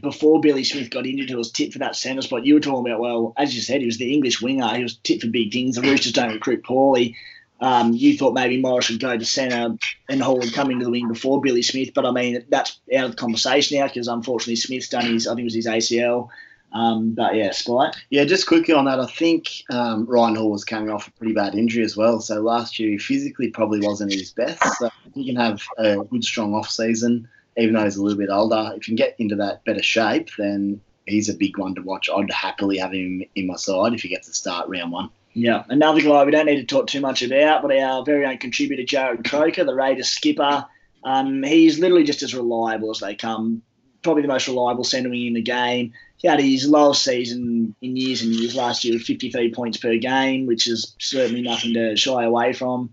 before 0.00 0.40
Billy 0.40 0.64
Smith 0.64 0.90
got 0.90 1.06
injured, 1.06 1.28
he 1.28 1.34
was 1.34 1.50
tipped 1.50 1.74
for 1.74 1.78
that 1.80 1.96
centre 1.96 2.22
spot. 2.22 2.46
You 2.46 2.54
were 2.54 2.60
talking 2.60 2.90
about, 2.90 3.00
well, 3.00 3.34
as 3.36 3.54
you 3.54 3.60
said, 3.60 3.80
he 3.80 3.86
was 3.86 3.98
the 3.98 4.12
English 4.12 4.40
winger. 4.40 4.74
He 4.74 4.82
was 4.82 4.96
tipped 4.96 5.22
for 5.22 5.28
big 5.28 5.52
things. 5.52 5.76
The 5.76 5.82
Roosters 5.82 6.12
don't 6.12 6.32
recruit 6.32 6.64
poorly. 6.64 7.16
Um, 7.60 7.94
you 7.94 8.16
thought 8.16 8.34
maybe 8.34 8.60
Morris 8.60 8.90
would 8.90 9.00
go 9.00 9.16
to 9.16 9.24
centre 9.24 9.78
and 10.08 10.22
Hall 10.22 10.38
would 10.38 10.52
come 10.52 10.70
into 10.70 10.84
the 10.84 10.90
wing 10.90 11.08
before 11.08 11.40
Billy 11.40 11.62
Smith, 11.62 11.94
but 11.94 12.04
I 12.04 12.10
mean 12.10 12.44
that's 12.50 12.78
out 12.94 13.06
of 13.06 13.10
the 13.12 13.16
conversation 13.16 13.78
now 13.78 13.86
because 13.86 14.08
unfortunately 14.08 14.56
Smith's 14.56 14.90
done 14.90 15.06
his 15.06 15.26
I 15.26 15.30
think 15.30 15.40
it 15.40 15.44
was 15.44 15.54
his 15.54 15.66
ACL. 15.66 16.28
Um, 16.72 17.12
but 17.12 17.34
yeah, 17.34 17.52
Spite. 17.52 17.96
Yeah, 18.10 18.24
just 18.24 18.46
quickly 18.46 18.74
on 18.74 18.84
that, 18.84 19.00
I 19.00 19.06
think 19.06 19.48
um, 19.70 20.04
Ryan 20.06 20.36
Hall 20.36 20.50
was 20.50 20.64
coming 20.64 20.90
off 20.90 21.08
a 21.08 21.12
pretty 21.12 21.32
bad 21.32 21.54
injury 21.54 21.84
as 21.84 21.96
well. 21.96 22.20
So 22.20 22.40
last 22.40 22.78
year 22.78 22.90
he 22.90 22.98
physically 22.98 23.48
probably 23.48 23.80
wasn't 23.80 24.12
at 24.12 24.18
his 24.18 24.32
best. 24.32 24.62
So 24.78 24.90
he 25.14 25.26
can 25.26 25.36
have 25.36 25.62
a 25.78 25.98
good 25.98 26.24
strong 26.24 26.54
off 26.54 26.68
season, 26.68 27.28
even 27.56 27.74
though 27.74 27.84
he's 27.84 27.96
a 27.96 28.02
little 28.02 28.18
bit 28.18 28.30
older. 28.30 28.72
If 28.76 28.88
you 28.88 28.96
can 28.96 28.96
get 28.96 29.16
into 29.18 29.36
that 29.36 29.64
better 29.64 29.82
shape, 29.82 30.28
then 30.36 30.80
he's 31.06 31.28
a 31.28 31.34
big 31.34 31.56
one 31.56 31.74
to 31.76 31.82
watch. 31.82 32.10
I'd 32.14 32.30
happily 32.30 32.78
have 32.78 32.92
him 32.92 33.22
in 33.34 33.46
my 33.46 33.56
side 33.56 33.94
if 33.94 34.02
he 34.02 34.08
gets 34.08 34.26
to 34.28 34.34
start 34.34 34.68
round 34.68 34.92
one. 34.92 35.10
Yeah, 35.32 35.64
another 35.68 36.00
guy 36.00 36.24
we 36.24 36.30
don't 36.30 36.46
need 36.46 36.56
to 36.56 36.64
talk 36.64 36.86
too 36.86 37.00
much 37.00 37.22
about, 37.22 37.62
but 37.62 37.76
our 37.76 38.04
very 38.04 38.24
own 38.24 38.38
contributor, 38.38 38.82
Jarrod 38.82 39.28
Croker, 39.28 39.64
the 39.64 39.74
Raiders 39.74 40.08
skipper. 40.08 40.64
Um, 41.04 41.42
he's 41.42 41.78
literally 41.78 42.04
just 42.04 42.22
as 42.22 42.34
reliable 42.34 42.90
as 42.90 43.00
they 43.00 43.14
come. 43.14 43.62
Probably 44.06 44.22
the 44.22 44.28
most 44.28 44.46
reliable 44.46 44.84
centre 44.84 45.10
wing 45.10 45.26
in 45.26 45.32
the 45.32 45.42
game. 45.42 45.92
He 46.18 46.28
had 46.28 46.38
his 46.38 46.68
lowest 46.68 47.02
season 47.02 47.74
in 47.82 47.96
years 47.96 48.22
and 48.22 48.32
years 48.32 48.54
last 48.54 48.84
year 48.84 48.94
with 48.94 49.02
53 49.02 49.52
points 49.52 49.78
per 49.78 49.96
game, 49.96 50.46
which 50.46 50.68
is 50.68 50.94
certainly 51.00 51.42
nothing 51.42 51.74
to 51.74 51.96
shy 51.96 52.22
away 52.22 52.52
from. 52.52 52.90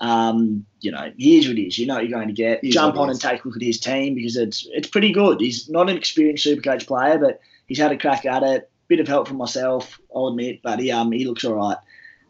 Um, 0.00 0.66
you 0.80 0.90
know, 0.90 1.12
here's 1.16 1.46
what 1.46 1.56
it 1.56 1.68
is. 1.68 1.78
You 1.78 1.86
know 1.86 1.94
what 1.94 2.08
you're 2.08 2.18
going 2.18 2.26
to 2.26 2.34
get. 2.34 2.62
Here's 2.62 2.74
Jump 2.74 2.96
on 2.96 3.10
and 3.10 3.20
take 3.20 3.44
a 3.44 3.46
look 3.46 3.56
at 3.56 3.62
his 3.62 3.78
team 3.78 4.16
because 4.16 4.36
it's 4.36 4.66
it's 4.72 4.88
pretty 4.88 5.12
good. 5.12 5.40
He's 5.40 5.68
not 5.68 5.88
an 5.88 5.96
experienced 5.96 6.44
Supercoach 6.44 6.88
player, 6.88 7.16
but 7.16 7.38
he's 7.66 7.78
had 7.78 7.92
a 7.92 7.96
crack 7.96 8.26
at 8.26 8.42
it. 8.42 8.68
Bit 8.88 8.98
of 8.98 9.06
help 9.06 9.28
from 9.28 9.36
myself, 9.36 10.00
I'll 10.12 10.26
admit, 10.26 10.62
but 10.64 10.80
he 10.80 10.90
um 10.90 11.12
he 11.12 11.26
looks 11.26 11.44
all 11.44 11.54
right. 11.54 11.78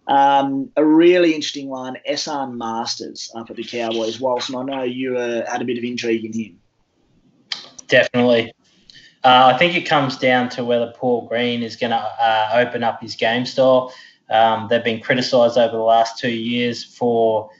Um, 0.06 0.70
a 0.76 0.84
really 0.84 1.34
interesting 1.34 1.70
one, 1.70 1.96
Esan 2.06 2.58
Masters 2.58 3.32
up 3.34 3.48
at 3.48 3.56
the 3.56 3.64
Cowboys. 3.64 4.20
Whilst 4.20 4.54
I 4.54 4.62
know 4.62 4.82
you 4.82 5.16
uh, 5.16 5.50
had 5.50 5.62
a 5.62 5.64
bit 5.64 5.78
of 5.78 5.84
intrigue 5.84 6.26
in 6.26 6.34
him. 6.34 6.60
Definitely. 7.88 8.52
Uh, 9.24 9.52
I 9.54 9.58
think 9.58 9.74
it 9.74 9.82
comes 9.82 10.16
down 10.16 10.48
to 10.50 10.64
whether 10.64 10.92
Paul 10.96 11.26
Green 11.26 11.62
is 11.62 11.76
going 11.76 11.90
to 11.90 11.96
uh, 11.96 12.50
open 12.54 12.84
up 12.84 13.00
his 13.00 13.16
game 13.16 13.44
style. 13.44 13.92
Um, 14.30 14.68
they've 14.68 14.84
been 14.84 15.00
criticised 15.00 15.56
over 15.58 15.76
the 15.76 15.82
last 15.82 16.18
two 16.18 16.30
years 16.30 16.84
for 16.84 17.50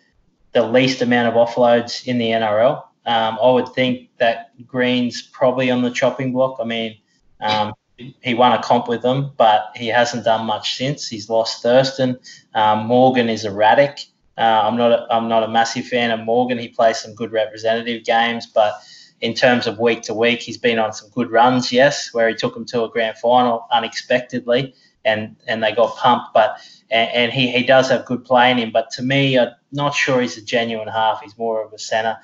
the 0.53 0.63
least 0.63 1.03
amount 1.03 1.29
of 1.29 1.35
offloads 1.35 2.07
in 2.07 2.19
the 2.19 2.31
NRL. 2.31 2.83
Um, 3.05 3.39
I 3.41 3.51
would 3.51 3.69
think 3.69 4.09
that 4.19 4.51
Green's 4.67 5.23
probably 5.23 5.71
on 5.71 5.83
the 5.83 5.91
chopping 5.91 6.33
block. 6.33 6.57
I 6.61 6.65
mean, 6.65 6.99
um, 7.41 7.73
he 7.97 8.35
won 8.35 8.53
a 8.53 8.63
comp 8.63 8.89
with 8.89 9.03
them, 9.03 9.33
but 9.37 9.71
he 9.75 9.87
hasn't 9.87 10.25
done 10.25 10.45
much 10.47 10.77
since. 10.77 11.09
He's 11.09 11.31
lost 11.31 11.63
Thurston. 11.63 12.19
Um, 12.55 12.87
Morgan 12.87 13.29
is 13.29 13.45
erratic. 13.45 14.01
Uh, 14.37 14.63
I'm 14.65 14.77
not 14.77 14.93
a, 14.93 15.07
I'm 15.11 15.29
not 15.29 15.45
a 15.45 15.49
massive 15.49 15.87
fan 15.87 16.11
of 16.11 16.21
Morgan. 16.21 16.59
He 16.59 16.69
plays 16.69 16.99
some 16.99 17.15
good 17.15 17.33
representative 17.33 18.05
games, 18.05 18.47
but 18.47 18.75
in 19.21 19.35
terms 19.35 19.67
of 19.67 19.79
week 19.79 20.03
to 20.03 20.15
week, 20.15 20.41
he's 20.41 20.59
been 20.59 20.79
on 20.79 20.93
some 20.93 21.09
good 21.11 21.31
runs. 21.31 21.73
Yes, 21.73 22.13
where 22.13 22.29
he 22.29 22.35
took 22.35 22.55
them 22.55 22.67
to 22.67 22.85
a 22.85 22.89
grand 22.89 23.19
final 23.19 23.67
unexpectedly, 23.73 24.75
and 25.05 25.37
and 25.47 25.63
they 25.63 25.73
got 25.73 25.97
pumped. 25.97 26.35
But 26.35 26.59
and, 26.91 27.11
and 27.11 27.33
he 27.33 27.51
he 27.51 27.63
does 27.63 27.89
have 27.91 28.05
good 28.05 28.25
play 28.25 28.51
in 28.51 28.59
him. 28.59 28.71
But 28.73 28.91
to 28.93 29.03
me, 29.03 29.39
I'm 29.39 29.51
not 29.73 29.95
sure 29.95 30.21
he's 30.21 30.37
a 30.37 30.43
genuine 30.43 30.89
half. 30.89 31.23
He's 31.23 31.37
more 31.39 31.65
of 31.65 31.73
a 31.73 31.79
centre. 31.79 32.19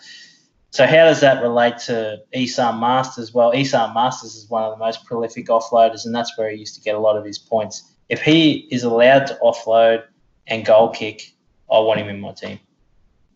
So 0.70 0.86
how 0.86 1.05
does 1.05 1.20
that 1.20 1.43
relate 1.43 1.78
to 1.86 2.22
Esan 2.34 2.80
Masters? 2.80 3.34
Well, 3.34 3.53
Esan 3.53 3.93
Masters 3.93 4.34
is 4.34 4.49
one 4.49 4.62
of 4.62 4.70
the 4.70 4.82
most 4.82 5.05
prolific 5.05 5.49
offloaders, 5.49 6.07
and 6.07 6.14
that's 6.14 6.36
where 6.38 6.51
he 6.51 6.57
used 6.59 6.74
to 6.76 6.80
get 6.80 6.95
a 6.95 6.99
lot 6.99 7.16
of 7.16 7.26
his 7.26 7.38
points. 7.38 7.93
If 8.09 8.22
he 8.22 8.68
is 8.70 8.82
allowed 8.82 9.26
to 9.26 9.38
offload 9.43 10.05
and 10.47 10.64
goal 10.64 10.88
kick, 10.88 11.34
I 11.70 11.78
want 11.80 12.01
him 12.01 12.09
in 12.09 12.20
my 12.20 12.32
team. 12.32 12.59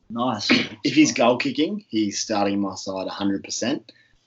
Nice. 0.08 0.50
If 0.84 0.94
he's 0.94 1.12
goal 1.12 1.36
kicking, 1.36 1.84
he's 1.88 2.18
starting 2.18 2.60
my 2.60 2.74
side 2.74 3.08
100%. 3.08 3.82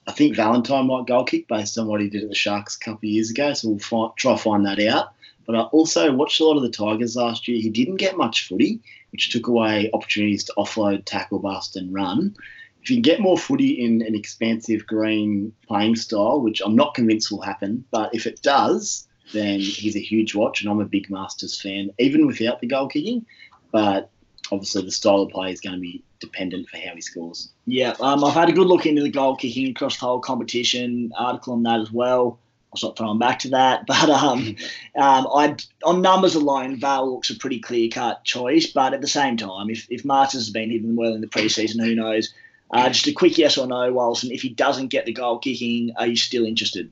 I 0.08 0.12
think 0.12 0.36
Valentine 0.36 0.88
might 0.88 1.08
goal 1.08 1.24
kick 1.24 1.48
based 1.48 1.78
on 1.78 1.88
what 1.88 2.02
he 2.02 2.10
did 2.10 2.24
at 2.24 2.30
the 2.30 2.36
Sharks 2.36 2.76
a 2.76 2.80
couple 2.80 3.08
of 3.08 3.14
years 3.14 3.30
ago, 3.30 3.54
so 3.54 3.70
we'll 3.70 3.80
find, 3.80 4.12
try 4.16 4.36
find 4.36 4.66
that 4.66 4.80
out. 4.80 5.14
But 5.46 5.56
I 5.56 5.62
also 5.62 6.14
watched 6.14 6.40
a 6.40 6.46
lot 6.46 6.58
of 6.58 6.64
the 6.64 6.70
Tigers 6.70 7.16
last 7.16 7.48
year. 7.48 7.62
He 7.62 7.70
didn't 7.70 7.96
get 7.96 8.18
much 8.18 8.48
footy, 8.48 8.82
which 9.12 9.32
took 9.32 9.48
away 9.48 9.90
opportunities 9.94 10.44
to 10.46 10.54
offload, 10.58 11.06
tackle, 11.06 11.40
bust, 11.40 11.76
and 11.76 11.94
run 11.94 12.36
if 12.82 12.90
you 12.90 12.96
can 12.96 13.02
get 13.02 13.20
more 13.20 13.38
footy 13.38 13.84
in 13.84 14.02
an 14.02 14.16
expansive 14.16 14.88
green 14.88 15.54
playing 15.68 15.96
style, 15.96 16.42
which 16.42 16.62
I'm 16.64 16.76
not 16.76 16.96
convinced 16.96 17.32
will 17.32 17.42
happen, 17.42 17.84
but 17.92 18.16
if 18.16 18.26
it 18.26 18.42
does, 18.42 19.08
then 19.34 19.60
he's 19.60 19.96
a 19.96 20.02
huge 20.02 20.34
watch, 20.34 20.62
and 20.62 20.70
I'm 20.70 20.80
a 20.80 20.86
big 20.86 21.10
Masters 21.10 21.60
fan, 21.60 21.92
even 22.00 22.26
without 22.26 22.62
the 22.62 22.68
goal 22.68 22.88
kicking. 22.88 23.26
But 23.72 24.10
obviously, 24.52 24.84
the 24.84 24.92
style 24.92 25.22
of 25.22 25.30
play 25.30 25.52
is 25.52 25.62
going 25.62 25.76
to 25.76 25.82
be 25.82 26.04
dependent 26.20 26.70
for 26.70 26.78
how 26.78 26.94
he 26.96 27.02
scores. 27.02 27.50
Yeah, 27.66 27.96
um, 28.00 28.24
I've 28.24 28.34
had 28.34 28.50
a 28.50 28.54
good 28.54 28.68
look 28.68 28.86
into 28.86 29.02
the 29.02 29.10
goal 29.10 29.36
kicking 29.36 29.72
across 29.72 29.98
the 30.00 30.06
whole 30.06 30.20
competition, 30.20 31.12
article 31.18 31.54
on 31.54 31.64
that 31.64 31.80
as 31.80 31.92
well. 31.92 32.40
I'll 32.72 32.78
stop 32.78 32.98
throwing 32.98 33.18
back 33.18 33.40
to 33.40 33.50
that, 33.50 33.86
but 33.88 34.10
um, 34.10 34.56
um, 34.96 35.28
I 35.34 35.56
on 35.84 36.02
numbers 36.02 36.36
alone, 36.36 36.80
Val 36.80 37.12
looks 37.12 37.30
a 37.30 37.36
pretty 37.36 37.60
clear 37.60 37.90
cut 37.90 38.24
choice. 38.24 38.68
But 38.68 38.94
at 38.94 39.02
the 39.02 39.08
same 39.08 39.38
time, 39.38 39.70
if 39.70 39.88
if 39.90 40.06
Masters 40.06 40.42
has 40.42 40.50
been 40.52 40.70
hitting 40.70 40.96
well 40.96 41.14
in 41.14 41.22
the 41.22 41.28
preseason, 41.28 41.84
who 41.84 41.96
knows? 41.96 42.34
Uh, 42.72 42.88
just 42.90 43.08
a 43.08 43.12
quick 43.12 43.38
yes 43.38 43.58
or 43.58 43.66
no, 43.66 43.92
Walson. 43.92 44.32
If 44.32 44.44
he 44.44 44.50
doesn't 44.50 44.90
get 44.90 45.06
the 45.06 45.12
goal 45.12 45.40
kicking, 45.40 45.92
are 45.98 46.06
you 46.06 46.16
still 46.16 46.46
interested? 46.46 46.92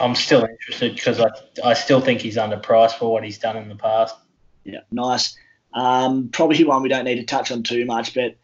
I'm 0.00 0.16
still 0.16 0.44
interested 0.44 0.96
because 0.96 1.20
I, 1.20 1.28
I 1.64 1.74
still 1.74 2.00
think 2.00 2.20
he's 2.20 2.36
underpriced 2.36 2.98
for 2.98 3.12
what 3.12 3.22
he's 3.22 3.38
done 3.38 3.56
in 3.56 3.68
the 3.68 3.76
past. 3.76 4.16
Yeah, 4.64 4.80
nice. 4.90 5.36
Um, 5.74 6.28
probably 6.28 6.62
one 6.64 6.82
we 6.82 6.88
don't 6.88 7.04
need 7.04 7.16
to 7.16 7.24
touch 7.24 7.50
on 7.50 7.62
too 7.62 7.84
much, 7.84 8.14
but 8.14 8.36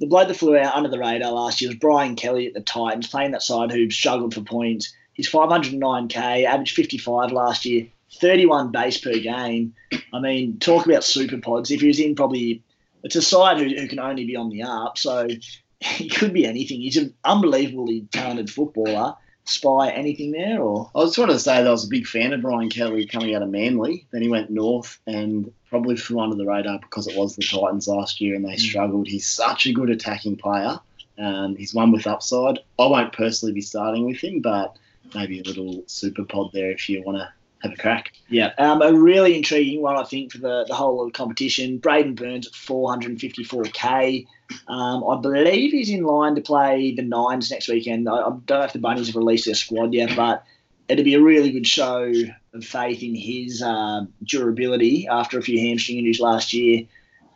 the 0.00 0.06
bloke 0.06 0.28
that 0.28 0.34
flew 0.34 0.56
out 0.56 0.74
under 0.74 0.88
the 0.88 0.98
radar 0.98 1.32
last 1.32 1.60
year 1.60 1.70
was 1.70 1.78
Brian 1.78 2.16
Kelly 2.16 2.46
at 2.46 2.54
the 2.54 2.60
Titans, 2.60 3.06
playing 3.06 3.30
that 3.30 3.42
side 3.42 3.70
who 3.70 3.90
struggled 3.90 4.34
for 4.34 4.42
points. 4.42 4.94
He's 5.14 5.30
509k, 5.30 6.44
averaged 6.44 6.74
55 6.74 7.32
last 7.32 7.64
year, 7.64 7.86
31 8.20 8.72
base 8.72 8.98
per 8.98 9.18
game. 9.18 9.74
I 10.12 10.20
mean, 10.20 10.58
talk 10.58 10.86
about 10.86 11.04
super 11.04 11.38
pods. 11.38 11.70
If 11.70 11.80
he 11.80 11.86
was 11.86 12.00
in 12.00 12.16
probably, 12.16 12.62
it's 13.02 13.16
a 13.16 13.22
side 13.22 13.58
who, 13.58 13.68
who 13.68 13.88
can 13.88 14.00
only 14.00 14.24
be 14.24 14.36
on 14.36 14.50
the 14.50 14.62
up, 14.62 14.98
so 14.98 15.28
he 15.80 16.08
could 16.08 16.32
be 16.32 16.46
anything. 16.46 16.80
He's 16.80 16.96
an 16.96 17.14
unbelievably 17.24 18.08
talented 18.12 18.50
footballer. 18.50 19.16
Spy 19.46 19.90
anything 19.90 20.32
there, 20.32 20.62
or 20.62 20.90
I 20.94 21.04
just 21.04 21.18
want 21.18 21.30
to 21.30 21.38
say 21.38 21.56
that 21.58 21.66
I 21.66 21.70
was 21.70 21.84
a 21.84 21.88
big 21.88 22.06
fan 22.06 22.32
of 22.32 22.40
Brian 22.40 22.70
Kelly 22.70 23.06
coming 23.06 23.34
out 23.34 23.42
of 23.42 23.50
Manly. 23.50 24.06
Then 24.10 24.22
he 24.22 24.28
went 24.28 24.50
north 24.50 24.98
and 25.06 25.52
probably 25.68 25.96
flew 25.96 26.20
under 26.20 26.36
the 26.36 26.46
radar 26.46 26.78
because 26.78 27.06
it 27.06 27.16
was 27.16 27.36
the 27.36 27.42
Titans 27.42 27.86
last 27.86 28.20
year 28.20 28.36
and 28.36 28.44
they 28.44 28.56
struggled. 28.56 29.06
He's 29.06 29.28
such 29.28 29.66
a 29.66 29.72
good 29.72 29.90
attacking 29.90 30.36
player. 30.36 30.80
Um, 31.18 31.56
he's 31.56 31.74
one 31.74 31.92
with 31.92 32.06
upside. 32.06 32.58
I 32.78 32.86
won't 32.86 33.12
personally 33.12 33.52
be 33.52 33.60
starting 33.60 34.06
with 34.06 34.18
him, 34.18 34.40
but 34.40 34.76
maybe 35.14 35.40
a 35.40 35.44
little 35.44 35.84
super 35.86 36.24
pod 36.24 36.50
there 36.52 36.70
if 36.70 36.88
you 36.88 37.02
want 37.02 37.18
to 37.18 37.32
have 37.64 37.72
a 37.72 37.76
crack. 37.76 38.12
Yeah, 38.28 38.52
um, 38.58 38.82
a 38.82 38.92
really 38.92 39.36
intriguing 39.36 39.82
one, 39.82 39.96
I 39.96 40.04
think, 40.04 40.32
for 40.32 40.38
the, 40.38 40.64
the 40.68 40.74
whole 40.74 41.02
of 41.02 41.12
the 41.12 41.16
competition. 41.16 41.78
Braidon 41.80 42.14
Burns 42.14 42.46
at 42.46 42.52
454k. 42.52 44.26
Um, 44.68 45.04
I 45.04 45.20
believe 45.20 45.72
he's 45.72 45.90
in 45.90 46.04
line 46.04 46.34
to 46.34 46.40
play 46.40 46.94
the 46.94 47.02
Nines 47.02 47.50
next 47.50 47.68
weekend. 47.68 48.08
I, 48.08 48.16
I 48.16 48.22
don't 48.28 48.48
know 48.48 48.62
if 48.62 48.72
the 48.72 48.78
Bunnies 48.78 49.08
have 49.08 49.16
released 49.16 49.46
their 49.46 49.54
squad 49.54 49.92
yet, 49.92 50.14
but 50.14 50.44
it'd 50.88 51.04
be 51.04 51.14
a 51.14 51.20
really 51.20 51.50
good 51.50 51.66
show 51.66 52.12
of 52.52 52.64
faith 52.64 53.02
in 53.02 53.14
his 53.14 53.62
uh, 53.62 54.04
durability 54.22 55.08
after 55.08 55.38
a 55.38 55.42
few 55.42 55.58
hamstring 55.58 55.98
injuries 55.98 56.20
last 56.20 56.52
year. 56.52 56.84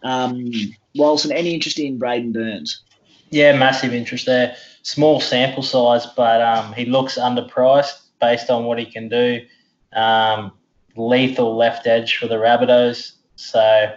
Um, 0.05 0.53
Walson, 0.97 1.33
any 1.33 1.55
interest 1.55 1.79
in 1.79 1.99
Braidon 1.99 2.33
Burns? 2.33 2.83
Yeah, 3.31 3.57
massive 3.59 3.93
interest 3.93 4.27
there. 4.27 4.57
Small 4.83 5.21
sample 5.21 5.63
size, 5.63 6.07
but 6.17 6.41
um, 6.41 6.73
he 6.73 6.87
looks 6.87 7.19
underpriced 7.19 8.01
based 8.21 8.51
on 8.51 8.65
what 8.65 8.79
he 8.79 8.87
can 8.87 9.09
do. 9.09 9.45
Um, 9.93 10.53
lethal 10.97 11.57
left 11.57 11.87
edge 11.87 12.17
for 12.17 12.27
the 12.27 12.37
Rabbitohs. 12.37 13.13
So, 13.37 13.95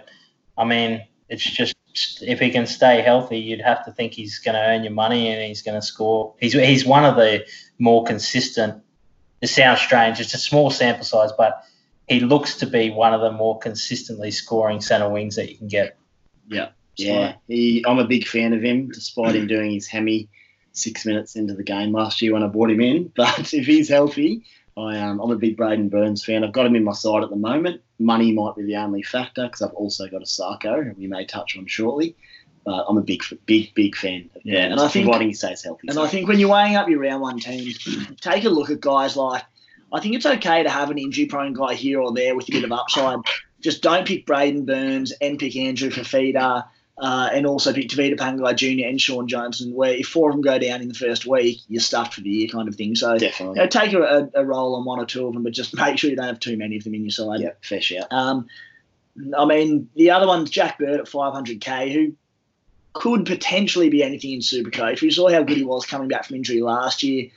I 0.56 0.64
mean, 0.64 1.04
it's 1.28 1.42
just 1.42 1.74
if 2.22 2.40
he 2.40 2.50
can 2.50 2.66
stay 2.66 3.02
healthy, 3.02 3.38
you'd 3.38 3.60
have 3.60 3.84
to 3.84 3.92
think 3.92 4.12
he's 4.12 4.38
going 4.38 4.54
to 4.54 4.60
earn 4.60 4.82
your 4.82 4.92
money 4.92 5.28
and 5.28 5.42
he's 5.42 5.62
going 5.62 5.78
to 5.78 5.86
score. 5.86 6.34
He's 6.40 6.52
he's 6.52 6.86
one 6.86 7.04
of 7.04 7.16
the 7.16 7.44
more 7.78 8.04
consistent. 8.04 8.82
It 9.40 9.48
sounds 9.48 9.80
strange. 9.80 10.20
It's 10.20 10.34
a 10.34 10.38
small 10.38 10.70
sample 10.70 11.04
size, 11.04 11.32
but 11.36 11.64
he 12.08 12.20
looks 12.20 12.56
to 12.58 12.66
be 12.66 12.90
one 12.90 13.12
of 13.12 13.20
the 13.20 13.32
more 13.32 13.58
consistently 13.58 14.30
scoring 14.30 14.80
centre 14.80 15.08
wings 15.08 15.36
that 15.36 15.50
you 15.50 15.58
can 15.58 15.68
get. 15.68 15.98
Yeah. 16.48 16.68
Yeah, 16.96 17.36
he, 17.48 17.84
I'm 17.86 17.98
a 17.98 18.06
big 18.06 18.26
fan 18.26 18.52
of 18.52 18.62
him, 18.62 18.90
despite 18.90 19.34
him 19.34 19.46
doing 19.46 19.72
his 19.72 19.86
hemi 19.86 20.28
six 20.72 21.06
minutes 21.06 21.36
into 21.36 21.54
the 21.54 21.62
game 21.62 21.92
last 21.92 22.20
year 22.20 22.32
when 22.32 22.42
I 22.42 22.48
brought 22.48 22.70
him 22.70 22.80
in. 22.80 23.12
But 23.16 23.52
if 23.52 23.66
he's 23.66 23.88
healthy, 23.88 24.44
I 24.76 24.96
am. 24.96 25.12
Um, 25.12 25.20
I'm 25.20 25.30
a 25.30 25.36
big 25.36 25.56
Braidon 25.56 25.90
Burns 25.90 26.24
fan. 26.24 26.44
I've 26.44 26.52
got 26.52 26.66
him 26.66 26.76
in 26.76 26.84
my 26.84 26.92
side 26.92 27.22
at 27.22 27.30
the 27.30 27.36
moment. 27.36 27.82
Money 27.98 28.32
might 28.32 28.56
be 28.56 28.62
the 28.62 28.76
only 28.76 29.02
factor 29.02 29.44
because 29.46 29.62
I've 29.62 29.74
also 29.74 30.08
got 30.08 30.22
Isaako, 30.22 30.84
who 30.86 30.94
we 30.98 31.06
may 31.06 31.26
touch 31.26 31.56
on 31.58 31.66
shortly. 31.66 32.16
But 32.64 32.84
I'm 32.88 32.96
a 32.96 33.02
big, 33.02 33.22
big, 33.44 33.74
big 33.74 33.96
fan. 33.96 34.30
Of 34.34 34.42
Yeah, 34.44 34.68
Burns, 34.68 34.72
and 34.72 34.80
I 34.80 34.88
think- 34.88 35.04
providing 35.06 35.28
he 35.28 35.34
stays 35.34 35.62
healthy. 35.62 35.88
And 35.88 35.94
So- 35.94 36.04
I 36.04 36.08
think 36.08 36.28
when 36.28 36.38
you're 36.38 36.48
weighing 36.50 36.76
up 36.76 36.88
your 36.88 37.00
round 37.00 37.20
one 37.20 37.38
team, 37.38 37.72
take 38.20 38.44
a 38.44 38.48
look 38.50 38.70
at 38.70 38.80
guys 38.80 39.16
like. 39.16 39.42
I 39.92 40.00
think 40.00 40.14
it's 40.14 40.24
okay 40.24 40.62
to 40.62 40.70
have 40.70 40.90
an 40.90 40.96
injury 40.96 41.26
prone 41.26 41.52
guy 41.52 41.74
here 41.74 42.00
or 42.00 42.12
there 42.14 42.34
with 42.34 42.48
a 42.48 42.52
bit 42.52 42.64
of 42.64 42.72
upside. 42.72 43.18
Just 43.60 43.82
don't 43.82 44.06
pick 44.08 44.24
Braidon 44.26 44.64
Burns 44.64 45.12
and 45.20 45.38
pick 45.38 45.54
Andrew 45.54 45.90
Fifita 45.90 46.64
uh, 47.02 47.28
and 47.32 47.46
also 47.46 47.72
pick 47.72 47.88
Tevita 47.88 48.16
Pangai 48.16 48.54
Jr. 48.54 48.86
and 48.86 49.00
Shaun 49.00 49.26
Johnson, 49.26 49.74
where 49.74 49.90
if 49.90 50.06
four 50.06 50.30
of 50.30 50.36
them 50.36 50.40
go 50.40 50.56
down 50.56 50.80
in 50.82 50.86
the 50.86 50.94
first 50.94 51.26
week, 51.26 51.58
you're 51.66 51.80
stuffed 51.80 52.14
for 52.14 52.20
the 52.20 52.30
year 52.30 52.48
kind 52.48 52.68
of 52.68 52.76
thing. 52.76 52.94
So 52.94 53.18
definitely. 53.18 53.56
you 53.56 53.62
know, 53.62 53.66
take 53.66 53.92
a, 53.92 54.30
a, 54.34 54.44
roll 54.44 54.76
on 54.76 54.84
one 54.84 55.00
or 55.00 55.04
two 55.04 55.26
of 55.26 55.34
them, 55.34 55.42
but 55.42 55.52
just 55.52 55.76
make 55.76 55.98
sure 55.98 56.10
you 56.10 56.14
don't 56.14 56.26
have 56.26 56.38
too 56.38 56.56
many 56.56 56.76
of 56.76 56.84
them 56.84 56.94
in 56.94 57.02
your 57.02 57.10
side. 57.10 57.40
yeah, 57.40 57.50
fair 57.60 57.80
shout. 57.80 58.06
Um, 58.12 58.46
I 59.36 59.44
mean, 59.46 59.90
the 59.96 60.12
other 60.12 60.28
one's 60.28 60.48
Jack 60.48 60.78
Bird 60.78 61.00
at 61.00 61.06
500k, 61.06 61.92
who 61.92 62.14
could 62.92 63.26
potentially 63.26 63.90
be 63.90 64.04
anything 64.04 64.34
in 64.34 64.38
Supercoach. 64.38 65.02
We 65.02 65.10
saw 65.10 65.28
how 65.28 65.42
good 65.42 65.56
he 65.56 65.64
was 65.64 65.84
coming 65.84 66.06
back 66.06 66.26
from 66.26 66.36
injury 66.36 66.60
last 66.60 67.02
year. 67.02 67.30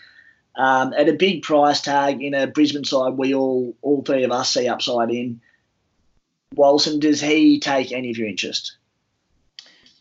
Um, 0.55 0.93
at 0.93 1.09
a 1.09 1.13
big 1.13 1.41
price 1.41 1.81
tag 1.81 2.21
in 2.21 2.35
a 2.35 2.45
Brisbane 2.45 2.85
side, 2.85 3.13
we 3.13 3.33
all, 3.33 3.75
all 3.81 4.03
three 4.03 4.25
of 4.25 4.31
us 4.31 4.51
see 4.51 4.67
upside 4.67 5.09
in. 5.09 5.41
Walson, 6.55 6.99
does 6.99 7.19
he 7.19 7.59
take 7.59 7.91
any 7.91 8.11
of 8.11 8.17
your 8.19 8.27
interest? 8.27 8.77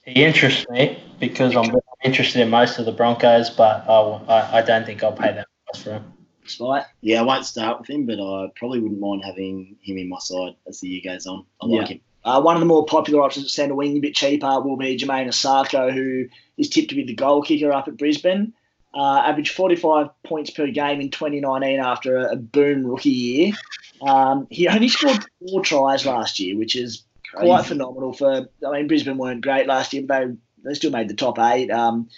He 0.07 0.24
interests 0.24 0.66
me 0.70 1.02
because 1.18 1.57
I'm 1.57 1.72
interested 2.05 2.42
in 2.42 2.50
most 2.50 2.78
of 2.78 2.84
the 2.84 2.92
Broncos, 2.92 3.50
but 3.50 3.88
I, 3.88 4.00
I, 4.28 4.59
I 4.59 4.62
don't 4.62 4.84
think 4.84 5.02
I'll 5.02 5.12
pay 5.12 5.32
that 5.32 5.46
price 5.66 5.82
for 5.82 5.90
him. 5.94 6.12
Spite? 6.46 6.84
Yeah, 7.00 7.20
I 7.20 7.22
won't 7.22 7.46
start 7.46 7.80
with 7.80 7.88
him, 7.88 8.05
but 8.05 8.20
I 8.20 8.48
probably 8.57 8.80
wouldn't 8.80 9.00
mind 9.00 9.22
having 9.24 9.76
him 9.80 9.96
in 9.96 10.11
my 10.11 10.18
side 10.18 10.57
as 10.68 10.80
the 10.80 10.88
year 10.88 11.00
goes 11.02 11.26
on. 11.26 11.46
I 11.62 11.66
like 11.66 11.88
Yeah. 11.88 11.94
him. 11.94 12.00
Uh, 12.24 12.40
one 12.40 12.57
of 12.57 12.61
the 12.61 12.66
more 12.66 12.84
popular 12.86 13.22
options 13.22 13.46
at 13.46 13.50
centre 13.50 13.74
wing, 13.74 13.96
a 13.96 14.00
bit 14.00 14.14
cheaper, 14.14 14.61
will 14.61 14.76
be 14.76 14.96
Jamayne 14.96 15.28
Isaako, 15.28 15.92
who 15.92 16.26
is 16.57 16.68
tipped 16.70 16.88
to 16.90 16.94
be 16.94 17.05
the 17.05 17.14
goal 17.14 17.42
kicker 17.42 17.72
up 17.72 17.88
at 17.88 17.96
Brisbane. 17.96 18.52
Uh, 18.94 19.22
averaged 19.26 19.52
45 19.52 20.09
points 20.22 20.50
per 20.50 20.68
game 20.68 21.00
in 21.00 21.11
2019 21.11 21.80
after 21.80 22.16
a, 22.16 22.32
a 22.32 22.36
boom 22.36 22.86
rookie 22.86 23.11
year. 23.11 23.52
Um, 24.02 24.46
he 24.50 24.68
only 24.68 24.88
scored 24.88 25.24
four 25.40 25.62
tries 25.62 26.07
last 26.07 26.38
year, 26.38 26.57
which 26.57 26.76
is 26.76 27.05
quite 27.32 27.66
phenomenal 27.66 28.12
for. 28.12 28.48
I 28.66 28.70
mean, 28.72 28.88
Brisbane 28.88 29.18
weren't 29.18 29.42
great 29.42 29.66
last 29.66 29.92
year, 29.92 30.04
but 30.06 30.26
they 30.26 30.34
they 30.64 30.74
still 30.74 30.90
made 30.90 31.08
the 31.08 31.14
top 31.14 31.38
eight. 31.38 31.70
Um, 31.70 32.08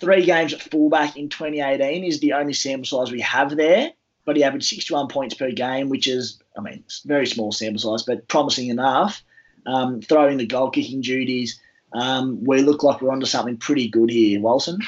three 0.00 0.24
games 0.24 0.52
at 0.52 0.62
fullback 0.62 1.16
in 1.16 1.28
2018 1.28 2.04
is 2.04 2.20
the 2.20 2.32
only 2.32 2.52
sample 2.52 2.84
size 2.84 3.12
we 3.12 3.20
have 3.20 3.56
there, 3.56 3.92
but 4.24 4.36
he 4.36 4.44
averaged 4.44 4.66
61 4.66 5.08
points 5.08 5.34
per 5.34 5.50
game, 5.52 5.88
which 5.88 6.06
is, 6.06 6.40
I 6.56 6.60
mean, 6.60 6.84
very 7.04 7.26
small 7.26 7.52
sample 7.52 7.78
size, 7.78 8.02
but 8.02 8.26
promising 8.28 8.68
enough. 8.68 9.22
Um, 9.66 10.00
throw 10.00 10.28
in 10.28 10.38
the 10.38 10.46
goal 10.46 10.70
kicking 10.70 11.02
duties. 11.02 11.60
Um, 11.92 12.42
we 12.44 12.62
look 12.62 12.82
like 12.82 13.02
we're 13.02 13.12
onto 13.12 13.26
something 13.26 13.58
pretty 13.58 13.88
good 13.88 14.10
here, 14.10 14.40
Walson. 14.40 14.78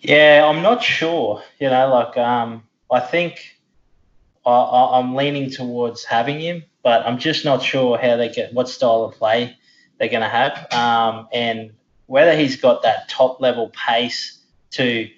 Yeah, 0.00 0.44
I'm 0.46 0.62
not 0.62 0.82
sure. 0.82 1.42
You 1.58 1.70
know, 1.70 1.88
like 1.88 2.16
um, 2.18 2.64
I 2.90 3.00
think 3.00 3.58
I, 4.44 4.50
I, 4.50 4.98
I'm 4.98 5.14
leaning 5.14 5.50
towards 5.50 6.04
having 6.04 6.40
him, 6.40 6.64
but 6.82 7.06
I'm 7.06 7.18
just 7.18 7.44
not 7.44 7.62
sure 7.62 7.98
how 7.98 8.16
they 8.16 8.28
get 8.28 8.52
what 8.52 8.68
style 8.68 9.04
of 9.04 9.14
play 9.14 9.56
they're 9.98 10.08
going 10.08 10.22
to 10.22 10.28
have, 10.28 10.72
um, 10.72 11.28
and 11.32 11.72
whether 12.06 12.36
he's 12.36 12.56
got 12.56 12.82
that 12.82 13.08
top 13.08 13.40
level 13.40 13.70
pace 13.70 14.38
to 14.72 15.08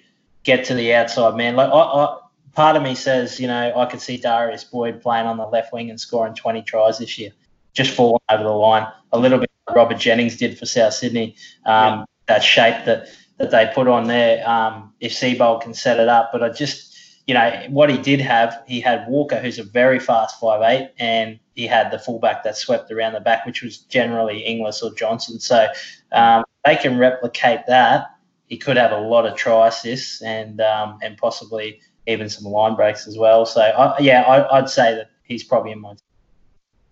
get 0.43 0.65
to 0.65 0.73
the 0.73 0.93
outside 0.93 1.35
man. 1.35 1.55
Like, 1.55 1.69
I, 1.69 1.73
I, 1.73 2.17
part 2.53 2.75
of 2.75 2.83
me 2.83 2.95
says, 2.95 3.39
you 3.39 3.47
know, 3.47 3.73
I 3.75 3.85
could 3.85 4.01
see 4.01 4.17
Darius 4.17 4.63
Boyd 4.63 5.01
playing 5.01 5.25
on 5.25 5.37
the 5.37 5.45
left 5.45 5.73
wing 5.73 5.89
and 5.89 5.99
scoring 5.99 6.33
20 6.35 6.61
tries 6.63 6.99
this 6.99 7.17
year, 7.17 7.31
just 7.73 7.91
falling 7.91 8.21
over 8.29 8.43
the 8.43 8.49
line 8.49 8.87
a 9.11 9.19
little 9.19 9.39
bit. 9.39 9.49
like 9.67 9.75
Robert 9.75 9.97
Jennings 9.97 10.37
did 10.37 10.57
for 10.57 10.65
South 10.65 10.93
Sydney. 10.93 11.35
Um, 11.65 12.05
That 12.27 12.43
shape 12.43 12.85
that 12.85 13.07
that 13.37 13.51
they 13.51 13.69
put 13.73 13.87
on 13.87 14.05
there. 14.05 14.47
Um, 14.47 14.93
if 14.99 15.11
Seibold 15.11 15.61
can 15.61 15.73
set 15.73 15.99
it 15.99 16.07
up, 16.07 16.29
but 16.31 16.43
I 16.43 16.49
just, 16.49 16.95
you 17.27 17.33
know, 17.33 17.65
what 17.69 17.89
he 17.89 17.97
did 17.97 18.21
have, 18.21 18.63
he 18.67 18.79
had 18.79 19.07
Walker, 19.07 19.39
who's 19.39 19.59
a 19.59 19.63
very 19.63 19.99
fast 19.99 20.39
five 20.39 20.61
eight, 20.61 20.91
and 20.99 21.39
he 21.55 21.67
had 21.67 21.91
the 21.91 21.99
fullback 21.99 22.43
that 22.43 22.57
swept 22.57 22.91
around 22.91 23.13
the 23.13 23.19
back, 23.19 23.45
which 23.45 23.61
was 23.61 23.79
generally 23.79 24.39
Inglis 24.39 24.81
or 24.81 24.93
Johnson. 24.93 25.39
So 25.39 25.67
um, 26.11 26.43
they 26.65 26.75
can 26.75 26.97
replicate 26.97 27.61
that. 27.67 28.15
He 28.47 28.57
could 28.57 28.77
have 28.77 28.91
a 28.91 28.99
lot 28.99 29.25
of 29.25 29.35
try 29.35 29.67
assists 29.67 30.21
and 30.21 30.61
um, 30.61 30.99
and 31.01 31.17
possibly 31.17 31.79
even 32.07 32.29
some 32.29 32.51
line 32.51 32.75
breaks 32.75 33.07
as 33.07 33.17
well. 33.17 33.45
So 33.45 33.61
I, 33.61 33.99
yeah, 33.99 34.21
I, 34.21 34.57
I'd 34.57 34.69
say 34.69 34.95
that 34.95 35.11
he's 35.23 35.43
probably 35.43 35.71
in 35.71 35.79
my. 35.79 35.93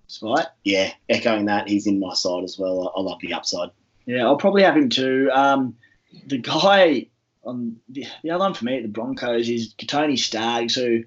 Spite? 0.07 0.47
Yeah, 0.65 0.91
echoing 1.07 1.45
that, 1.45 1.69
he's 1.69 1.87
in 1.87 1.97
my 1.97 2.13
side 2.13 2.43
as 2.43 2.59
well. 2.59 2.91
I, 2.95 2.99
I 2.99 3.01
love 3.01 3.19
the 3.21 3.33
upside. 3.33 3.69
Yeah, 4.05 4.25
I'll 4.25 4.35
probably 4.35 4.63
have 4.63 4.75
him 4.75 4.89
too. 4.89 5.29
Um, 5.33 5.75
the 6.27 6.37
guy 6.37 7.07
on 7.43 7.77
the, 7.87 8.05
the 8.21 8.31
other 8.31 8.43
one 8.43 8.53
for 8.53 8.65
me 8.65 8.77
at 8.77 8.83
the 8.83 8.89
Broncos 8.89 9.47
is 9.47 9.73
Tony 9.73 10.17
Staggs, 10.17 10.75
who 10.75 11.03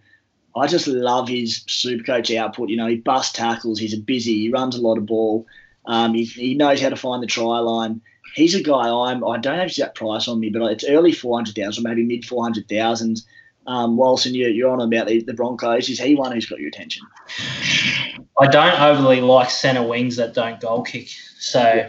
I 0.57 0.67
just 0.67 0.87
love 0.87 1.29
his 1.29 1.65
super 1.67 2.05
coach 2.05 2.31
output. 2.31 2.69
You 2.69 2.77
know, 2.77 2.87
he 2.87 2.97
busts 2.97 3.33
tackles, 3.33 3.79
he's 3.79 3.95
a 3.95 4.01
busy, 4.01 4.39
he 4.39 4.51
runs 4.51 4.77
a 4.77 4.81
lot 4.81 4.99
of 4.99 5.07
ball, 5.07 5.47
um, 5.87 6.15
he, 6.15 6.25
he 6.25 6.55
knows 6.55 6.81
how 6.81 6.89
to 6.89 6.97
find 6.97 7.23
the 7.23 7.27
try 7.27 7.59
line. 7.59 8.01
He's 8.35 8.55
a 8.55 8.63
guy 8.63 8.89
I'm. 8.89 9.25
I 9.25 9.39
don't 9.39 9.59
have 9.59 9.69
exact 9.69 9.97
price 9.97 10.27
on 10.27 10.41
me, 10.41 10.51
but 10.51 10.63
it's 10.73 10.85
early 10.85 11.13
four 11.13 11.37
hundred 11.37 11.55
thousand, 11.55 11.85
maybe 11.85 12.03
mid 12.03 12.25
400,000. 12.25 13.23
Um, 13.67 13.97
Walson, 13.97 14.33
you, 14.33 14.49
you're 14.49 14.71
on 14.71 14.81
about 14.81 15.07
the, 15.07 15.23
the 15.23 15.33
Broncos. 15.33 15.89
Is 15.89 16.01
he 16.01 16.15
one 16.15 16.33
who's 16.33 16.47
got 16.47 16.59
your 16.59 16.69
attention? 16.69 17.07
I 18.39 18.47
don't 18.49 18.81
overly 18.81 19.21
like 19.21 19.51
centre 19.51 19.83
wings 19.87 20.17
that 20.17 20.35
don't 20.35 20.61
goal 20.61 20.83
kick. 20.83 21.09
So 21.39 21.89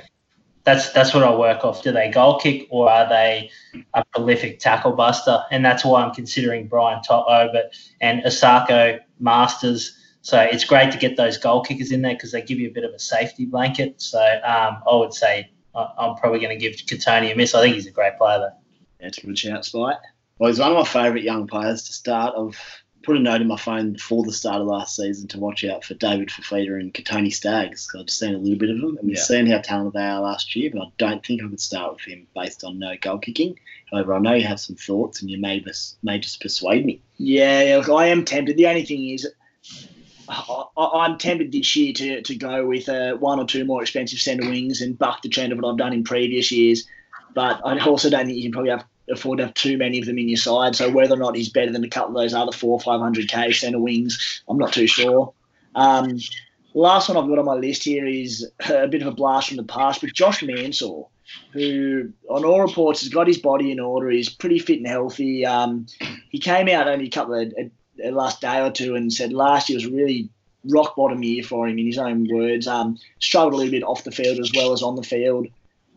that's 0.66 0.92
that's 0.92 1.14
what 1.14 1.24
I 1.24 1.34
work 1.34 1.64
off. 1.64 1.84
Do 1.84 1.92
they 1.92 2.10
goal 2.10 2.40
kick 2.40 2.68
or 2.70 2.90
are 2.90 3.08
they 3.08 3.52
a 3.94 4.04
prolific 4.06 4.60
tackle 4.60 4.94
buster? 4.94 5.44
And 5.52 5.64
that's 5.64 5.86
why 5.86 6.04
I'm 6.04 6.14
considering 6.14 6.68
Brian 6.68 7.02
but 7.08 7.74
and 8.02 8.24
Isaako 8.24 9.00
Masters 9.20 9.96
So 10.22 10.40
it's 10.42 10.66
great 10.66 10.92
to 10.92 10.98
get 10.98 11.18
those 11.18 11.38
goal 11.38 11.62
kickers 11.62 11.92
in 11.92 12.02
there 12.02 12.16
because 12.16 12.32
they 12.32 12.42
give 12.42 12.60
you 12.60 12.68
a 12.68 12.74
bit 12.74 12.84
of 12.84 12.92
a 12.92 13.00
safety 13.00 13.46
blanket. 13.46 14.02
So 14.02 14.20
um, 14.20 14.82
I 14.90 14.96
would 14.96 15.14
say 15.14 15.52
I'm 15.76 16.16
probably 16.16 16.40
going 16.40 16.58
to 16.58 16.62
give 16.62 16.74
Kotoni 16.74 17.32
a 17.32 17.36
miss. 17.36 17.54
I 17.54 17.62
think 17.62 17.76
he's 17.76 17.88
a 17.88 17.92
great 17.92 18.18
player, 18.18 18.40
though. 18.40 18.58
That's 19.00 19.18
a 19.20 19.22
good 19.26 19.38
shout, 19.38 19.66
Spite. 19.66 19.98
Well, 20.40 20.50
he's 20.50 20.60
one 20.60 20.72
of 20.72 20.78
my 20.78 20.84
favourite 20.84 21.24
young 21.24 21.48
players 21.48 21.84
to 21.84 21.94
start. 21.94 22.34
I've 22.38 22.60
put 23.06 23.18
a 23.18 23.20
note 23.20 23.42
in 23.42 23.48
my 23.48 23.58
phone 23.58 23.94
before 23.94 24.24
the 24.24 24.34
start 24.34 24.62
of 24.62 24.68
last 24.68 24.96
season 24.96 25.28
to 25.30 25.40
watch 25.40 25.64
out 25.64 25.86
for 25.86 25.94
David 25.94 26.30
Fifita 26.30 26.80
and 26.80 26.94
Kotoni 26.94 27.32
Staggs. 27.34 27.88
I've 27.98 28.08
just 28.08 28.20
seen 28.20 28.34
a 28.34 28.38
little 28.38 28.58
bit 28.58 28.72
of 28.72 28.82
them 28.82 28.98
and 28.98 29.08
we've 29.08 29.18
yeah. 29.18 29.24
seen 29.24 29.46
how 29.46 29.60
talented 29.60 29.94
they 29.94 30.06
are 30.06 30.22
last 30.22 30.56
year, 30.56 30.72
but 30.74 30.82
I 30.82 30.88
don't 30.98 31.26
think 31.26 31.44
I 31.44 31.48
could 31.48 31.62
start 31.62 31.94
with 31.94 32.02
him 32.02 32.28
based 32.36 32.64
on 32.64 32.80
no 32.80 32.96
goal 33.00 33.20
kicking. 33.20 33.60
However, 33.92 34.16
I 34.16 34.20
know 34.20 34.34
you 34.34 34.48
have 34.48 34.60
some 34.60 34.76
thoughts 34.76 35.22
and 35.22 35.30
you 35.30 35.40
may 35.40 35.60
just, 35.60 35.98
may 36.04 36.20
just 36.20 36.42
persuade 36.42 36.86
me. 36.86 37.02
Yeah, 37.18 37.78
look, 37.78 37.90
I 37.90 38.08
am 38.08 38.26
tempted. 38.26 38.58
The 38.58 38.68
only 38.68 38.86
thing 38.86 39.10
is, 39.10 39.28
I, 40.28 41.06
am 41.06 41.18
tempted 41.18 41.52
this 41.52 41.76
year 41.76 41.94
to, 41.94 42.22
to 42.24 42.36
go 42.36 42.66
with 42.66 42.90
uh, 42.90 43.16
one 43.16 43.40
or 43.40 43.46
two 43.46 43.66
more 43.66 43.82
expensive 43.82 44.20
centre 44.20 44.50
wings 44.50 44.82
and 44.82 44.98
buck 44.98 45.22
the 45.22 45.30
trend 45.30 45.54
of 45.54 45.60
what 45.60 45.70
I've 45.70 45.78
done 45.78 45.94
in 45.94 46.04
previous 46.04 46.52
years. 46.52 46.88
But 47.36 47.62
I 47.64 47.78
also 47.86 48.10
don't 48.10 48.26
think 48.26 48.38
you 48.38 48.44
can 48.44 48.52
probably 48.54 48.72
have 48.72 48.86
afford 49.10 49.38
to 49.38 49.46
have 49.46 49.54
too 49.54 49.78
many 49.78 50.00
of 50.00 50.06
them 50.06 50.18
in 50.18 50.30
your 50.30 50.38
side. 50.38 50.76
So 50.76 50.90
whether 50.90 51.16
or 51.16 51.18
not 51.18 51.36
he's 51.36 51.50
better 51.50 51.72
than 51.72 51.84
a 51.84 51.90
couple 51.90 52.18
of 52.18 52.24
those 52.24 52.34
other 52.34 52.52
four, 52.52 52.80
five 52.80 53.00
hundred 53.00 53.28
k 53.28 53.52
centre 53.52 53.80
wings, 53.80 54.42
I'm 54.48 54.58
not 54.58 54.74
too 54.74 54.88
sure. 54.88 55.34
Um, 55.76 56.20
last 56.74 57.10
one 57.10 57.18
I've 57.18 57.30
got 57.30 57.40
on 57.40 57.46
my 57.46 57.56
list 57.56 57.84
here 57.84 58.06
is 58.06 58.50
a 58.70 58.88
bit 58.88 59.02
of 59.02 59.08
a 59.08 59.12
blast 59.12 59.50
from 59.50 59.58
the 59.58 59.64
past, 59.64 60.02
but 60.02 60.14
Josh 60.14 60.44
Mansour, 60.44 61.04
who 61.52 62.12
on 62.30 62.46
all 62.46 62.62
reports 62.62 63.02
has 63.02 63.10
got 63.10 63.28
his 63.28 63.38
body 63.38 63.72
in 63.72 63.80
order, 63.80 64.10
he's 64.10 64.30
pretty 64.30 64.60
fit 64.60 64.80
and 64.80 64.88
healthy. 64.88 65.46
Um, 65.46 65.88
he 66.30 66.40
came 66.40 66.68
out 66.70 66.88
only 66.88 67.08
a 67.08 67.12
couple 67.12 67.34
of 67.34 67.54
a, 67.58 67.72
a 68.04 68.12
last 68.12 68.42
day 68.42 68.62
or 68.62 68.72
two 68.72 68.96
and 68.96 69.12
said 69.12 69.34
last 69.34 69.70
year 69.70 69.78
was 69.78 69.88
really 69.88 70.30
rock 70.68 70.96
bottom 70.96 71.22
year 71.24 71.44
for 71.44 71.68
him 71.68 71.78
in 71.78 71.86
his 71.86 71.98
own 71.98 72.28
words. 72.32 72.68
Um, 72.68 72.98
struggled 73.20 73.54
a 73.54 73.58
little 73.58 73.72
bit 73.72 73.84
off 73.84 74.04
the 74.04 74.12
field 74.12 74.40
as 74.40 74.52
well 74.54 74.74
as 74.74 74.82
on 74.82 74.96
the 74.96 75.04
field. 75.04 75.48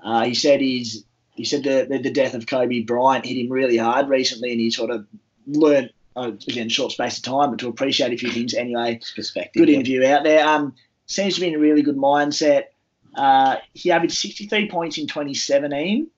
Uh, 0.05 0.25
he 0.25 0.35
said 0.35 0.61
he's 0.61 1.05
he 1.39 1.45
said 1.45 1.63
the, 1.63 1.87
the, 1.89 1.99
the 1.99 2.11
death 2.11 2.35
of 2.35 2.47
Kobe 2.47 2.81
Bryant 2.81 3.25
hit 3.25 3.37
him 3.37 3.49
really 3.49 3.77
hard 3.77 4.09
recently, 4.09 4.51
and 4.51 4.61
he 4.61 4.73
sort 4.73 4.91
of 4.91 5.07
learned 5.47 5.93
uh, 6.17 6.33
again 6.49 6.69
short 6.69 6.91
space 6.91 7.19
of 7.19 7.23
time, 7.23 7.51
but 7.51 7.61
to 7.61 7.69
appreciate 7.69 8.13
a 8.13 8.17
few 8.17 8.31
things 8.31 8.55
anyway. 8.55 9.01
Perspective. 9.15 9.61
Good 9.61 9.69
interview 9.69 10.05
out 10.05 10.25
there. 10.25 10.45
Um, 10.45 10.75
seems 11.07 11.37
to 11.37 11.41
be 11.41 11.47
in 11.47 11.55
a 11.55 11.59
really 11.61 11.83
good 11.83 11.97
mindset. 11.97 12.65
Uh, 13.15 13.57
he 13.73 13.93
averaged 13.93 14.17
63 14.17 14.69
points 14.69 14.99
in 14.99 15.07
2017. 15.07 16.09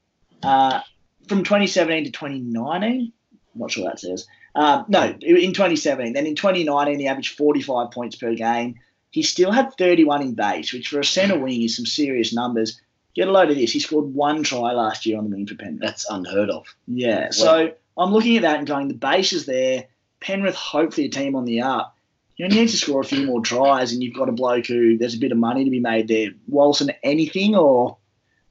Uh, 0.42 0.80
from 1.28 1.44
2017 1.44 2.04
to 2.04 2.10
2019, 2.10 3.12
I'm 3.54 3.60
not 3.60 3.70
sure 3.70 3.84
that 3.84 4.00
says. 4.00 4.26
Um, 4.54 4.86
no, 4.88 5.02
in 5.02 5.52
2017. 5.52 6.14
Then 6.14 6.26
in 6.26 6.34
2019, 6.34 6.98
he 6.98 7.06
averaged 7.06 7.36
45 7.36 7.90
points 7.90 8.16
per 8.16 8.34
game. 8.34 8.76
He 9.10 9.22
still 9.22 9.52
had 9.52 9.74
31 9.76 10.22
in 10.22 10.34
base, 10.34 10.72
which 10.72 10.88
for 10.88 10.98
a 10.98 11.04
centre 11.04 11.38
wing 11.38 11.62
is 11.62 11.76
some 11.76 11.84
serious 11.84 12.32
numbers. 12.32 12.80
Get 13.14 13.28
a 13.28 13.32
load 13.32 13.50
of 13.50 13.56
this. 13.56 13.72
He 13.72 13.80
scored 13.80 14.14
one 14.14 14.42
try 14.42 14.72
last 14.72 15.04
year 15.04 15.18
on 15.18 15.24
the 15.24 15.36
wing 15.36 15.46
for 15.46 15.56
Penrith. 15.56 15.80
That's 15.80 16.08
unheard 16.08 16.50
of. 16.50 16.66
Yeah. 16.86 17.24
Wow. 17.24 17.30
So 17.30 17.74
I'm 17.96 18.12
looking 18.12 18.36
at 18.36 18.42
that 18.42 18.58
and 18.58 18.66
going, 18.66 18.88
the 18.88 18.94
base 18.94 19.32
is 19.32 19.46
there. 19.46 19.86
Penrith, 20.20 20.54
hopefully, 20.54 21.06
a 21.06 21.10
team 21.10 21.34
on 21.34 21.44
the 21.44 21.62
up. 21.62 21.96
You 22.36 22.48
need 22.48 22.68
to 22.70 22.76
score 22.76 23.02
a 23.02 23.04
few 23.04 23.26
more 23.26 23.42
tries, 23.42 23.92
and 23.92 24.02
you've 24.02 24.14
got 24.14 24.30
a 24.30 24.32
bloke 24.32 24.66
who 24.66 24.96
there's 24.96 25.14
a 25.14 25.18
bit 25.18 25.30
of 25.30 25.36
money 25.36 25.64
to 25.64 25.70
be 25.70 25.80
made 25.80 26.08
there. 26.08 26.30
Walson, 26.50 26.94
anything 27.02 27.54
or 27.54 27.98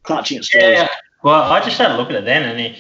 clutching 0.04 0.38
at 0.38 0.44
straws? 0.44 0.64
Yeah. 0.64 0.90
Well, 1.24 1.42
I 1.42 1.60
just 1.64 1.78
had 1.80 1.90
a 1.92 1.98
look 1.98 2.10
at 2.10 2.16
it 2.16 2.26
then, 2.26 2.44
and 2.44 2.60
he 2.60 2.76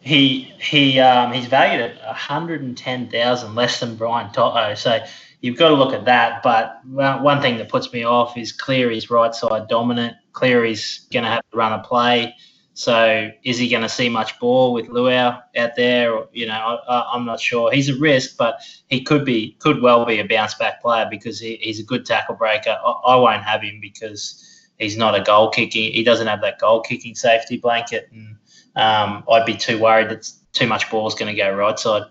he 0.00 0.52
he 0.60 1.00
um, 1.00 1.32
he's 1.32 1.46
valued 1.46 1.80
at 1.80 2.04
110,000 2.04 3.54
less 3.54 3.80
than 3.80 3.96
Brian 3.96 4.30
To'o. 4.32 4.74
So 4.74 5.02
you've 5.40 5.56
got 5.56 5.70
to 5.70 5.74
look 5.74 5.94
at 5.94 6.04
that. 6.04 6.42
But 6.42 6.80
one 6.84 7.40
thing 7.40 7.56
that 7.56 7.70
puts 7.70 7.90
me 7.90 8.04
off 8.04 8.36
is 8.36 8.52
Cleary's 8.52 9.10
right 9.10 9.34
side 9.34 9.66
dominant. 9.68 10.16
Cleary's 10.34 11.06
going 11.12 11.24
to 11.24 11.30
have 11.30 11.42
to 11.50 11.56
run 11.56 11.72
a 11.72 11.82
play. 11.82 12.34
So 12.74 13.30
is 13.44 13.56
he 13.56 13.68
going 13.68 13.84
to 13.84 13.88
see 13.88 14.08
much 14.08 14.38
ball 14.40 14.72
with 14.72 14.88
Luai 14.88 15.40
out 15.56 15.76
there? 15.76 16.24
You 16.32 16.46
know, 16.46 16.80
I, 16.88 17.14
am 17.14 17.24
not 17.24 17.40
sure. 17.40 17.70
He's 17.70 17.88
a 17.88 17.96
risk, 17.96 18.36
but 18.36 18.58
he 18.88 19.02
could 19.02 19.24
be, 19.24 19.56
could 19.60 19.80
well 19.80 20.04
be 20.04 20.18
a 20.18 20.24
bounce 20.24 20.54
back 20.54 20.82
player 20.82 21.06
because 21.08 21.38
he, 21.38 21.56
he's 21.62 21.78
a 21.78 21.84
good 21.84 22.04
tackle 22.04 22.34
breaker. 22.34 22.76
I, 22.84 22.90
I, 22.90 23.16
won't 23.16 23.44
have 23.44 23.62
him 23.62 23.78
because 23.80 24.68
he's 24.76 24.96
not 24.96 25.14
a 25.14 25.22
goal 25.22 25.50
kicking. 25.50 25.92
He 25.92 26.02
doesn't 26.02 26.26
have 26.26 26.40
that 26.40 26.58
goal 26.58 26.80
kicking 26.80 27.14
safety 27.14 27.58
blanket, 27.58 28.08
and 28.12 28.36
um, 28.74 29.22
I'd 29.30 29.46
be 29.46 29.54
too 29.54 29.78
worried 29.78 30.10
that 30.10 30.28
too 30.52 30.66
much 30.66 30.90
ball 30.90 31.06
is 31.06 31.14
going 31.14 31.32
to 31.34 31.40
go 31.40 31.54
right 31.54 31.78
side. 31.78 32.02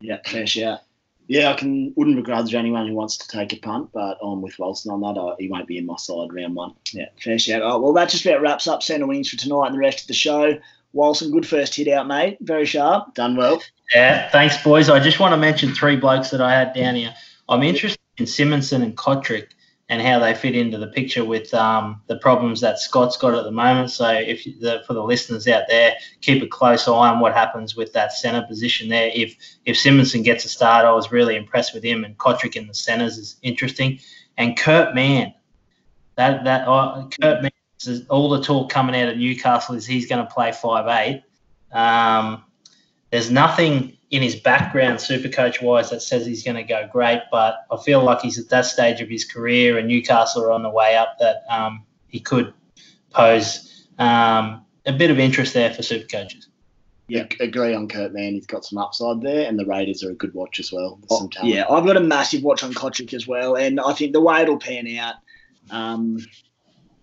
Yeah, 0.00 0.18
fair 0.26 0.46
shout 0.46 0.80
yeah, 1.28 1.50
I 1.50 1.54
can 1.54 1.92
wouldn't 1.96 2.16
begrudge 2.16 2.54
anyone 2.54 2.88
who 2.88 2.94
wants 2.94 3.16
to 3.18 3.28
take 3.28 3.52
a 3.52 3.56
punt, 3.56 3.90
but 3.92 4.18
I'm 4.22 4.42
with 4.42 4.56
Walson 4.56 4.90
on 4.90 5.00
that. 5.00 5.20
Uh, 5.20 5.36
he 5.38 5.48
won't 5.48 5.66
be 5.66 5.78
in 5.78 5.86
my 5.86 5.96
side 5.96 6.32
round 6.32 6.54
one. 6.54 6.74
Yeah, 6.92 7.06
fair 7.22 7.38
shout. 7.38 7.62
Oh, 7.62 7.78
well, 7.78 7.92
that 7.94 8.08
just 8.08 8.24
about 8.26 8.40
wraps 8.40 8.66
up 8.66 8.82
centre 8.82 9.06
wings 9.06 9.30
for 9.30 9.36
tonight 9.36 9.66
and 9.66 9.74
the 9.74 9.80
rest 9.80 10.02
of 10.02 10.06
the 10.08 10.14
show. 10.14 10.58
Walson, 10.94 11.32
good 11.32 11.46
first 11.46 11.74
hit 11.74 11.88
out, 11.88 12.06
mate. 12.06 12.36
Very 12.40 12.66
sharp. 12.66 13.14
Done 13.14 13.36
well. 13.36 13.62
Yeah, 13.94 14.28
thanks, 14.30 14.62
boys. 14.62 14.90
I 14.90 15.00
just 15.00 15.20
want 15.20 15.32
to 15.32 15.38
mention 15.38 15.72
three 15.72 15.96
blokes 15.96 16.30
that 16.30 16.40
I 16.40 16.52
had 16.52 16.74
down 16.74 16.96
here. 16.96 17.14
I'm 17.48 17.62
interested 17.62 18.00
in 18.18 18.26
Simonsson 18.26 18.82
and 18.82 18.96
Cotric 18.96 19.48
and 19.92 20.00
how 20.00 20.18
they 20.18 20.32
fit 20.32 20.56
into 20.56 20.78
the 20.78 20.86
picture 20.86 21.22
with 21.22 21.52
um, 21.52 22.00
the 22.06 22.16
problems 22.16 22.62
that 22.62 22.78
Scott's 22.78 23.18
got 23.18 23.34
at 23.34 23.44
the 23.44 23.50
moment. 23.50 23.90
So, 23.90 24.08
if 24.08 24.42
the, 24.58 24.82
for 24.86 24.94
the 24.94 25.02
listeners 25.02 25.46
out 25.46 25.64
there, 25.68 25.94
keep 26.22 26.42
a 26.42 26.46
close 26.46 26.88
eye 26.88 27.10
on 27.10 27.20
what 27.20 27.34
happens 27.34 27.76
with 27.76 27.92
that 27.92 28.14
centre 28.14 28.46
position 28.48 28.88
there. 28.88 29.10
If 29.14 29.36
if 29.66 29.76
Simonsson 29.76 30.24
gets 30.24 30.46
a 30.46 30.48
start, 30.48 30.86
I 30.86 30.92
was 30.92 31.12
really 31.12 31.36
impressed 31.36 31.74
with 31.74 31.84
him, 31.84 32.04
and 32.04 32.16
Cotric 32.16 32.56
in 32.56 32.66
the 32.66 32.72
centres 32.72 33.18
is 33.18 33.36
interesting. 33.42 34.00
And 34.38 34.58
Kurt 34.58 34.94
Mann, 34.94 35.34
that 36.14 36.42
that 36.44 36.66
uh, 36.66 37.06
Kurt 37.20 37.42
Mann, 37.42 38.06
all 38.08 38.30
the 38.30 38.42
talk 38.42 38.70
coming 38.70 38.98
out 38.98 39.10
of 39.10 39.18
Newcastle 39.18 39.74
is 39.74 39.84
he's 39.84 40.06
going 40.06 40.26
to 40.26 40.32
play 40.32 40.52
five 40.52 40.86
eight. 40.88 41.22
Um, 41.70 42.44
there's 43.10 43.30
nothing 43.30 43.98
in 44.12 44.22
his 44.22 44.36
background, 44.36 45.00
super 45.00 45.28
coach 45.28 45.60
wise, 45.60 45.90
that 45.90 46.02
says 46.02 46.24
he's 46.26 46.44
going 46.44 46.56
to 46.56 46.62
go 46.62 46.88
great. 46.92 47.22
But 47.32 47.64
I 47.70 47.78
feel 47.78 48.04
like 48.04 48.20
he's 48.20 48.38
at 48.38 48.48
that 48.50 48.66
stage 48.66 49.00
of 49.00 49.08
his 49.08 49.24
career, 49.24 49.78
and 49.78 49.88
Newcastle 49.88 50.44
are 50.44 50.52
on 50.52 50.62
the 50.62 50.70
way 50.70 50.94
up. 50.94 51.16
That 51.18 51.42
um, 51.50 51.84
he 52.06 52.20
could 52.20 52.52
pose 53.10 53.88
um, 53.98 54.64
a 54.86 54.92
bit 54.92 55.10
of 55.10 55.18
interest 55.18 55.54
there 55.54 55.72
for 55.72 55.82
super 55.82 56.06
coaches. 56.06 56.48
Yeah, 57.08 57.26
agree 57.40 57.74
on 57.74 57.88
Kurt 57.88 58.12
Mann. 58.12 58.34
He's 58.34 58.46
got 58.46 58.64
some 58.64 58.78
upside 58.78 59.22
there, 59.22 59.48
and 59.48 59.58
the 59.58 59.66
Raiders 59.66 60.04
are 60.04 60.10
a 60.10 60.14
good 60.14 60.32
watch 60.34 60.60
as 60.60 60.70
well. 60.70 61.00
Oh, 61.10 61.28
yeah, 61.42 61.64
I've 61.68 61.84
got 61.84 61.96
a 61.96 62.00
massive 62.00 62.42
watch 62.42 62.62
on 62.62 62.72
Cotric 62.72 63.12
as 63.12 63.26
well, 63.26 63.56
and 63.56 63.80
I 63.80 63.92
think 63.92 64.12
the 64.12 64.20
way 64.20 64.42
it'll 64.42 64.58
pan 64.58 64.86
out 64.98 65.16
um, 65.70 66.18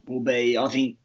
will 0.07 0.21
be, 0.21 0.57
I 0.57 0.67
think 0.69 0.97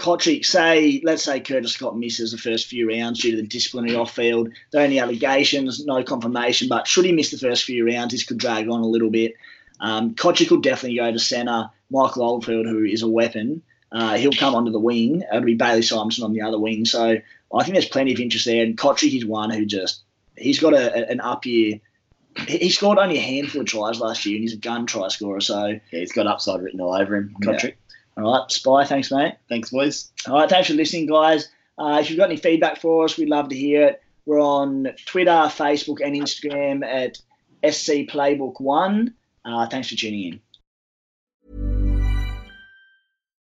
Cotric, 0.00 0.44
say, 0.44 1.00
let's 1.04 1.24
say 1.24 1.40
Curtis 1.40 1.72
Scott 1.72 1.98
misses 1.98 2.32
the 2.32 2.38
first 2.38 2.66
few 2.66 2.88
rounds 2.88 3.20
due 3.20 3.32
to 3.32 3.36
the 3.36 3.46
disciplinary 3.46 3.96
off 3.96 4.14
field. 4.14 4.50
There 4.70 4.80
are 4.80 4.84
only 4.84 4.98
allegations, 4.98 5.84
no 5.84 6.02
confirmation, 6.04 6.68
but 6.68 6.86
should 6.86 7.04
he 7.04 7.12
miss 7.12 7.30
the 7.30 7.38
first 7.38 7.64
few 7.64 7.86
rounds, 7.86 8.12
this 8.12 8.24
could 8.24 8.38
drag 8.38 8.68
on 8.68 8.80
a 8.80 8.86
little 8.86 9.10
bit. 9.10 9.34
Um, 9.80 10.14
Cotric 10.14 10.50
will 10.50 10.60
definitely 10.60 10.98
go 10.98 11.12
to 11.12 11.18
centre. 11.18 11.70
Michael 11.90 12.22
Oldfield, 12.22 12.66
who 12.66 12.84
is 12.84 13.02
a 13.02 13.08
weapon, 13.08 13.62
uh, 13.92 14.16
he'll 14.16 14.32
come 14.32 14.54
onto 14.54 14.72
the 14.72 14.80
wing. 14.80 15.22
It'll 15.22 15.42
be 15.42 15.54
Bailey 15.54 15.80
Simonsson 15.80 16.24
on 16.24 16.32
the 16.32 16.42
other 16.42 16.58
wing. 16.58 16.84
So 16.84 17.18
I 17.54 17.62
think 17.62 17.74
there's 17.74 17.88
plenty 17.88 18.12
of 18.12 18.20
interest 18.20 18.46
there. 18.46 18.64
And 18.64 18.76
Cotric 18.76 19.16
is 19.16 19.24
one 19.24 19.50
who 19.50 19.64
just, 19.64 20.02
he's 20.36 20.58
got 20.58 20.74
a, 20.74 21.08
an 21.08 21.20
up 21.20 21.46
year. 21.46 21.80
He 22.48 22.68
scored 22.70 22.98
only 22.98 23.16
a 23.16 23.22
handful 23.22 23.62
of 23.62 23.66
tries 23.66 23.98
last 23.98 24.26
year, 24.26 24.36
and 24.36 24.42
he's 24.42 24.52
a 24.52 24.58
gun 24.58 24.84
try 24.84 25.08
scorer. 25.08 25.40
So 25.40 25.66
yeah, 25.66 25.78
he's 25.90 26.12
got 26.12 26.26
upside 26.26 26.60
written 26.60 26.80
all 26.80 26.94
over 26.94 27.16
him, 27.16 27.34
Cotric. 27.42 27.74
All 28.16 28.32
right, 28.32 28.50
Spy, 28.50 28.84
thanks, 28.84 29.10
mate. 29.10 29.34
Thanks, 29.48 29.70
boys. 29.70 30.10
All 30.26 30.34
right, 30.34 30.48
thanks 30.48 30.68
for 30.68 30.74
listening, 30.74 31.06
guys. 31.06 31.48
Uh, 31.78 31.98
if 32.00 32.08
you've 32.08 32.18
got 32.18 32.30
any 32.30 32.38
feedback 32.38 32.80
for 32.80 33.04
us, 33.04 33.18
we'd 33.18 33.28
love 33.28 33.50
to 33.50 33.56
hear 33.56 33.88
it. 33.88 34.02
We're 34.24 34.40
on 34.40 34.88
Twitter, 35.04 35.30
Facebook, 35.30 35.98
and 36.04 36.16
Instagram 36.16 36.84
at 36.84 37.16
SC 37.72 38.08
Playbook 38.10 38.60
One. 38.60 39.14
Uh, 39.44 39.68
thanks 39.68 39.88
for 39.88 39.96
tuning 39.96 40.32
in. 40.32 40.40